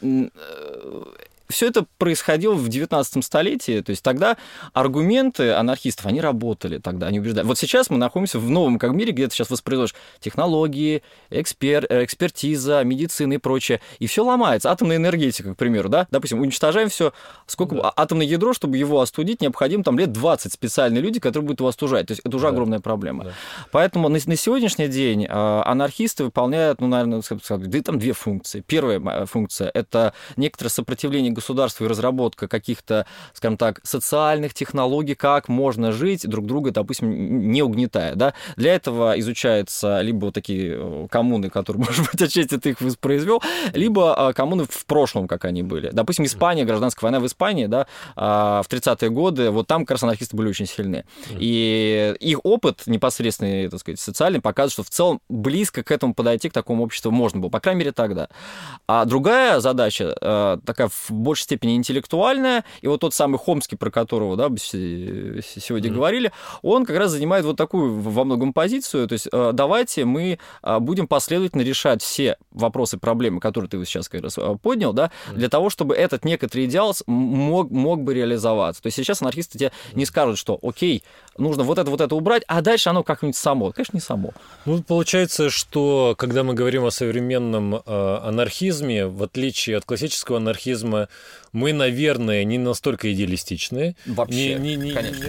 все 1.54 1.68
это 1.68 1.86
происходило 1.98 2.54
в 2.54 2.68
19 2.68 3.24
столетии, 3.24 3.80
то 3.80 3.90
есть 3.90 4.02
тогда 4.02 4.36
аргументы 4.72 5.52
анархистов, 5.52 6.06
они 6.06 6.20
работали 6.20 6.78
тогда, 6.78 7.06
они 7.06 7.20
убеждали. 7.20 7.46
Вот 7.46 7.58
сейчас 7.58 7.90
мы 7.90 7.96
находимся 7.96 8.38
в 8.38 8.50
новом 8.50 8.78
как 8.78 8.92
мире, 8.92 9.12
где 9.12 9.28
ты 9.28 9.34
сейчас 9.34 9.50
воспроизводишь 9.50 9.94
технологии, 10.20 11.02
экспер, 11.30 11.86
экспертиза, 11.88 12.82
медицина 12.84 13.34
и 13.34 13.38
прочее, 13.38 13.80
и 13.98 14.06
все 14.06 14.24
ломается. 14.24 14.70
Атомная 14.70 14.96
энергетика, 14.96 15.54
к 15.54 15.56
примеру, 15.56 15.88
да, 15.88 16.06
допустим, 16.10 16.40
уничтожаем 16.40 16.88
все, 16.88 17.12
сколько 17.46 17.76
да. 17.76 17.92
атомное 17.96 18.26
ядро, 18.26 18.52
чтобы 18.52 18.76
его 18.76 19.00
остудить, 19.00 19.40
необходимо 19.40 19.84
там 19.84 19.98
лет 19.98 20.12
20 20.12 20.52
специальные 20.52 21.02
люди, 21.02 21.20
которые 21.20 21.46
будут 21.46 21.60
его 21.60 21.68
остужать. 21.68 22.06
То 22.08 22.12
есть 22.12 22.22
это 22.24 22.36
уже 22.36 22.46
да. 22.46 22.50
огромная 22.50 22.80
проблема. 22.80 23.24
Да. 23.24 23.32
Поэтому 23.70 24.08
на, 24.08 24.18
на 24.24 24.36
сегодняшний 24.36 24.88
день 24.88 25.24
э, 25.24 25.28
анархисты 25.28 26.24
выполняют, 26.24 26.80
ну, 26.80 26.88
наверное, 26.88 27.22
там 27.84 27.98
две 27.98 28.12
функции. 28.12 28.60
Первая 28.66 29.26
функция– 29.26 29.70
это 29.74 30.14
некоторое 30.36 30.70
сопротивление 30.70 31.32
государству 31.44 31.84
и 31.84 31.88
разработка 31.88 32.48
каких-то, 32.48 33.06
скажем 33.34 33.58
так, 33.58 33.80
социальных 33.82 34.54
технологий, 34.54 35.14
как 35.14 35.48
можно 35.48 35.92
жить 35.92 36.26
друг 36.26 36.46
друга, 36.46 36.70
допустим, 36.70 37.50
не 37.50 37.62
угнетая. 37.62 38.14
Да? 38.14 38.32
Для 38.56 38.74
этого 38.74 39.18
изучаются 39.20 40.00
либо 40.00 40.26
вот 40.26 40.34
такие 40.34 40.76
э, 40.78 41.06
коммуны, 41.10 41.50
которые, 41.50 41.84
может 41.86 42.10
быть, 42.10 42.22
отчасти 42.22 42.56
ты 42.56 42.70
их 42.70 42.80
воспроизвел, 42.80 43.42
либо 43.74 44.14
а, 44.14 44.32
коммуны 44.32 44.64
в 44.64 44.86
прошлом, 44.86 45.28
как 45.28 45.44
они 45.44 45.62
были. 45.62 45.90
Допустим, 45.92 46.24
Испания, 46.24 46.64
гражданская 46.64 47.10
война 47.10 47.20
в 47.20 47.26
Испании, 47.26 47.66
да, 47.66 47.86
а, 48.16 48.62
в 48.62 48.68
30-е 48.68 49.10
годы, 49.10 49.50
вот 49.50 49.66
там 49.66 49.82
как 49.82 49.92
раз 49.92 50.02
анархисты 50.02 50.36
были 50.36 50.48
очень 50.48 50.66
сильны. 50.66 51.04
И 51.38 52.14
их 52.20 52.40
опыт 52.42 52.84
непосредственный, 52.86 53.68
так 53.68 53.80
сказать, 53.80 54.00
социальный, 54.00 54.40
показывает, 54.40 54.72
что 54.72 54.82
в 54.82 54.90
целом 54.90 55.20
близко 55.28 55.82
к 55.82 55.90
этому 55.90 56.14
подойти, 56.14 56.48
к 56.48 56.52
такому 56.52 56.84
обществу 56.84 57.10
можно 57.10 57.40
было, 57.40 57.50
по 57.50 57.60
крайней 57.60 57.80
мере, 57.80 57.92
тогда. 57.92 58.28
А 58.86 59.04
другая 59.04 59.60
задача, 59.60 60.16
э, 60.20 60.58
такая 60.64 60.88
в 60.88 61.10
большей 61.24 61.44
степени 61.44 61.76
интеллектуальная, 61.76 62.64
и 62.80 62.86
вот 62.86 63.00
тот 63.00 63.14
самый 63.14 63.38
Хомский, 63.38 63.76
про 63.76 63.90
которого 63.90 64.36
да, 64.36 64.48
сегодня 64.56 65.90
mm-hmm. 65.90 65.94
говорили, 65.94 66.32
он 66.62 66.84
как 66.84 66.96
раз 66.96 67.10
занимает 67.10 67.44
вот 67.44 67.56
такую 67.56 68.00
во 68.00 68.24
многом 68.24 68.52
позицию, 68.52 69.08
то 69.08 69.14
есть 69.14 69.28
э, 69.32 69.50
давайте 69.52 70.04
мы 70.04 70.38
э, 70.62 70.78
будем 70.78 71.08
последовательно 71.08 71.62
решать 71.62 72.02
все 72.02 72.36
вопросы, 72.52 72.98
проблемы, 72.98 73.40
которые 73.40 73.68
ты 73.68 73.84
сейчас 73.84 74.08
как 74.08 74.22
раз 74.22 74.38
э, 74.38 74.56
поднял, 74.62 74.92
да, 74.92 75.06
mm-hmm. 75.06 75.34
для 75.34 75.48
того, 75.48 75.70
чтобы 75.70 75.94
этот 75.94 76.24
некоторый 76.24 76.66
идеал 76.66 76.94
мог, 77.06 77.70
мог 77.70 78.02
бы 78.02 78.14
реализоваться. 78.14 78.82
То 78.82 78.86
есть 78.88 78.96
сейчас 78.96 79.22
анархисты 79.22 79.58
тебе 79.58 79.68
mm-hmm. 79.68 79.98
не 79.98 80.06
скажут, 80.06 80.38
что 80.38 80.58
окей, 80.62 81.02
нужно 81.38 81.64
вот 81.64 81.78
это, 81.78 81.90
вот 81.90 82.00
это 82.00 82.14
убрать, 82.14 82.42
а 82.46 82.60
дальше 82.60 82.90
оно 82.90 83.02
как-нибудь 83.02 83.36
само. 83.36 83.72
Конечно, 83.72 83.96
не 83.96 84.00
само. 84.00 84.32
Ну, 84.66 84.82
получается, 84.82 85.50
что 85.50 86.14
когда 86.16 86.42
мы 86.42 86.54
говорим 86.54 86.84
о 86.84 86.90
современном 86.90 87.76
э, 87.76 88.18
анархизме, 88.22 89.06
в 89.06 89.22
отличие 89.22 89.76
от 89.76 89.84
классического 89.84 90.38
анархизма, 90.38 91.08
мы, 91.52 91.72
наверное, 91.72 92.44
не 92.44 92.58
настолько 92.58 93.12
идеалистичные. 93.12 93.94
Вообще, 94.06 94.54
не, 94.54 94.76
не, 94.76 94.88
не, 94.88 94.90
конечно. 94.92 95.26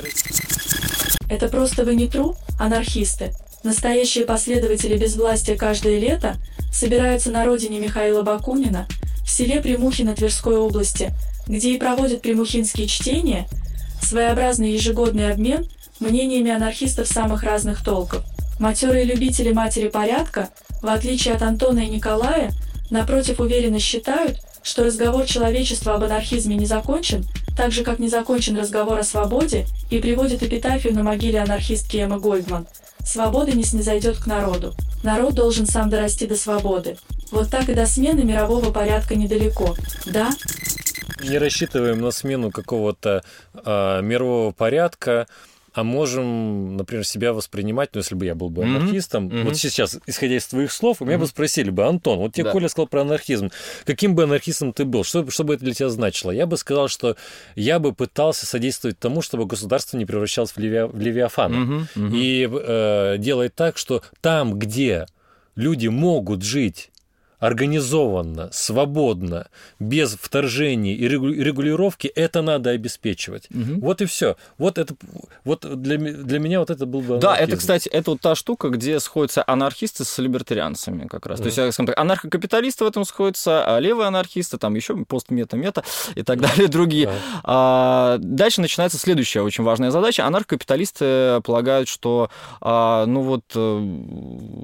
Это 1.30 1.48
просто 1.50 1.84
вы 1.84 1.96
не 1.96 2.08
тру, 2.08 2.36
анархисты. 2.60 3.34
Настоящие 3.64 4.26
последователи 4.26 4.98
безвластия 4.98 5.56
каждое 5.56 6.00
лето 6.00 6.36
собираются 6.72 7.32
на 7.32 7.46
родине 7.46 7.80
Михаила 7.80 8.22
Бакунина 8.22 8.88
в 9.24 9.30
селе 9.30 9.62
Примухино 9.62 10.16
Тверской 10.16 10.58
области, 10.58 11.12
где 11.48 11.74
и 11.74 11.78
проводят 11.80 12.22
примухинские 12.22 12.88
чтения, 12.88 13.48
своеобразный 14.02 14.72
ежегодный 14.72 15.32
обмен 15.32 15.68
мнениями 16.00 16.52
анархистов 16.52 17.08
самых 17.08 17.44
разных 17.44 17.84
толков. 17.84 18.24
Матерые 18.60 19.04
любители 19.04 19.52
матери 19.52 19.90
порядка, 19.90 20.50
в 20.82 20.88
отличие 20.88 21.34
от 21.34 21.42
Антона 21.42 21.80
и 21.80 21.90
Николая, 21.90 22.52
напротив 22.90 23.40
уверенно 23.40 23.80
считают, 23.80 24.40
что 24.66 24.84
разговор 24.84 25.26
человечества 25.26 25.94
об 25.94 26.04
анархизме 26.04 26.56
не 26.56 26.66
закончен, 26.66 27.24
так 27.56 27.72
же 27.72 27.84
как 27.84 28.00
не 28.00 28.10
закончен 28.10 28.58
разговор 28.58 28.98
о 28.98 29.04
свободе, 29.04 29.68
и 29.92 30.00
приводит 30.00 30.42
эпитафию 30.42 30.96
на 30.96 31.04
могиле 31.04 31.40
анархистки 31.40 31.98
Эммы 31.98 32.20
Гольдман. 32.20 32.66
Свобода 33.06 33.52
не 33.52 33.64
снизойдет 33.64 34.18
к 34.18 34.26
народу. 34.26 34.74
Народ 35.04 35.36
должен 35.36 35.68
сам 35.68 35.92
дорасти 35.92 36.26
до 36.26 36.36
свободы. 36.36 36.98
Вот 37.32 37.52
так 37.52 37.70
и 37.70 37.76
до 37.76 37.86
смены 37.86 38.24
мирового 38.24 38.72
порядка 38.72 39.16
недалеко. 39.16 39.76
Да? 40.08 40.32
Не 41.24 41.38
рассчитываем 41.38 42.02
на 42.02 42.10
смену 42.10 42.50
какого-то 42.50 43.24
э, 43.54 44.02
мирового 44.02 44.52
порядка 44.52 45.28
а 45.76 45.84
можем, 45.84 46.78
например, 46.78 47.06
себя 47.06 47.34
воспринимать, 47.34 47.90
ну, 47.94 48.00
если 48.00 48.16
бы 48.16 48.26
я 48.26 48.34
был 48.34 48.50
бы 48.50 48.64
анархистом, 48.64 49.28
mm-hmm. 49.28 49.44
вот 49.44 49.58
сейчас, 49.58 49.98
исходя 50.08 50.38
из 50.38 50.48
твоих 50.48 50.72
слов, 50.72 51.02
меня 51.02 51.16
mm-hmm. 51.16 51.20
бы 51.20 51.28
спросили 51.28 51.70
бы, 51.70 51.86
Антон, 51.86 52.20
вот 52.20 52.34
тебе 52.34 52.46
да. 52.46 52.52
Коля 52.52 52.70
сказал 52.70 52.88
про 52.88 53.02
анархизм, 53.02 53.52
каким 53.86 54.16
бы 54.16 54.24
анархистом 54.24 54.72
ты 54.72 54.86
был, 54.86 55.04
что, 55.04 55.30
что 55.30 55.44
бы 55.44 55.54
это 55.54 55.66
для 55.66 55.74
тебя 55.74 55.90
значило? 55.90 56.32
Я 56.32 56.46
бы 56.46 56.56
сказал, 56.56 56.88
что 56.88 57.18
я 57.56 57.80
бы 57.80 57.92
пытался 57.92 58.46
содействовать 58.46 58.98
тому, 58.98 59.22
чтобы 59.22 59.46
государство 59.46 59.98
не 59.98 60.06
превращалось 60.06 60.52
в, 60.52 60.58
леви... 60.58 60.84
в 60.84 60.98
левиафана. 60.98 61.56
Mm-hmm. 61.56 61.88
Mm-hmm. 61.96 62.12
И 62.14 62.50
э, 62.50 63.16
делать 63.20 63.54
так, 63.54 63.78
что 63.78 64.02
там, 64.22 64.58
где 64.58 65.08
люди 65.58 65.88
могут 65.88 66.42
жить 66.42 66.90
организованно, 67.40 68.50
свободно, 68.52 69.48
без 69.80 70.18
вторжений 70.20 70.94
и 70.94 71.08
регулировки, 71.08 72.08
это 72.08 72.42
надо 72.42 72.72
обеспечивать. 72.72 73.48
Угу. 73.52 73.82
Вот 73.82 74.02
и 74.02 74.06
все. 74.06 74.36
Вот 74.58 74.78
это, 74.78 74.96
вот 75.44 75.66
для, 75.82 75.98
для 75.98 76.40
меня 76.40 76.60
вот 76.60 76.70
это 76.70 76.86
был 76.86 77.02
бы 77.02 77.18
Да, 77.18 77.36
это, 77.36 77.58
кстати, 77.58 77.90
это 77.90 78.12
вот 78.12 78.22
та 78.22 78.36
штука, 78.36 78.70
где 78.70 79.00
сходятся 79.00 79.44
анархисты 79.46 80.06
с 80.06 80.18
либертарианцами 80.18 81.08
как 81.08 81.26
раз. 81.26 81.40
Угу. 81.40 81.50
То 81.50 81.62
есть, 81.62 81.74
скажем 81.74 81.88
так, 81.88 82.00
анархокапиталисты 82.00 82.84
в 82.86 82.88
этом 82.88 83.06
сходятся, 83.06 83.64
а 83.66 83.80
левые 83.80 84.08
анархисты, 84.08 84.58
там 84.58 84.76
еще 84.76 84.96
постмета-мета 85.06 85.84
и 86.16 86.24
так 86.24 86.42
далее, 86.42 86.68
другие. 86.68 87.08
Да. 87.08 87.14
А, 87.44 88.18
дальше 88.20 88.62
начинается 88.62 88.98
следующая 88.98 89.42
очень 89.42 89.64
важная 89.64 89.92
задача. 89.92 90.26
Анархокапиталисты 90.26 91.42
полагают, 91.42 91.88
что, 91.88 92.30
а, 92.62 93.06
ну 93.06 93.22
вот, 93.22 93.44
э, 93.56 93.80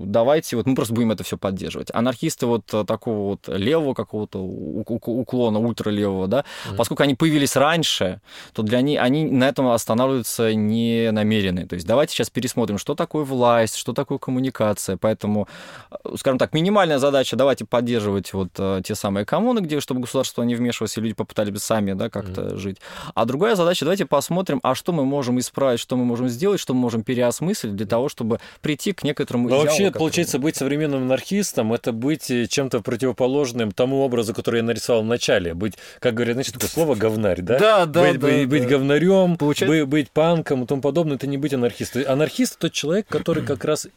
давайте, 0.05 0.55
вот 0.55 0.65
мы 0.65 0.75
просто 0.75 0.93
будем 0.93 1.11
это 1.11 1.23
все 1.23 1.37
поддерживать. 1.37 1.89
Анархисты 1.93 2.45
вот 2.45 2.60
вот 2.71 2.87
такого 2.87 3.29
вот 3.31 3.47
левого 3.47 3.93
какого-то 3.93 4.39
уклона, 4.39 5.59
ультралевого, 5.59 6.27
да, 6.27 6.39
mm-hmm. 6.39 6.75
поскольку 6.75 7.03
они 7.03 7.15
появились 7.15 7.55
раньше, 7.55 8.21
то 8.53 8.63
для 8.63 8.81
них 8.81 9.01
они 9.01 9.25
на 9.25 9.47
этом 9.47 9.67
останавливаются 9.67 10.53
не 10.53 11.11
намерены. 11.11 11.65
То 11.67 11.75
есть 11.75 11.87
давайте 11.87 12.13
сейчас 12.13 12.29
пересмотрим, 12.29 12.77
что 12.77 12.95
такое 12.95 13.23
власть, 13.23 13.75
что 13.75 13.93
такое 13.93 14.17
коммуникация. 14.17 14.97
Поэтому, 14.97 15.47
э, 15.91 15.95
скажем 16.17 16.37
так, 16.37 16.53
минимальная 16.53 16.99
задача 16.99 17.35
давайте 17.35 17.65
поддерживать 17.65 18.33
вот 18.33 18.49
э, 18.57 18.81
те 18.83 18.95
самые 18.95 19.25
коммуны, 19.25 19.59
где 19.59 19.79
чтобы 19.79 20.01
государство 20.01 20.43
не 20.43 20.55
вмешивалось, 20.55 20.97
и 20.97 21.01
люди 21.01 21.13
попытались 21.13 21.51
бы 21.51 21.59
сами, 21.59 21.93
да, 21.93 22.09
как-то 22.09 22.41
mm-hmm. 22.41 22.57
жить. 22.57 22.77
А 23.15 23.25
другая 23.25 23.55
задача, 23.55 23.85
давайте 23.85 24.05
посмотрим, 24.05 24.59
а 24.63 24.75
что 24.75 24.91
мы 24.93 25.05
можем 25.05 25.39
исправить, 25.39 25.79
что 25.79 25.95
мы 25.95 26.05
можем 26.05 26.29
сделать, 26.29 26.59
что 26.59 26.73
мы 26.73 26.81
можем 26.81 27.03
переосмыслить 27.03 27.75
для 27.75 27.85
того, 27.85 28.09
чтобы 28.09 28.39
прийти 28.61 28.93
к 28.93 29.03
некоторому 29.03 29.49
Но 29.49 29.55
идеалу, 29.55 29.65
вообще, 29.65 29.85
который... 29.85 29.99
получается, 29.99 30.39
быть 30.39 30.55
современным 30.55 31.03
анархистом, 31.03 31.73
это 31.73 31.91
быть 31.91 32.49
чем-то 32.51 32.81
противоположным 32.81 33.71
тому 33.71 34.01
образу, 34.01 34.33
который 34.33 34.57
я 34.57 34.63
нарисовал 34.63 35.03
в 35.03 35.07
начале. 35.07 35.53
Быть, 35.53 35.73
как 35.99 36.13
говорят, 36.13 36.35
значит, 36.35 36.53
такое 36.53 36.69
слово 36.69 36.95
говнарь, 36.95 37.41
да? 37.41 37.57
Да, 37.57 37.85
да, 37.85 38.11
быть, 38.11 38.19
да. 38.19 38.27
Быть, 38.27 38.41
да. 38.41 38.47
быть 38.47 38.67
говнарем, 38.67 39.37
Получается... 39.37 39.85
быть, 39.85 40.11
панком 40.11 40.63
и 40.63 40.67
тому 40.67 40.81
подобное, 40.81 41.15
это 41.15 41.27
не 41.27 41.37
быть 41.37 41.53
анархистом. 41.53 42.03
Анархист– 42.07 42.57
тот 42.59 42.73
человек, 42.73 43.07
который 43.07 43.43
как 43.43 43.65
раз 43.65 43.87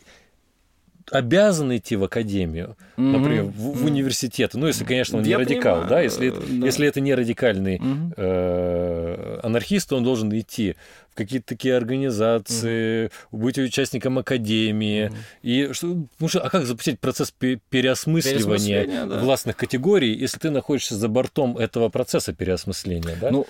обязан 1.10 1.76
идти 1.76 1.96
в 1.96 2.04
академию, 2.04 2.76
mm-hmm. 2.96 3.02
например, 3.02 3.44
в, 3.44 3.82
в 3.82 3.84
университет. 3.84 4.52
Ну, 4.54 4.66
если, 4.66 4.84
конечно, 4.84 5.18
он 5.18 5.24
Я 5.24 5.36
не 5.36 5.44
радикал, 5.44 5.82
понимаю. 5.82 5.88
да, 5.88 6.00
если, 6.00 6.30
да. 6.30 6.66
если 6.66 6.88
это 6.88 7.00
не 7.00 7.14
радикальный 7.14 7.76
mm-hmm. 7.76 8.14
э, 8.16 9.40
анархист, 9.42 9.90
то 9.90 9.96
он 9.96 10.04
должен 10.04 10.36
идти 10.38 10.76
в 11.14 11.16
какие-то 11.16 11.46
такие 11.46 11.76
организации, 11.76 13.10
угу. 13.30 13.44
быть 13.44 13.56
участником 13.56 14.18
академии. 14.18 15.06
Угу. 15.06 15.16
И 15.42 15.72
что, 15.72 15.96
ну 16.18 16.28
что, 16.28 16.40
а 16.40 16.50
как 16.50 16.66
запустить 16.66 16.98
процесс 16.98 17.30
переосмысливания 17.30 19.06
да. 19.06 19.18
властных 19.20 19.56
категорий, 19.56 20.12
если 20.12 20.38
ты 20.38 20.50
находишься 20.50 20.96
за 20.96 21.08
бортом 21.08 21.56
этого 21.56 21.88
процесса 21.88 22.32
переосмысления? 22.32 23.16
Да? 23.20 23.30
Ну, 23.30 23.46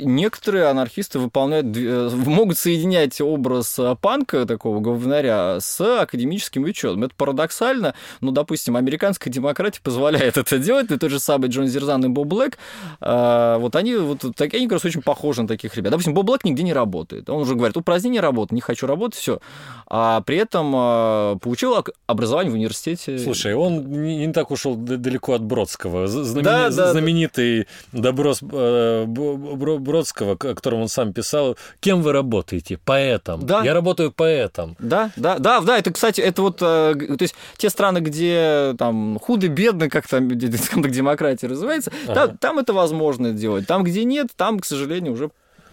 некоторые 0.00 0.66
анархисты 0.66 1.18
выполняют, 1.18 1.76
э, 1.76 2.10
могут 2.14 2.58
соединять 2.58 3.20
образ 3.20 3.76
э, 3.80 3.96
панка, 4.00 4.46
такого 4.46 4.78
говнаря, 4.78 5.58
с 5.58 5.80
академическим 5.80 6.62
учетом. 6.62 7.02
Это 7.02 7.14
парадоксально, 7.16 7.94
но, 8.20 8.30
допустим, 8.30 8.76
американская 8.76 9.32
демократия 9.32 9.80
позволяет 9.82 10.36
это 10.36 10.58
делать, 10.58 10.92
и 10.92 10.96
тот 10.96 11.10
же 11.10 11.18
самый 11.18 11.48
Джон 11.48 11.66
Зерзан 11.66 12.04
и 12.04 12.08
Боб 12.08 12.28
Блэк, 12.28 12.56
э, 13.00 13.56
вот 13.58 13.74
они, 13.74 13.96
вот, 13.96 14.24
они 14.40 14.68
как 14.68 14.72
раз 14.74 14.84
очень 14.84 15.02
похожи 15.02 15.42
на 15.42 15.48
таких 15.48 15.74
ребят. 15.74 15.90
Допустим, 15.90 16.14
Боб 16.14 16.26
Блэк 16.26 16.42
нигде 16.44 16.62
не 16.62 16.72
работает 16.72 16.99
работает. 17.00 17.28
Он 17.30 17.42
уже 17.42 17.54
говорит, 17.54 17.76
упразднение 17.76 18.20
работы, 18.20 18.54
не 18.54 18.60
хочу 18.60 18.86
работать, 18.86 19.18
все. 19.18 19.40
А 19.86 20.20
при 20.20 20.36
этом 20.36 20.72
э, 20.74 21.36
получил 21.40 21.76
образование 22.06 22.50
в 22.50 22.54
университете. 22.54 23.18
Слушай, 23.18 23.54
он 23.54 23.90
не, 23.90 24.32
так 24.32 24.50
ушел 24.50 24.76
далеко 24.76 25.34
от 25.34 25.42
Бродского. 25.42 26.06
Знамени... 26.06 26.44
Да, 26.44 26.70
да, 26.70 26.92
знаменитый 26.92 27.66
Доброс 27.92 28.40
э, 28.42 29.04
Бродского, 29.06 30.32
о 30.32 30.36
котором 30.36 30.82
он 30.82 30.88
сам 30.88 31.12
писал. 31.12 31.56
Кем 31.80 32.02
вы 32.02 32.12
работаете? 32.12 32.78
Поэтом. 32.84 33.46
Да. 33.46 33.62
Я 33.64 33.74
работаю 33.74 34.12
поэтом. 34.12 34.76
Да, 34.78 35.10
да, 35.16 35.38
да, 35.38 35.60
да. 35.60 35.78
Это, 35.78 35.92
кстати, 35.92 36.20
это 36.20 36.42
вот, 36.42 36.58
э, 36.60 36.94
то 36.94 37.22
есть 37.22 37.34
те 37.56 37.70
страны, 37.70 37.98
где 37.98 38.74
там 38.78 39.18
худы, 39.18 39.48
бедно, 39.48 39.88
как 39.88 40.06
там 40.06 40.28
демократия 40.38 41.46
развивается, 41.46 41.90
ага. 42.06 42.14
там, 42.14 42.38
там 42.38 42.58
это 42.58 42.72
возможно 42.72 43.32
делать. 43.32 43.66
Там, 43.66 43.84
где 43.84 44.04
нет, 44.04 44.28
там, 44.36 44.60
к 44.60 44.66
сожалению, 44.66 45.12
уже 45.12 45.30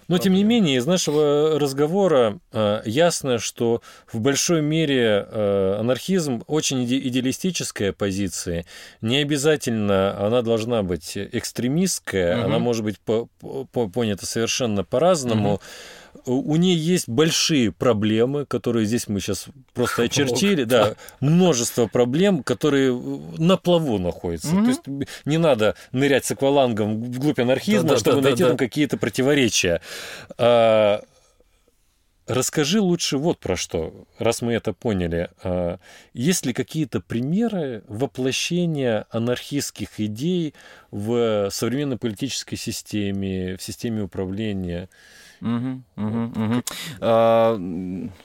но, 0.07 0.17
тем 0.17 0.33
не 0.33 0.43
менее, 0.43 0.77
из 0.77 0.85
нашего 0.85 1.59
разговора 1.59 2.39
э, 2.51 2.81
ясно, 2.85 3.39
что 3.39 3.81
в 4.11 4.19
большой 4.19 4.61
мере 4.61 5.25
э, 5.27 5.77
анархизм 5.79 6.43
очень 6.47 6.85
иде 6.85 6.97
идеалистическая 6.99 7.93
позиция. 7.93 8.65
Не 9.01 9.17
обязательно 9.17 10.17
она 10.25 10.41
должна 10.41 10.83
быть 10.83 11.17
экстремистская, 11.17 12.37
угу. 12.37 12.45
она 12.45 12.59
может 12.59 12.83
быть 12.83 12.99
по 12.99 13.27
по 13.71 13.87
понята 13.87 14.25
совершенно 14.25 14.83
по-разному. 14.83 15.55
Угу 15.55 15.61
у 16.25 16.55
нее 16.55 16.75
есть 16.77 17.07
большие 17.07 17.71
проблемы, 17.71 18.45
которые 18.45 18.85
здесь 18.85 19.07
мы 19.07 19.19
сейчас 19.19 19.47
просто 19.73 20.03
очертили, 20.03 20.63
да, 20.63 20.95
множество 21.19 21.87
проблем, 21.87 22.43
которые 22.43 22.93
на 23.37 23.57
плаву 23.57 23.97
находятся. 23.99 24.49
Mm-hmm. 24.49 24.63
То 24.63 24.69
есть 24.69 25.11
не 25.25 25.37
надо 25.37 25.75
нырять 25.91 26.25
с 26.25 26.31
аквалангом 26.31 27.03
вглубь 27.03 27.39
анархизма, 27.39 27.89
да, 27.89 27.97
чтобы 27.97 28.21
да, 28.21 28.29
найти 28.29 28.43
да, 28.43 28.49
там 28.49 28.57
какие-то 28.57 28.97
противоречия. 28.97 29.81
А, 30.37 31.01
расскажи 32.27 32.79
лучше 32.79 33.17
вот 33.17 33.39
про 33.39 33.55
что, 33.55 34.05
раз 34.19 34.41
мы 34.41 34.53
это 34.53 34.73
поняли. 34.73 35.29
А, 35.43 35.79
есть 36.13 36.45
ли 36.45 36.53
какие-то 36.53 36.99
примеры 36.99 37.83
воплощения 37.87 39.05
анархистских 39.09 39.99
идей 39.99 40.53
в 40.91 41.49
современной 41.51 41.97
политической 41.97 42.55
системе, 42.55 43.57
в 43.57 43.63
системе 43.63 44.03
управления? 44.03 44.89
Угу, 45.41 45.83
угу, 45.97 46.23
угу. 46.35 46.63
А, 46.99 47.55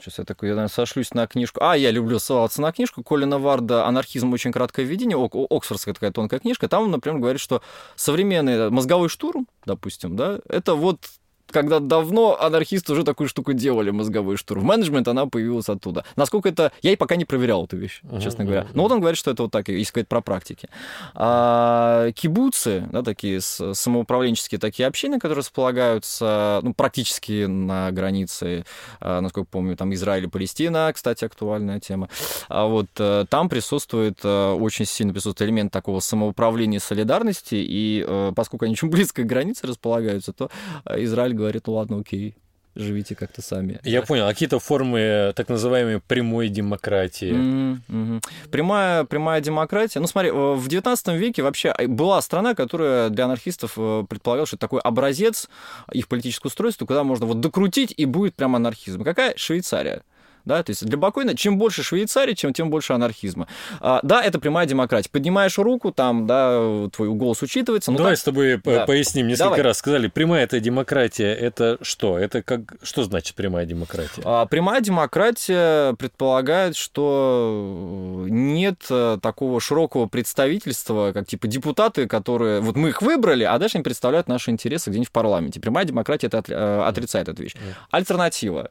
сейчас 0.00 0.18
я 0.18 0.24
такой, 0.24 0.48
я, 0.48 0.54
наверное, 0.54 0.72
сошлюсь 0.72 1.12
на 1.14 1.26
книжку. 1.26 1.60
А, 1.62 1.76
я 1.76 1.90
люблю 1.90 2.18
ссылаться 2.18 2.62
на 2.62 2.72
книжку 2.72 3.02
Колина 3.02 3.38
Варда 3.38 3.86
«Анархизм. 3.86 4.32
Очень 4.32 4.52
краткое 4.52 4.84
введение». 4.84 5.18
Оксфордская 5.50 5.94
такая 5.94 6.12
тонкая 6.12 6.40
книжка. 6.40 6.68
Там 6.68 6.84
он, 6.84 6.90
например, 6.90 7.20
говорит, 7.20 7.40
что 7.40 7.62
современный 7.96 8.70
мозговой 8.70 9.08
штурм, 9.08 9.46
допустим, 9.66 10.16
да, 10.16 10.40
это 10.48 10.74
вот 10.74 11.08
когда 11.50 11.80
давно 11.80 12.38
анархисты 12.40 12.92
уже 12.92 13.04
такую 13.04 13.28
штуку 13.28 13.52
делали, 13.52 13.90
мозговой 13.90 14.36
штурм. 14.36 14.64
Менеджмент, 14.64 15.08
она 15.08 15.26
появилась 15.26 15.68
оттуда. 15.68 16.04
Насколько 16.16 16.48
это... 16.48 16.72
Я 16.82 16.92
и 16.92 16.96
пока 16.96 17.16
не 17.16 17.24
проверял 17.24 17.64
эту 17.64 17.76
вещь, 17.76 18.00
uh-huh, 18.04 18.22
честно 18.22 18.44
говоря. 18.44 18.66
Но 18.74 18.82
вот 18.82 18.92
он 18.92 19.00
говорит, 19.00 19.18
что 19.18 19.30
это 19.30 19.42
вот 19.42 19.52
так, 19.52 19.68
если 19.68 19.84
сказать 19.84 20.08
про 20.08 20.20
практики. 20.20 20.68
А, 21.14 22.10
кибуцы, 22.12 22.88
да, 22.92 23.02
такие 23.02 23.40
самоуправленческие 23.40 24.58
такие 24.58 24.86
общины, 24.86 25.18
которые 25.18 25.38
располагаются 25.38 26.60
ну, 26.62 26.74
практически 26.74 27.44
на 27.46 27.90
границе, 27.90 28.64
а, 29.00 29.20
насколько 29.20 29.48
помню, 29.50 29.76
там 29.76 29.92
Израиль 29.94 30.24
и 30.24 30.28
Палестина, 30.28 30.90
кстати, 30.94 31.24
актуальная 31.24 31.80
тема. 31.80 32.08
А 32.48 32.66
вот 32.66 32.88
э, 32.98 33.26
там 33.28 33.48
присутствует, 33.48 34.18
э, 34.24 34.52
очень 34.52 34.86
сильно 34.86 35.12
присутствует 35.12 35.48
элемент 35.48 35.72
такого 35.72 36.00
самоуправления 36.00 36.78
и 36.78 36.80
солидарности, 36.80 37.54
и 37.54 38.04
э, 38.06 38.32
поскольку 38.34 38.64
они 38.64 38.72
очень 38.72 38.88
близко 38.88 39.22
к 39.22 39.26
границе 39.26 39.66
располагаются, 39.66 40.32
то 40.32 40.50
Израиль 40.96 41.31
говорит, 41.32 41.66
ну 41.66 41.74
ладно, 41.74 41.98
окей, 41.98 42.36
живите 42.74 43.14
как-то 43.14 43.42
сами. 43.42 43.80
Я 43.84 44.02
понял. 44.02 44.26
А 44.26 44.30
какие-то 44.30 44.58
формы 44.58 45.32
так 45.36 45.48
называемой 45.48 46.00
прямой 46.00 46.48
демократии? 46.48 47.80
Mm-hmm. 47.88 48.24
Прямая, 48.50 49.04
прямая 49.04 49.40
демократия. 49.40 50.00
Ну, 50.00 50.06
смотри, 50.06 50.30
в 50.30 50.66
19 50.66 51.08
веке 51.08 51.42
вообще 51.42 51.74
была 51.86 52.20
страна, 52.22 52.54
которая 52.54 53.10
для 53.10 53.26
анархистов 53.26 53.74
э, 53.76 54.04
предполагала, 54.08 54.46
что 54.46 54.56
это 54.56 54.62
такой 54.62 54.80
образец 54.80 55.48
их 55.92 56.08
политического 56.08 56.48
устройства, 56.48 56.86
куда 56.86 57.04
можно 57.04 57.26
вот 57.26 57.40
докрутить, 57.40 57.92
и 57.96 58.04
будет 58.04 58.34
прям 58.34 58.56
анархизм. 58.56 59.04
Какая? 59.04 59.34
Швейцария. 59.36 60.02
Да? 60.44 60.62
То 60.62 60.70
есть 60.70 60.84
для 60.84 60.96
Бакуина 60.96 61.36
чем 61.36 61.58
больше 61.58 61.82
Швейцарии, 61.82 62.34
чем, 62.34 62.52
тем 62.52 62.70
больше 62.70 62.92
анархизма. 62.92 63.48
А, 63.80 64.00
да, 64.02 64.22
это 64.22 64.38
прямая 64.38 64.66
демократия. 64.66 65.08
Поднимаешь 65.10 65.58
руку, 65.58 65.92
там, 65.92 66.26
да, 66.26 66.88
твой 66.94 67.08
голос 67.10 67.42
учитывается. 67.42 67.90
Ну, 67.90 67.98
Давай 67.98 68.12
так... 68.12 68.20
с 68.20 68.24
тобой 68.24 68.60
да. 68.64 68.86
поясним. 68.86 69.28
Несколько 69.28 69.50
Давай. 69.50 69.62
раз 69.62 69.78
сказали, 69.78 70.08
прямая 70.08 70.44
это 70.44 70.60
демократия, 70.60 71.32
это 71.34 71.78
что? 71.82 72.18
Это 72.18 72.42
как, 72.42 72.74
что 72.82 73.04
значит 73.04 73.34
прямая 73.34 73.66
демократия? 73.66 74.22
А, 74.24 74.46
прямая 74.46 74.80
демократия 74.80 75.94
предполагает, 75.94 76.76
что 76.76 78.26
нет 78.28 78.84
э, 78.90 79.18
такого 79.22 79.60
широкого 79.60 80.06
представительства, 80.06 81.12
как 81.12 81.26
типа 81.26 81.46
депутаты, 81.46 82.06
которые... 82.06 82.60
Вот 82.60 82.76
мы 82.76 82.90
их 82.90 83.02
выбрали, 83.02 83.44
а 83.44 83.58
дальше 83.58 83.76
они 83.78 83.84
представляют 83.84 84.28
наши 84.28 84.50
интересы 84.50 84.90
где-нибудь 84.90 85.08
в 85.08 85.12
парламенте. 85.12 85.60
Прямая 85.60 85.84
демократия 85.84 86.26
это 86.28 86.42
э, 86.48 86.82
отрицает 86.86 87.28
эту 87.28 87.42
вещь. 87.42 87.54
Альтернатива 87.90 88.70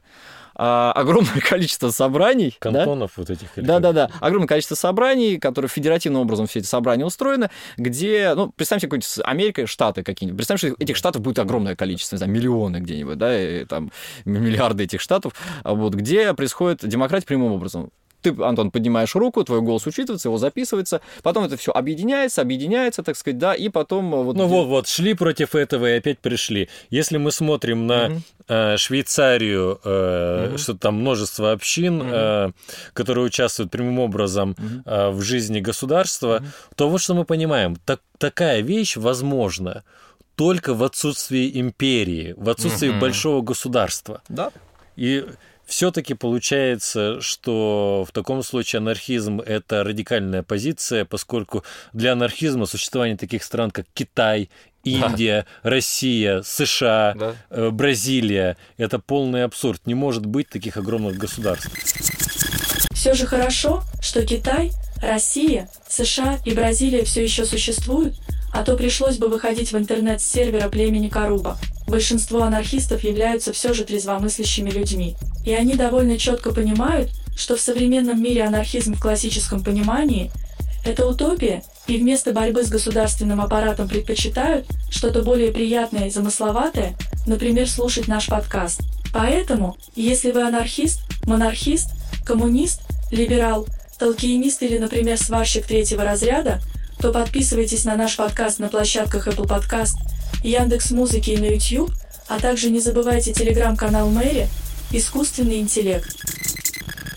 а, 0.54 0.92
огромное 0.92 1.40
количество 1.48 1.90
собраний. 1.90 2.56
Кантонов 2.58 3.12
да? 3.16 3.22
вот 3.22 3.30
этих. 3.30 3.48
Да-да-да. 3.56 4.10
Огромное 4.20 4.48
количество 4.48 4.74
собраний, 4.74 5.38
которые 5.38 5.68
федеративным 5.68 6.22
образом 6.22 6.46
все 6.46 6.60
эти 6.60 6.66
собрания 6.66 7.04
устроены, 7.04 7.50
где, 7.76 8.32
ну, 8.34 8.52
представьте, 8.54 8.86
какой-нибудь 8.86 9.18
Америка, 9.24 9.66
Штаты 9.66 10.02
какие-нибудь. 10.02 10.38
Представьте, 10.38 10.68
что 10.68 10.76
этих 10.82 10.96
штатов 10.96 11.22
будет 11.22 11.38
огромное 11.38 11.76
количество, 11.76 12.16
не 12.16 12.18
знаю, 12.18 12.32
миллионы 12.32 12.78
где-нибудь, 12.78 13.18
да, 13.18 13.40
и, 13.40 13.64
там 13.64 13.90
миллиарды 14.24 14.84
этих 14.84 15.00
штатов, 15.00 15.34
вот, 15.64 15.94
где 15.94 16.34
происходит 16.34 16.86
демократия 16.86 17.26
прямым 17.26 17.52
образом 17.52 17.90
ты, 18.22 18.34
Антон, 18.42 18.70
поднимаешь 18.70 19.14
руку, 19.14 19.44
твой 19.44 19.60
голос 19.60 19.86
учитывается, 19.86 20.28
его 20.28 20.38
записывается, 20.38 21.00
потом 21.22 21.44
это 21.44 21.56
все 21.56 21.72
объединяется, 21.72 22.40
объединяется, 22.40 23.02
так 23.02 23.16
сказать, 23.16 23.38
да, 23.38 23.54
и 23.54 23.68
потом 23.68 24.14
э, 24.14 24.22
вот... 24.22 24.36
Ну 24.36 24.46
вот, 24.46 24.66
вот, 24.66 24.88
шли 24.88 25.14
против 25.14 25.54
этого 25.54 25.86
и 25.86 25.98
опять 25.98 26.18
пришли. 26.18 26.68
Если 26.90 27.18
мы 27.18 27.32
смотрим 27.32 27.86
на 27.86 28.06
угу. 28.06 28.22
э, 28.48 28.76
Швейцарию, 28.76 29.80
э, 29.84 30.48
угу. 30.48 30.58
что 30.58 30.74
там 30.74 31.00
множество 31.00 31.52
общин, 31.52 32.00
угу. 32.00 32.10
э, 32.10 32.52
которые 32.92 33.26
участвуют 33.26 33.70
прямым 33.70 33.98
образом 33.98 34.50
угу. 34.50 34.82
э, 34.86 35.10
в 35.10 35.22
жизни 35.22 35.60
государства, 35.60 36.36
угу. 36.36 36.46
то 36.76 36.88
вот 36.88 37.00
что 37.00 37.14
мы 37.14 37.24
понимаем, 37.24 37.76
так, 37.84 38.00
такая 38.18 38.60
вещь 38.60 38.96
возможна 38.96 39.84
только 40.36 40.74
в 40.74 40.82
отсутствии 40.82 41.60
империи, 41.60 42.34
в 42.36 42.48
отсутствии 42.48 42.88
угу. 42.88 43.00
большого 43.00 43.42
государства. 43.42 44.22
Да. 44.28 44.50
И 44.96 45.24
все-таки 45.72 46.12
получается, 46.12 47.22
что 47.22 48.04
в 48.06 48.12
таком 48.12 48.42
случае 48.42 48.80
анархизм– 48.80 49.40
это 49.46 49.82
радикальная 49.82 50.42
позиция, 50.42 51.06
поскольку 51.06 51.64
для 51.94 52.12
анархизма 52.12 52.66
существование 52.66 53.16
таких 53.16 53.42
стран, 53.42 53.70
как 53.70 53.86
Китай, 53.94 54.50
Индия, 54.84 55.46
да. 55.62 55.70
Россия, 55.70 56.42
США, 56.42 57.14
да. 57.18 57.36
э, 57.48 57.70
Бразилия– 57.70 58.58
это 58.76 58.98
полный 58.98 59.44
абсурд. 59.44 59.80
Не 59.86 59.94
может 59.94 60.26
быть 60.26 60.50
таких 60.50 60.76
огромных 60.76 61.16
государств. 61.16 61.70
Все 62.92 63.14
же 63.14 63.26
хорошо, 63.26 63.82
что 64.02 64.26
Китай, 64.26 64.72
Россия, 65.00 65.70
США 65.88 66.38
и 66.44 66.52
Бразилия 66.52 67.02
все 67.04 67.22
еще 67.22 67.46
существуют, 67.46 68.14
а 68.52 68.62
то 68.62 68.76
пришлось 68.76 69.16
бы 69.16 69.28
выходить 69.28 69.72
в 69.72 69.78
интернет 69.78 70.20
с 70.20 70.26
сервера 70.26 70.68
племени 70.68 71.08
Каруба. 71.08 71.56
Большинство 71.92 72.44
анархистов 72.44 73.04
являются 73.04 73.52
все 73.52 73.74
же 73.74 73.84
трезвомыслящими 73.84 74.70
людьми, 74.70 75.14
и 75.44 75.52
они 75.52 75.74
довольно 75.74 76.16
четко 76.16 76.50
понимают, 76.50 77.10
что 77.36 77.54
в 77.54 77.60
современном 77.60 78.22
мире 78.22 78.44
анархизм 78.44 78.94
в 78.94 79.00
классическом 79.00 79.62
понимании– 79.62 80.32
это 80.86 81.06
утопия, 81.06 81.62
и 81.86 81.98
вместо 81.98 82.32
борьбы 82.32 82.64
с 82.64 82.70
государственным 82.70 83.42
аппаратом 83.42 83.88
предпочитают 83.88 84.66
что-то 84.90 85.20
более 85.20 85.52
приятное 85.52 86.06
и 86.06 86.10
замысловатое, 86.10 86.94
например, 87.26 87.68
слушать 87.68 88.08
наш 88.08 88.26
подкаст. 88.28 88.80
Поэтому, 89.12 89.76
если 89.94 90.30
вы 90.30 90.44
анархист, 90.44 91.00
монархист, 91.26 91.90
коммунист, 92.24 92.80
либерал, 93.10 93.66
толкиенист 93.98 94.62
или, 94.62 94.78
например, 94.78 95.18
сварщик 95.18 95.66
третьего 95.66 96.04
разряда, 96.04 96.62
то 97.02 97.12
подписывайтесь 97.12 97.84
на 97.84 97.96
наш 97.96 98.16
подкаст 98.16 98.60
на 98.60 98.68
площадках 98.68 99.28
Apple 99.28 99.46
Podcast, 99.46 99.96
Яндекс 100.42 100.90
Музыки 100.90 101.30
и 101.30 101.36
на 101.36 101.46
YouTube, 101.46 101.92
а 102.28 102.38
также 102.38 102.70
не 102.70 102.80
забывайте 102.80 103.32
телеграм-канал 103.32 104.10
Мэри 104.10 104.48
«Искусственный 104.90 105.60
интеллект». 105.60 106.16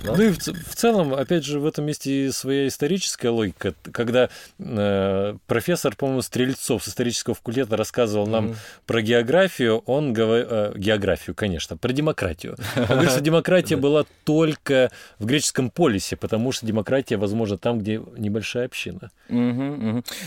Да? 0.05 0.15
Ну 0.15 0.23
и 0.23 0.29
в, 0.29 0.37
в 0.37 0.75
целом, 0.75 1.13
опять 1.13 1.43
же, 1.43 1.59
в 1.59 1.65
этом 1.65 1.85
месте 1.85 2.31
своя 2.31 2.67
историческая 2.67 3.29
логика. 3.29 3.73
Когда 3.91 4.29
э, 4.59 5.35
профессор, 5.47 5.95
по-моему, 5.95 6.21
Стрельцов 6.21 6.83
с 6.83 6.89
исторического 6.89 7.35
факультета 7.35 7.77
рассказывал 7.77 8.27
нам 8.27 8.47
mm-hmm. 8.49 8.57
про 8.85 9.01
географию, 9.01 9.79
он 9.85 10.13
говорил... 10.13 10.47
Э, 10.49 10.73
географию, 10.75 11.35
конечно, 11.35 11.77
про 11.77 11.91
демократию. 11.91 12.55
Он 12.75 12.85
говорит, 12.85 13.11
что 13.11 13.21
демократия 13.21 13.75
была 13.77 14.05
только 14.23 14.91
в 15.19 15.25
греческом 15.25 15.69
полисе, 15.69 16.15
потому 16.15 16.51
что 16.51 16.65
демократия 16.65 17.17
возможно 17.17 17.57
там, 17.57 17.79
где 17.79 18.01
небольшая 18.17 18.65
община. 18.65 19.11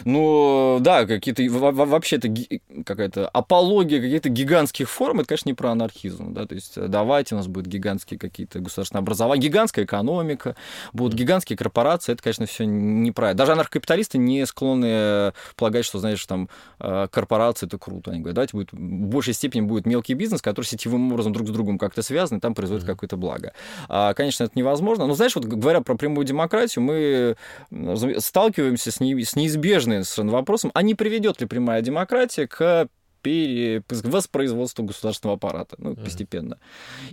Ну, 0.04 0.78
да, 0.80 1.06
какие-то... 1.06 1.42
Вообще 1.48 2.16
это 2.16 2.28
какая-то 2.84 3.28
апология 3.28 4.00
каких-то 4.00 4.28
гигантских 4.28 4.88
форм, 4.90 5.20
это, 5.20 5.28
конечно, 5.28 5.48
не 5.48 5.54
про 5.54 5.70
анархизм. 5.70 6.34
Да? 6.34 6.46
То 6.46 6.54
есть 6.54 6.76
э, 6.76 6.88
давайте 6.88 7.34
у 7.34 7.38
нас 7.38 7.46
будут 7.46 7.68
гигантские 7.68 8.18
какие-то 8.18 8.60
государственные 8.60 9.00
образования, 9.00 9.42
гигантская 9.68 9.84
экономика, 9.84 10.56
будут 10.92 11.14
гигантские 11.14 11.56
корпорации, 11.56 12.12
это, 12.12 12.22
конечно, 12.22 12.46
все 12.46 12.64
неправильно. 12.64 13.36
Даже 13.36 13.52
анархокапиталисты 13.52 14.18
не 14.18 14.46
склонны 14.46 15.32
полагать, 15.56 15.84
что, 15.84 15.98
знаешь, 15.98 16.24
там 16.26 16.48
э, 16.80 17.08
корпорации 17.10 17.66
это 17.66 17.78
круто. 17.78 18.10
Они 18.10 18.20
говорят, 18.20 18.34
давайте 18.34 18.56
будет, 18.56 18.72
в 18.72 18.76
большей 18.76 19.34
степени 19.34 19.62
будет 19.62 19.86
мелкий 19.86 20.14
бизнес, 20.14 20.42
который 20.42 20.66
сетевым 20.66 21.12
образом 21.12 21.32
друг 21.32 21.48
с 21.48 21.50
другом 21.50 21.78
как-то 21.78 22.02
связан, 22.02 22.38
и 22.38 22.40
там 22.40 22.54
производит 22.54 22.84
mm-hmm. 22.84 22.88
какое-то 22.88 23.16
благо. 23.16 23.52
А, 23.88 24.14
конечно, 24.14 24.44
это 24.44 24.52
невозможно. 24.54 25.06
Но, 25.06 25.14
знаешь, 25.14 25.34
вот 25.34 25.44
говоря 25.44 25.80
про 25.80 25.96
прямую 25.96 26.24
демократию, 26.24 26.84
мы 26.84 27.36
сталкиваемся 28.18 28.90
с, 28.90 29.00
не, 29.00 29.22
с 29.22 29.36
неизбежным 29.36 30.02
вопросом, 30.28 30.70
а 30.74 30.82
не 30.82 30.94
приведет 30.94 31.40
ли 31.40 31.46
прямая 31.46 31.82
демократия 31.82 32.46
к 32.46 32.88
пере... 33.22 33.82
воспроизводству 33.88 34.84
государственного 34.84 35.36
аппарата, 35.36 35.76
ну, 35.78 35.92
uh-huh. 35.92 36.04
постепенно. 36.04 36.58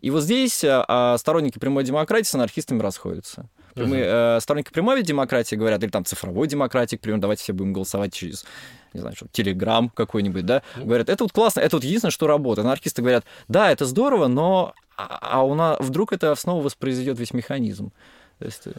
И 0.02 0.10
вот 0.12 0.24
здесь 0.24 0.64
а, 0.66 1.18
сторонники 1.18 1.60
прямой 1.60 1.84
демократии 1.84 2.28
с 2.28 2.36
анархистами 2.36 2.82
расходятся. 2.82 3.50
Прямые, 3.74 4.06
uh-huh. 4.06 4.38
а, 4.38 4.40
сторонники 4.42 4.72
прямой 4.72 5.04
демократии 5.04 5.56
говорят, 5.56 5.84
или 5.84 5.90
там 5.90 6.06
цифровой 6.06 6.48
демократии, 6.48 6.96
к 6.96 7.02
примеру, 7.02 7.22
давайте 7.22 7.44
все 7.44 7.54
будем 7.54 7.74
голосовать 7.74 8.14
через 8.14 8.46
не 8.94 9.02
знаю, 9.02 9.14
что, 9.14 9.28
Телеграм 9.30 9.90
какой-нибудь, 9.90 10.46
да, 10.46 10.64
uh-huh. 10.78 10.86
говорят, 10.86 11.10
это 11.10 11.26
вот 11.26 11.34
классно, 11.34 11.60
это 11.60 11.76
вот 11.76 11.84
единственное, 11.84 12.12
что 12.12 12.28
работает. 12.28 12.66
Анархисты 12.66 13.02
говорят, 13.02 13.26
да, 13.50 13.70
это 13.70 13.86
здорово, 13.86 14.28
но 14.28 14.74
а, 14.98 15.20
а 15.22 15.44
у 15.44 15.54
нас 15.56 15.78
вдруг 15.80 16.14
это 16.14 16.34
снова 16.36 16.64
воспроизведет 16.64 17.20
весь 17.20 17.34
механизм. 17.34 17.92
То 18.40 18.46
есть, 18.46 18.62
э, 18.66 18.72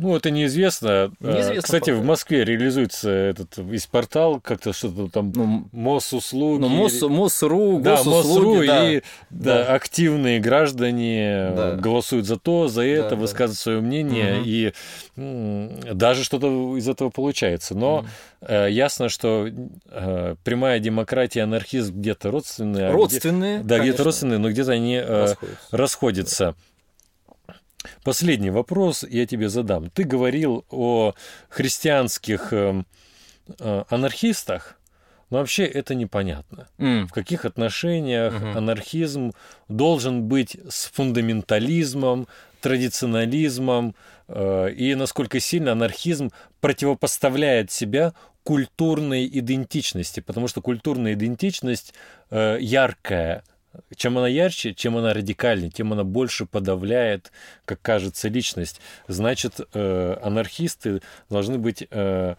ну, 0.00 0.14
это 0.14 0.30
неизвестно. 0.30 1.12
неизвестно 1.18 1.62
Кстати, 1.62 1.86
правда. 1.86 2.02
в 2.02 2.06
Москве 2.06 2.44
реализуется 2.44 3.10
этот 3.10 3.58
из 3.58 3.86
портал, 3.86 4.40
как-то 4.40 4.72
что-то 4.72 5.08
там 5.08 5.32
ну, 5.34 5.68
МОС-услуги. 5.72 6.60
Ну, 6.60 6.68
МОС, 6.68 7.02
МОСРУ, 7.02 7.80
да, 7.80 8.02
МОСРУ, 8.04 8.64
да. 8.64 8.90
и 8.90 9.00
да, 9.30 9.64
да. 9.64 9.74
активные 9.74 10.38
граждане 10.38 11.52
да. 11.56 11.72
голосуют 11.74 12.26
за 12.26 12.38
то, 12.38 12.68
за 12.68 12.82
это, 12.82 13.10
да, 13.10 13.16
высказывают 13.16 13.58
да. 13.58 13.62
свое 13.62 13.80
мнение, 13.80 14.36
угу. 14.36 14.44
и 14.46 14.72
м, 15.16 15.80
даже 15.98 16.22
что-то 16.22 16.76
из 16.76 16.88
этого 16.88 17.10
получается. 17.10 17.76
Но 17.76 17.98
угу. 17.98 18.06
э, 18.42 18.68
ясно, 18.70 19.08
что 19.08 19.48
э, 19.48 20.34
прямая 20.44 20.78
демократия 20.78 21.40
и 21.40 21.42
анархизм 21.42 21.98
где-то 21.98 22.30
родственные. 22.30 22.90
Родственные, 22.92 23.56
а 23.56 23.58
где, 23.58 23.68
Да, 23.68 23.78
где-то 23.80 24.04
родственные, 24.04 24.38
но 24.38 24.50
где-то 24.50 24.70
они 24.70 24.94
э, 24.94 25.20
расходятся. 25.20 25.76
расходятся. 25.76 26.54
Последний 28.04 28.50
вопрос 28.50 29.04
я 29.08 29.26
тебе 29.26 29.48
задам. 29.48 29.90
Ты 29.90 30.04
говорил 30.04 30.64
о 30.70 31.14
христианских 31.48 32.52
э, 32.52 32.82
э, 33.58 33.84
анархистах, 33.88 34.78
но 35.30 35.38
вообще 35.38 35.64
это 35.64 35.94
непонятно. 35.94 36.68
Mm. 36.78 37.06
В 37.06 37.12
каких 37.12 37.44
отношениях 37.44 38.32
mm-hmm. 38.32 38.56
анархизм 38.56 39.32
должен 39.68 40.24
быть 40.24 40.56
с 40.68 40.90
фундаментализмом, 40.92 42.28
традиционализмом, 42.60 43.94
э, 44.28 44.70
и 44.72 44.94
насколько 44.94 45.40
сильно 45.40 45.72
анархизм 45.72 46.30
противопоставляет 46.60 47.70
себя 47.70 48.14
культурной 48.42 49.26
идентичности, 49.26 50.20
потому 50.20 50.48
что 50.48 50.62
культурная 50.62 51.12
идентичность 51.12 51.92
э, 52.30 52.56
яркая, 52.60 53.44
чем 53.96 54.18
она 54.18 54.28
ярче, 54.28 54.74
чем 54.74 54.96
она 54.96 55.12
радикальнее, 55.12 55.70
тем 55.70 55.92
она 55.92 56.04
больше 56.04 56.46
подавляет, 56.46 57.32
как 57.64 57.80
кажется, 57.82 58.28
личность. 58.28 58.80
Значит, 59.06 59.60
э, 59.74 60.16
анархисты 60.22 61.02
должны 61.28 61.58
быть 61.58 61.86
э, 61.90 62.34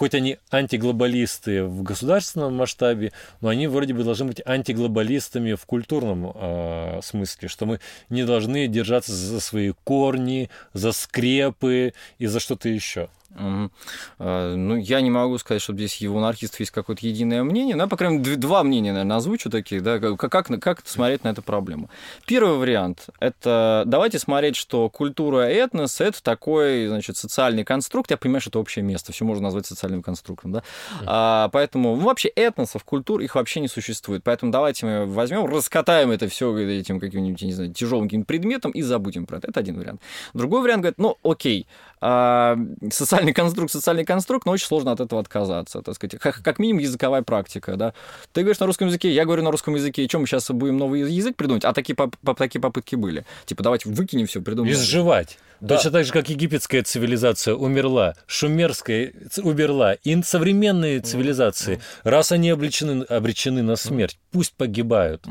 хоть 0.00 0.14
они 0.14 0.38
антиглобалисты 0.50 1.64
в 1.64 1.82
государственном 1.82 2.56
масштабе, 2.56 3.12
но 3.42 3.50
они 3.50 3.66
вроде 3.66 3.92
бы 3.92 4.02
должны 4.02 4.28
быть 4.28 4.40
антиглобалистами 4.46 5.52
в 5.52 5.66
культурном 5.66 6.32
э, 6.34 7.00
смысле, 7.02 7.48
что 7.48 7.66
мы 7.66 7.80
не 8.08 8.24
должны 8.24 8.66
держаться 8.66 9.12
за 9.12 9.40
свои 9.40 9.72
корни, 9.84 10.48
за 10.72 10.92
скрепы 10.92 11.92
и 12.18 12.24
за 12.24 12.40
что-то 12.40 12.70
еще. 12.70 13.10
Угу. 13.34 13.70
Ну, 14.18 14.76
я 14.76 15.00
не 15.00 15.10
могу 15.10 15.38
сказать, 15.38 15.62
что 15.62 15.72
здесь 15.72 15.96
его 15.96 16.18
анархистов 16.18 16.60
есть 16.60 16.72
какое-то 16.72 17.06
единое 17.06 17.42
мнение. 17.44 17.76
Ну, 17.76 17.88
по 17.88 17.96
крайней 17.96 18.18
мере, 18.18 18.36
два 18.36 18.62
мнения, 18.62 18.92
наверное, 18.92 19.16
озвучу 19.16 19.50
такие, 19.50 19.80
да, 19.80 19.98
как, 19.98 20.18
как, 20.18 20.60
как 20.60 20.82
смотреть 20.86 21.24
на 21.24 21.28
эту 21.28 21.42
проблему. 21.42 21.90
Первый 22.26 22.56
вариант– 22.56 23.08
это 23.20 23.84
давайте 23.86 24.18
смотреть, 24.18 24.56
что 24.56 24.88
культура 24.88 25.42
этнос– 25.42 26.00
это 26.02 26.22
такой, 26.22 26.88
значит, 26.88 27.16
социальный 27.16 27.64
конструкт. 27.64 28.10
Я 28.10 28.16
понимаю, 28.16 28.40
что 28.40 28.50
это 28.50 28.58
общее 28.58 28.84
место, 28.84 29.12
все 29.12 29.24
можно 29.24 29.44
назвать 29.44 29.66
социальным 29.66 30.02
конструктом, 30.02 30.52
да. 30.52 30.62
А, 31.06 31.48
поэтому, 31.52 31.96
ну, 31.96 32.02
вообще 32.02 32.28
этносов, 32.28 32.84
культур, 32.84 33.20
их 33.20 33.34
вообще 33.36 33.60
не 33.60 33.68
существует. 33.68 34.22
Поэтому 34.24 34.52
давайте 34.52 34.86
мы 34.86 35.06
возьмем, 35.06 35.46
раскатаем 35.46 36.10
это 36.10 36.28
все 36.28 36.56
этим 36.58 37.00
каким-нибудь, 37.00 37.42
не 37.42 37.52
знаю, 37.52 37.72
тяжелым 37.72 38.06
каким-то 38.06 38.26
предметом 38.26 38.70
и 38.72 38.82
забудем 38.82 39.26
про 39.26 39.38
это. 39.38 39.48
Это 39.48 39.60
один 39.60 39.78
вариант. 39.78 40.00
Другой 40.34 40.62
вариант 40.62 40.82
говорит, 40.82 40.98
ну, 40.98 41.16
окей, 41.22 41.66
социальный 42.00 43.32
конструкт, 43.34 43.70
социальный 43.72 44.04
конструкт, 44.04 44.46
но 44.46 44.52
очень 44.52 44.66
сложно 44.66 44.92
от 44.92 45.00
этого 45.00 45.20
отказаться, 45.20 45.82
так 45.82 45.94
сказать. 45.94 46.18
Как, 46.18 46.42
как 46.42 46.58
минимум 46.58 46.80
языковая 46.80 47.22
практика, 47.22 47.76
да. 47.76 47.92
Ты 48.32 48.40
говоришь 48.40 48.60
на 48.60 48.66
русском 48.66 48.88
языке, 48.88 49.12
я 49.12 49.24
говорю 49.24 49.42
на 49.42 49.50
русском 49.50 49.74
языке, 49.74 50.04
и 50.04 50.08
что, 50.08 50.18
мы 50.18 50.26
сейчас 50.26 50.50
будем 50.50 50.78
новый 50.78 51.00
язык 51.12 51.36
придумать? 51.36 51.64
А 51.64 51.72
такие, 51.72 51.94
по, 51.94 52.10
такие 52.34 52.60
попытки 52.60 52.96
были. 52.96 53.24
Типа, 53.44 53.62
давайте 53.62 53.90
выкинем 53.90 54.26
все, 54.26 54.40
придумаем. 54.40 54.74
Изживать. 54.74 55.38
Да. 55.60 55.76
Точно 55.76 55.90
так 55.90 56.04
же, 56.04 56.12
как 56.12 56.28
египетская 56.28 56.82
цивилизация 56.82 57.54
умерла, 57.54 58.14
шумерская 58.26 59.12
умерла, 59.38 59.94
и 59.94 60.22
современные 60.22 61.00
цивилизации, 61.00 61.80
раз 62.02 62.32
они 62.32 62.50
обречены, 62.50 63.04
обречены 63.04 63.62
на 63.62 63.76
смерть, 63.76 64.18
пусть 64.30 64.54
погибают. 64.54 65.24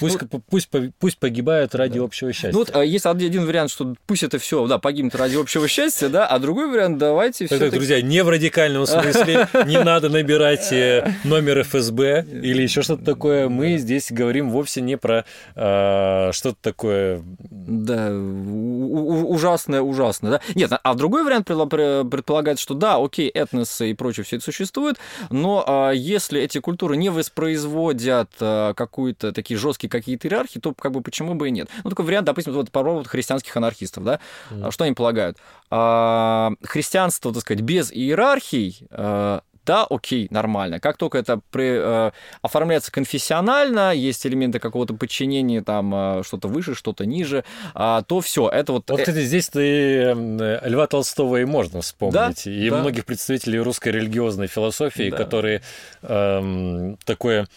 Пусть, 0.00 0.18
ну, 0.20 0.42
пусть, 0.48 0.68
пусть 0.98 1.18
погибают 1.18 1.74
ради 1.74 1.98
да. 1.98 2.04
общего 2.04 2.32
счастья. 2.32 2.52
Ну, 2.52 2.58
вот 2.58 2.74
а 2.74 2.84
есть 2.84 3.06
один 3.06 3.46
вариант, 3.46 3.70
что 3.70 3.94
пусть 4.06 4.22
это 4.22 4.38
все, 4.38 4.66
да, 4.66 4.78
погибнет 4.78 5.14
ради 5.14 5.36
общего 5.36 5.68
счастья, 5.68 6.08
да, 6.08 6.26
а 6.26 6.38
другой 6.38 6.68
вариант, 6.68 6.98
давайте 6.98 7.46
все. 7.46 7.70
друзья, 7.70 8.02
не 8.02 8.22
в 8.22 8.28
радикальном 8.28 8.86
смысле, 8.86 9.48
не 9.66 9.82
надо 9.82 10.08
набирать 10.08 10.72
э, 10.72 11.12
номер 11.24 11.62
ФСБ 11.62 12.26
или 12.30 12.62
еще 12.62 12.82
что-то 12.82 13.04
такое. 13.04 13.48
Мы 13.48 13.78
здесь 13.78 14.10
говорим 14.10 14.50
вовсе 14.50 14.80
не 14.80 14.96
про 14.96 15.24
а, 15.54 16.30
что-то 16.32 16.58
такое. 16.60 17.22
Да, 17.38 18.10
ужасное 18.10 19.75
ужасное, 19.82 20.06
ужасно, 20.06 20.30
да? 20.30 20.40
Нет, 20.54 20.70
а 20.82 20.94
другой 20.94 21.24
вариант 21.24 21.46
предполагает, 21.46 22.58
что 22.58 22.74
да, 22.74 22.96
окей, 22.96 23.28
этносы 23.28 23.90
и 23.90 23.94
прочее 23.94 24.24
все 24.24 24.36
это 24.36 24.44
существует, 24.44 24.96
но 25.30 25.64
а, 25.66 25.90
если 25.90 26.40
эти 26.40 26.58
культуры 26.58 26.96
не 26.96 27.10
воспроизводят 27.10 28.30
а, 28.40 28.74
какую-то 28.74 29.32
такие 29.32 29.58
жесткие 29.58 29.90
какие-то 29.90 30.28
иерархии, 30.28 30.58
то 30.58 30.74
как 30.74 30.92
бы 30.92 31.00
почему 31.00 31.34
бы 31.34 31.48
и 31.48 31.50
нет? 31.50 31.68
Ну, 31.84 31.90
такой 31.90 32.04
вариант, 32.04 32.26
допустим, 32.26 32.52
вот 32.52 32.70
по 32.70 32.82
поводу 32.82 33.08
христианских 33.08 33.56
анархистов, 33.56 34.04
да? 34.04 34.20
Mm. 34.50 34.70
Что 34.70 34.84
они 34.84 34.94
полагают? 34.94 35.38
А, 35.70 36.52
христианство, 36.62 37.32
так 37.32 37.42
сказать, 37.42 37.62
без 37.62 37.92
иерархий 37.92 38.86
а, 38.90 39.42
да, 39.66 39.84
окей, 39.84 40.28
нормально. 40.30 40.80
Как 40.80 40.96
только 40.96 41.18
это 41.18 41.40
при, 41.50 42.06
э, 42.08 42.10
оформляется 42.40 42.92
конфессионально, 42.92 43.92
есть 43.92 44.24
элементы 44.24 44.60
какого-то 44.60 44.94
подчинения, 44.94 45.60
там 45.60 45.92
э, 45.94 46.22
что-то 46.24 46.48
выше, 46.48 46.74
что-то 46.74 47.04
ниже, 47.04 47.44
э, 47.74 48.02
то 48.06 48.20
все, 48.20 48.48
это 48.48 48.72
вот... 48.72 48.88
Вот, 48.88 49.00
кстати, 49.00 49.22
здесь 49.22 49.48
ты 49.48 49.60
э, 49.60 50.68
Льва 50.68 50.86
Толстого 50.86 51.36
и 51.40 51.44
можно 51.44 51.82
вспомнить, 51.82 52.44
да? 52.44 52.50
и 52.50 52.70
да. 52.70 52.78
многих 52.78 53.04
представителей 53.04 53.58
русской 53.58 53.88
религиозной 53.88 54.46
философии, 54.46 55.10
да. 55.10 55.16
которые 55.16 55.62
э, 56.02 56.94
такое 57.04 57.48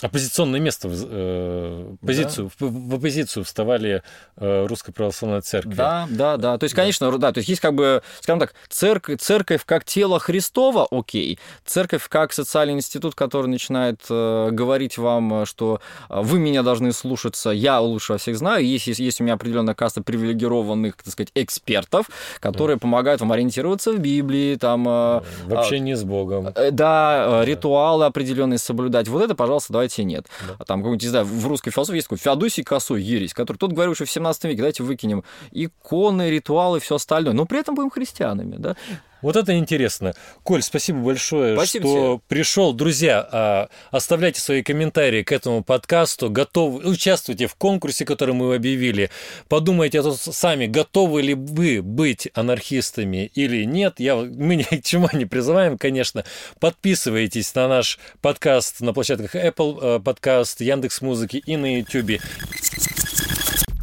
оппозиционное 0.00 0.60
место, 0.60 0.88
э, 0.90 1.94
позицию, 2.04 2.50
да. 2.58 2.66
в, 2.66 2.90
в 2.90 2.94
оппозицию 2.94 3.44
вставали 3.44 4.02
э, 4.36 4.66
Русской 4.66 4.92
Православной 4.92 5.40
Церкви. 5.40 5.74
Да, 5.74 6.06
да, 6.10 6.36
да. 6.36 6.58
То 6.58 6.64
есть, 6.64 6.74
конечно, 6.74 7.16
да, 7.18 7.32
то 7.32 7.38
есть 7.38 7.48
есть 7.48 7.60
как 7.60 7.74
бы, 7.74 8.02
скажем 8.20 8.40
так, 8.40 8.54
церковь, 8.68 9.20
церковь 9.20 9.64
как 9.64 9.84
тело 9.84 10.18
Христова, 10.18 10.86
окей, 10.90 11.38
церковь 11.64 12.08
как 12.08 12.32
социальный 12.32 12.74
институт, 12.74 13.14
который 13.14 13.46
начинает 13.46 14.00
э, 14.10 14.50
говорить 14.50 14.98
вам, 14.98 15.46
что 15.46 15.80
вы 16.08 16.38
меня 16.38 16.62
должны 16.62 16.92
слушаться, 16.92 17.50
я 17.50 17.80
лучше 17.80 18.18
всех 18.18 18.38
знаю, 18.38 18.66
есть, 18.66 18.86
есть, 18.86 19.00
есть 19.00 19.20
у 19.20 19.24
меня 19.24 19.34
определенная 19.34 19.74
каста 19.74 20.02
привилегированных, 20.02 20.96
так 20.96 21.12
сказать, 21.12 21.30
экспертов, 21.34 22.10
которые 22.40 22.76
да. 22.76 22.80
помогают 22.80 23.20
вам 23.20 23.32
ориентироваться 23.32 23.92
в 23.92 23.98
Библии, 23.98 24.56
там... 24.56 24.84
В 24.84 25.22
общении 25.50 25.94
с 25.94 26.04
Богом. 26.04 26.52
Да, 26.70 26.70
да, 26.70 27.44
ритуалы 27.44 28.06
определенные 28.06 28.58
соблюдать. 28.58 29.08
Вот 29.08 29.22
это, 29.22 29.27
пожалуйста, 29.34 29.72
давайте 29.72 30.04
нет. 30.04 30.26
Да. 30.46 30.56
А 30.58 30.64
там, 30.64 30.80
какой-нибудь, 30.80 31.02
не 31.02 31.08
знаю, 31.08 31.24
в 31.24 31.46
русской 31.46 31.70
философии 31.70 31.96
есть 31.96 32.08
такой 32.08 32.18
Феодосий 32.18 32.64
Косой 32.64 33.02
ересь, 33.02 33.34
который 33.34 33.58
тот 33.58 33.72
говорил 33.72 33.92
еще 33.92 34.04
в 34.04 34.10
17 34.10 34.44
веке, 34.44 34.58
давайте 34.58 34.82
выкинем 34.82 35.24
иконы, 35.52 36.30
ритуалы, 36.30 36.80
все 36.80 36.96
остальное, 36.96 37.32
но 37.32 37.46
при 37.46 37.60
этом 37.60 37.74
будем 37.74 37.90
христианами, 37.90 38.56
да. 38.58 38.76
Вот 39.22 39.36
это 39.36 39.56
интересно. 39.56 40.14
Коль, 40.42 40.62
спасибо 40.62 41.00
большое, 41.00 41.56
спасибо 41.56 41.88
что 41.88 42.14
тебе. 42.16 42.20
пришел. 42.28 42.72
Друзья, 42.72 43.28
а, 43.30 43.68
оставляйте 43.90 44.40
свои 44.40 44.62
комментарии 44.62 45.22
к 45.22 45.32
этому 45.32 45.64
подкасту. 45.64 46.30
Готовы, 46.30 46.88
участвуйте 46.88 47.46
в 47.46 47.54
конкурсе, 47.56 48.04
который 48.04 48.34
мы 48.34 48.54
объявили. 48.54 49.10
Подумайте 49.48 50.02
сами, 50.12 50.66
готовы 50.66 51.22
ли 51.22 51.34
вы 51.34 51.82
быть 51.82 52.28
анархистами 52.34 53.30
или 53.34 53.64
нет. 53.64 53.94
Я, 53.98 54.16
мы 54.16 54.56
ни 54.56 54.62
к 54.62 54.84
чему 54.84 55.08
не 55.12 55.24
призываем, 55.24 55.78
конечно. 55.78 56.24
Подписывайтесь 56.60 57.54
на 57.54 57.68
наш 57.68 57.98
подкаст 58.20 58.80
на 58.80 58.92
площадках 58.92 59.34
Apple 59.34 60.00
подкаст, 60.00 60.60
Яндекс 60.60 61.00
Музыки 61.00 61.42
и 61.44 61.56
на 61.56 61.78
YouTube. 61.78 62.20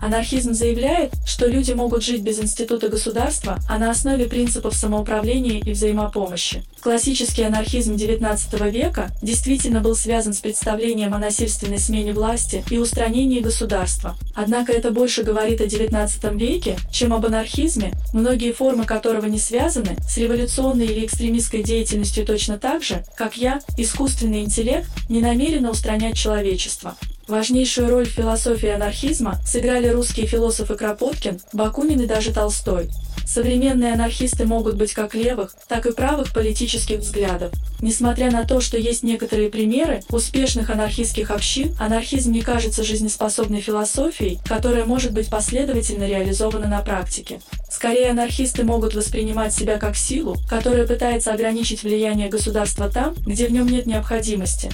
Анархизм 0.06 0.54
заявляет, 0.54 1.14
что 1.26 1.48
люди 1.48 1.72
могут 1.72 2.04
жить 2.04 2.22
без 2.22 2.40
института 2.40 2.90
государства, 2.90 3.58
а 3.68 3.80
на 3.80 3.90
основе 3.90 4.28
принципов 4.28 4.76
самоуправления 4.76 5.60
и 5.62 5.72
взаимопомощи. 5.72 6.64
Классический 6.80 7.42
анархизм 7.42 7.96
XIX 7.96 8.70
века 8.70 9.10
действительно 9.24 9.80
был 9.80 9.96
связан 9.96 10.34
с 10.34 10.42
представлением 10.42 11.16
о 11.16 11.18
насильственной 11.18 11.80
смене 11.80 12.14
власти 12.14 12.64
и 12.70 12.78
устранении 12.78 13.40
государства. 13.40 14.16
Однако 14.36 14.74
это 14.74 14.92
больше 14.92 15.24
говорит 15.24 15.60
о 15.60 15.66
XIX 15.66 16.38
веке, 16.38 16.78
чем 16.92 17.12
об 17.12 17.26
анархизме, 17.26 17.92
многие 18.14 18.52
формы 18.52 18.86
которого 18.86 19.26
не 19.26 19.40
связаны 19.40 19.98
с 20.08 20.18
революционной 20.18 20.86
или 20.86 21.08
экстремистской 21.08 21.64
деятельностью 21.64 22.28
точно 22.28 22.60
так 22.60 22.84
же, 22.84 23.04
как 23.18 23.38
я, 23.38 23.60
искусственный 23.76 24.44
интеллект, 24.44 24.88
не 25.10 25.20
намерена 25.20 25.72
устранять 25.72 26.16
человечество. 26.16 26.96
Важнейшую 27.28 27.90
роль 27.90 28.06
в 28.06 28.12
философии 28.12 28.70
анархизма 28.70 29.40
сыграли 29.46 29.88
русские 29.88 30.28
философы 30.28 30.76
Кропоткин, 30.76 31.40
Бакунин 31.54 32.02
и 32.02 32.06
даже 32.06 32.32
Толстой. 32.32 32.90
Современные 33.26 33.94
анархисты 33.94 34.46
могут 34.46 34.76
быть 34.76 34.94
как 34.94 35.16
левых, 35.16 35.56
так 35.68 35.88
и 35.88 35.92
правых 35.92 36.32
политических 36.32 37.00
взглядов. 37.00 37.52
Несмотря 37.82 38.30
на 38.30 38.46
то, 38.46 38.62
что 38.62 38.78
есть 38.78 39.02
некоторые 39.02 39.50
примеры 39.50 40.04
успешных 40.10 40.70
анархистских 40.70 41.32
общин, 41.32 41.76
анархизм 41.80 42.32
не 42.32 42.42
кажется 42.42 42.84
жизнеспособной 42.84 43.62
философией, 43.62 44.40
которая 44.46 44.86
может 44.86 45.12
быть 45.12 45.30
последовательно 45.30 46.08
реализована 46.08 46.68
на 46.68 46.82
практике. 46.82 47.42
Скорее, 47.70 48.12
анархисты 48.12 48.64
могут 48.64 48.94
воспринимать 48.94 49.54
себя 49.54 49.78
как 49.78 49.96
силу, 49.98 50.38
которая 50.48 50.86
пытается 50.86 51.34
ограничить 51.34 51.82
влияние 51.82 52.30
государства 52.30 52.90
там, 52.90 53.16
где 53.26 53.48
в 53.48 53.52
нем 53.52 53.66
нет 53.66 53.88
необходимости. 53.88 54.72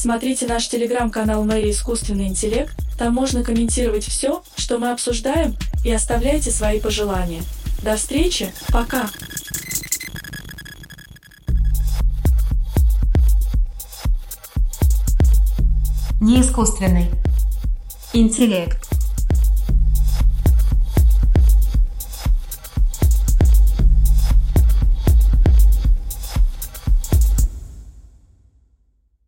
Смотрите 0.00 0.46
наш 0.46 0.66
телеграм-канал 0.66 1.44
Мэри 1.44 1.72
Искусственный 1.72 2.26
интеллект, 2.26 2.74
там 2.98 3.12
можно 3.12 3.44
комментировать 3.44 4.02
все, 4.02 4.42
что 4.56 4.78
мы 4.78 4.92
обсуждаем, 4.92 5.58
и 5.84 5.92
оставляйте 5.92 6.50
свои 6.50 6.80
пожелания. 6.80 7.42
До 7.82 7.96
встречи, 7.96 8.50
пока! 8.68 9.10
Не 16.18 16.40
искусственный 16.40 17.10
интеллект. 18.14 18.99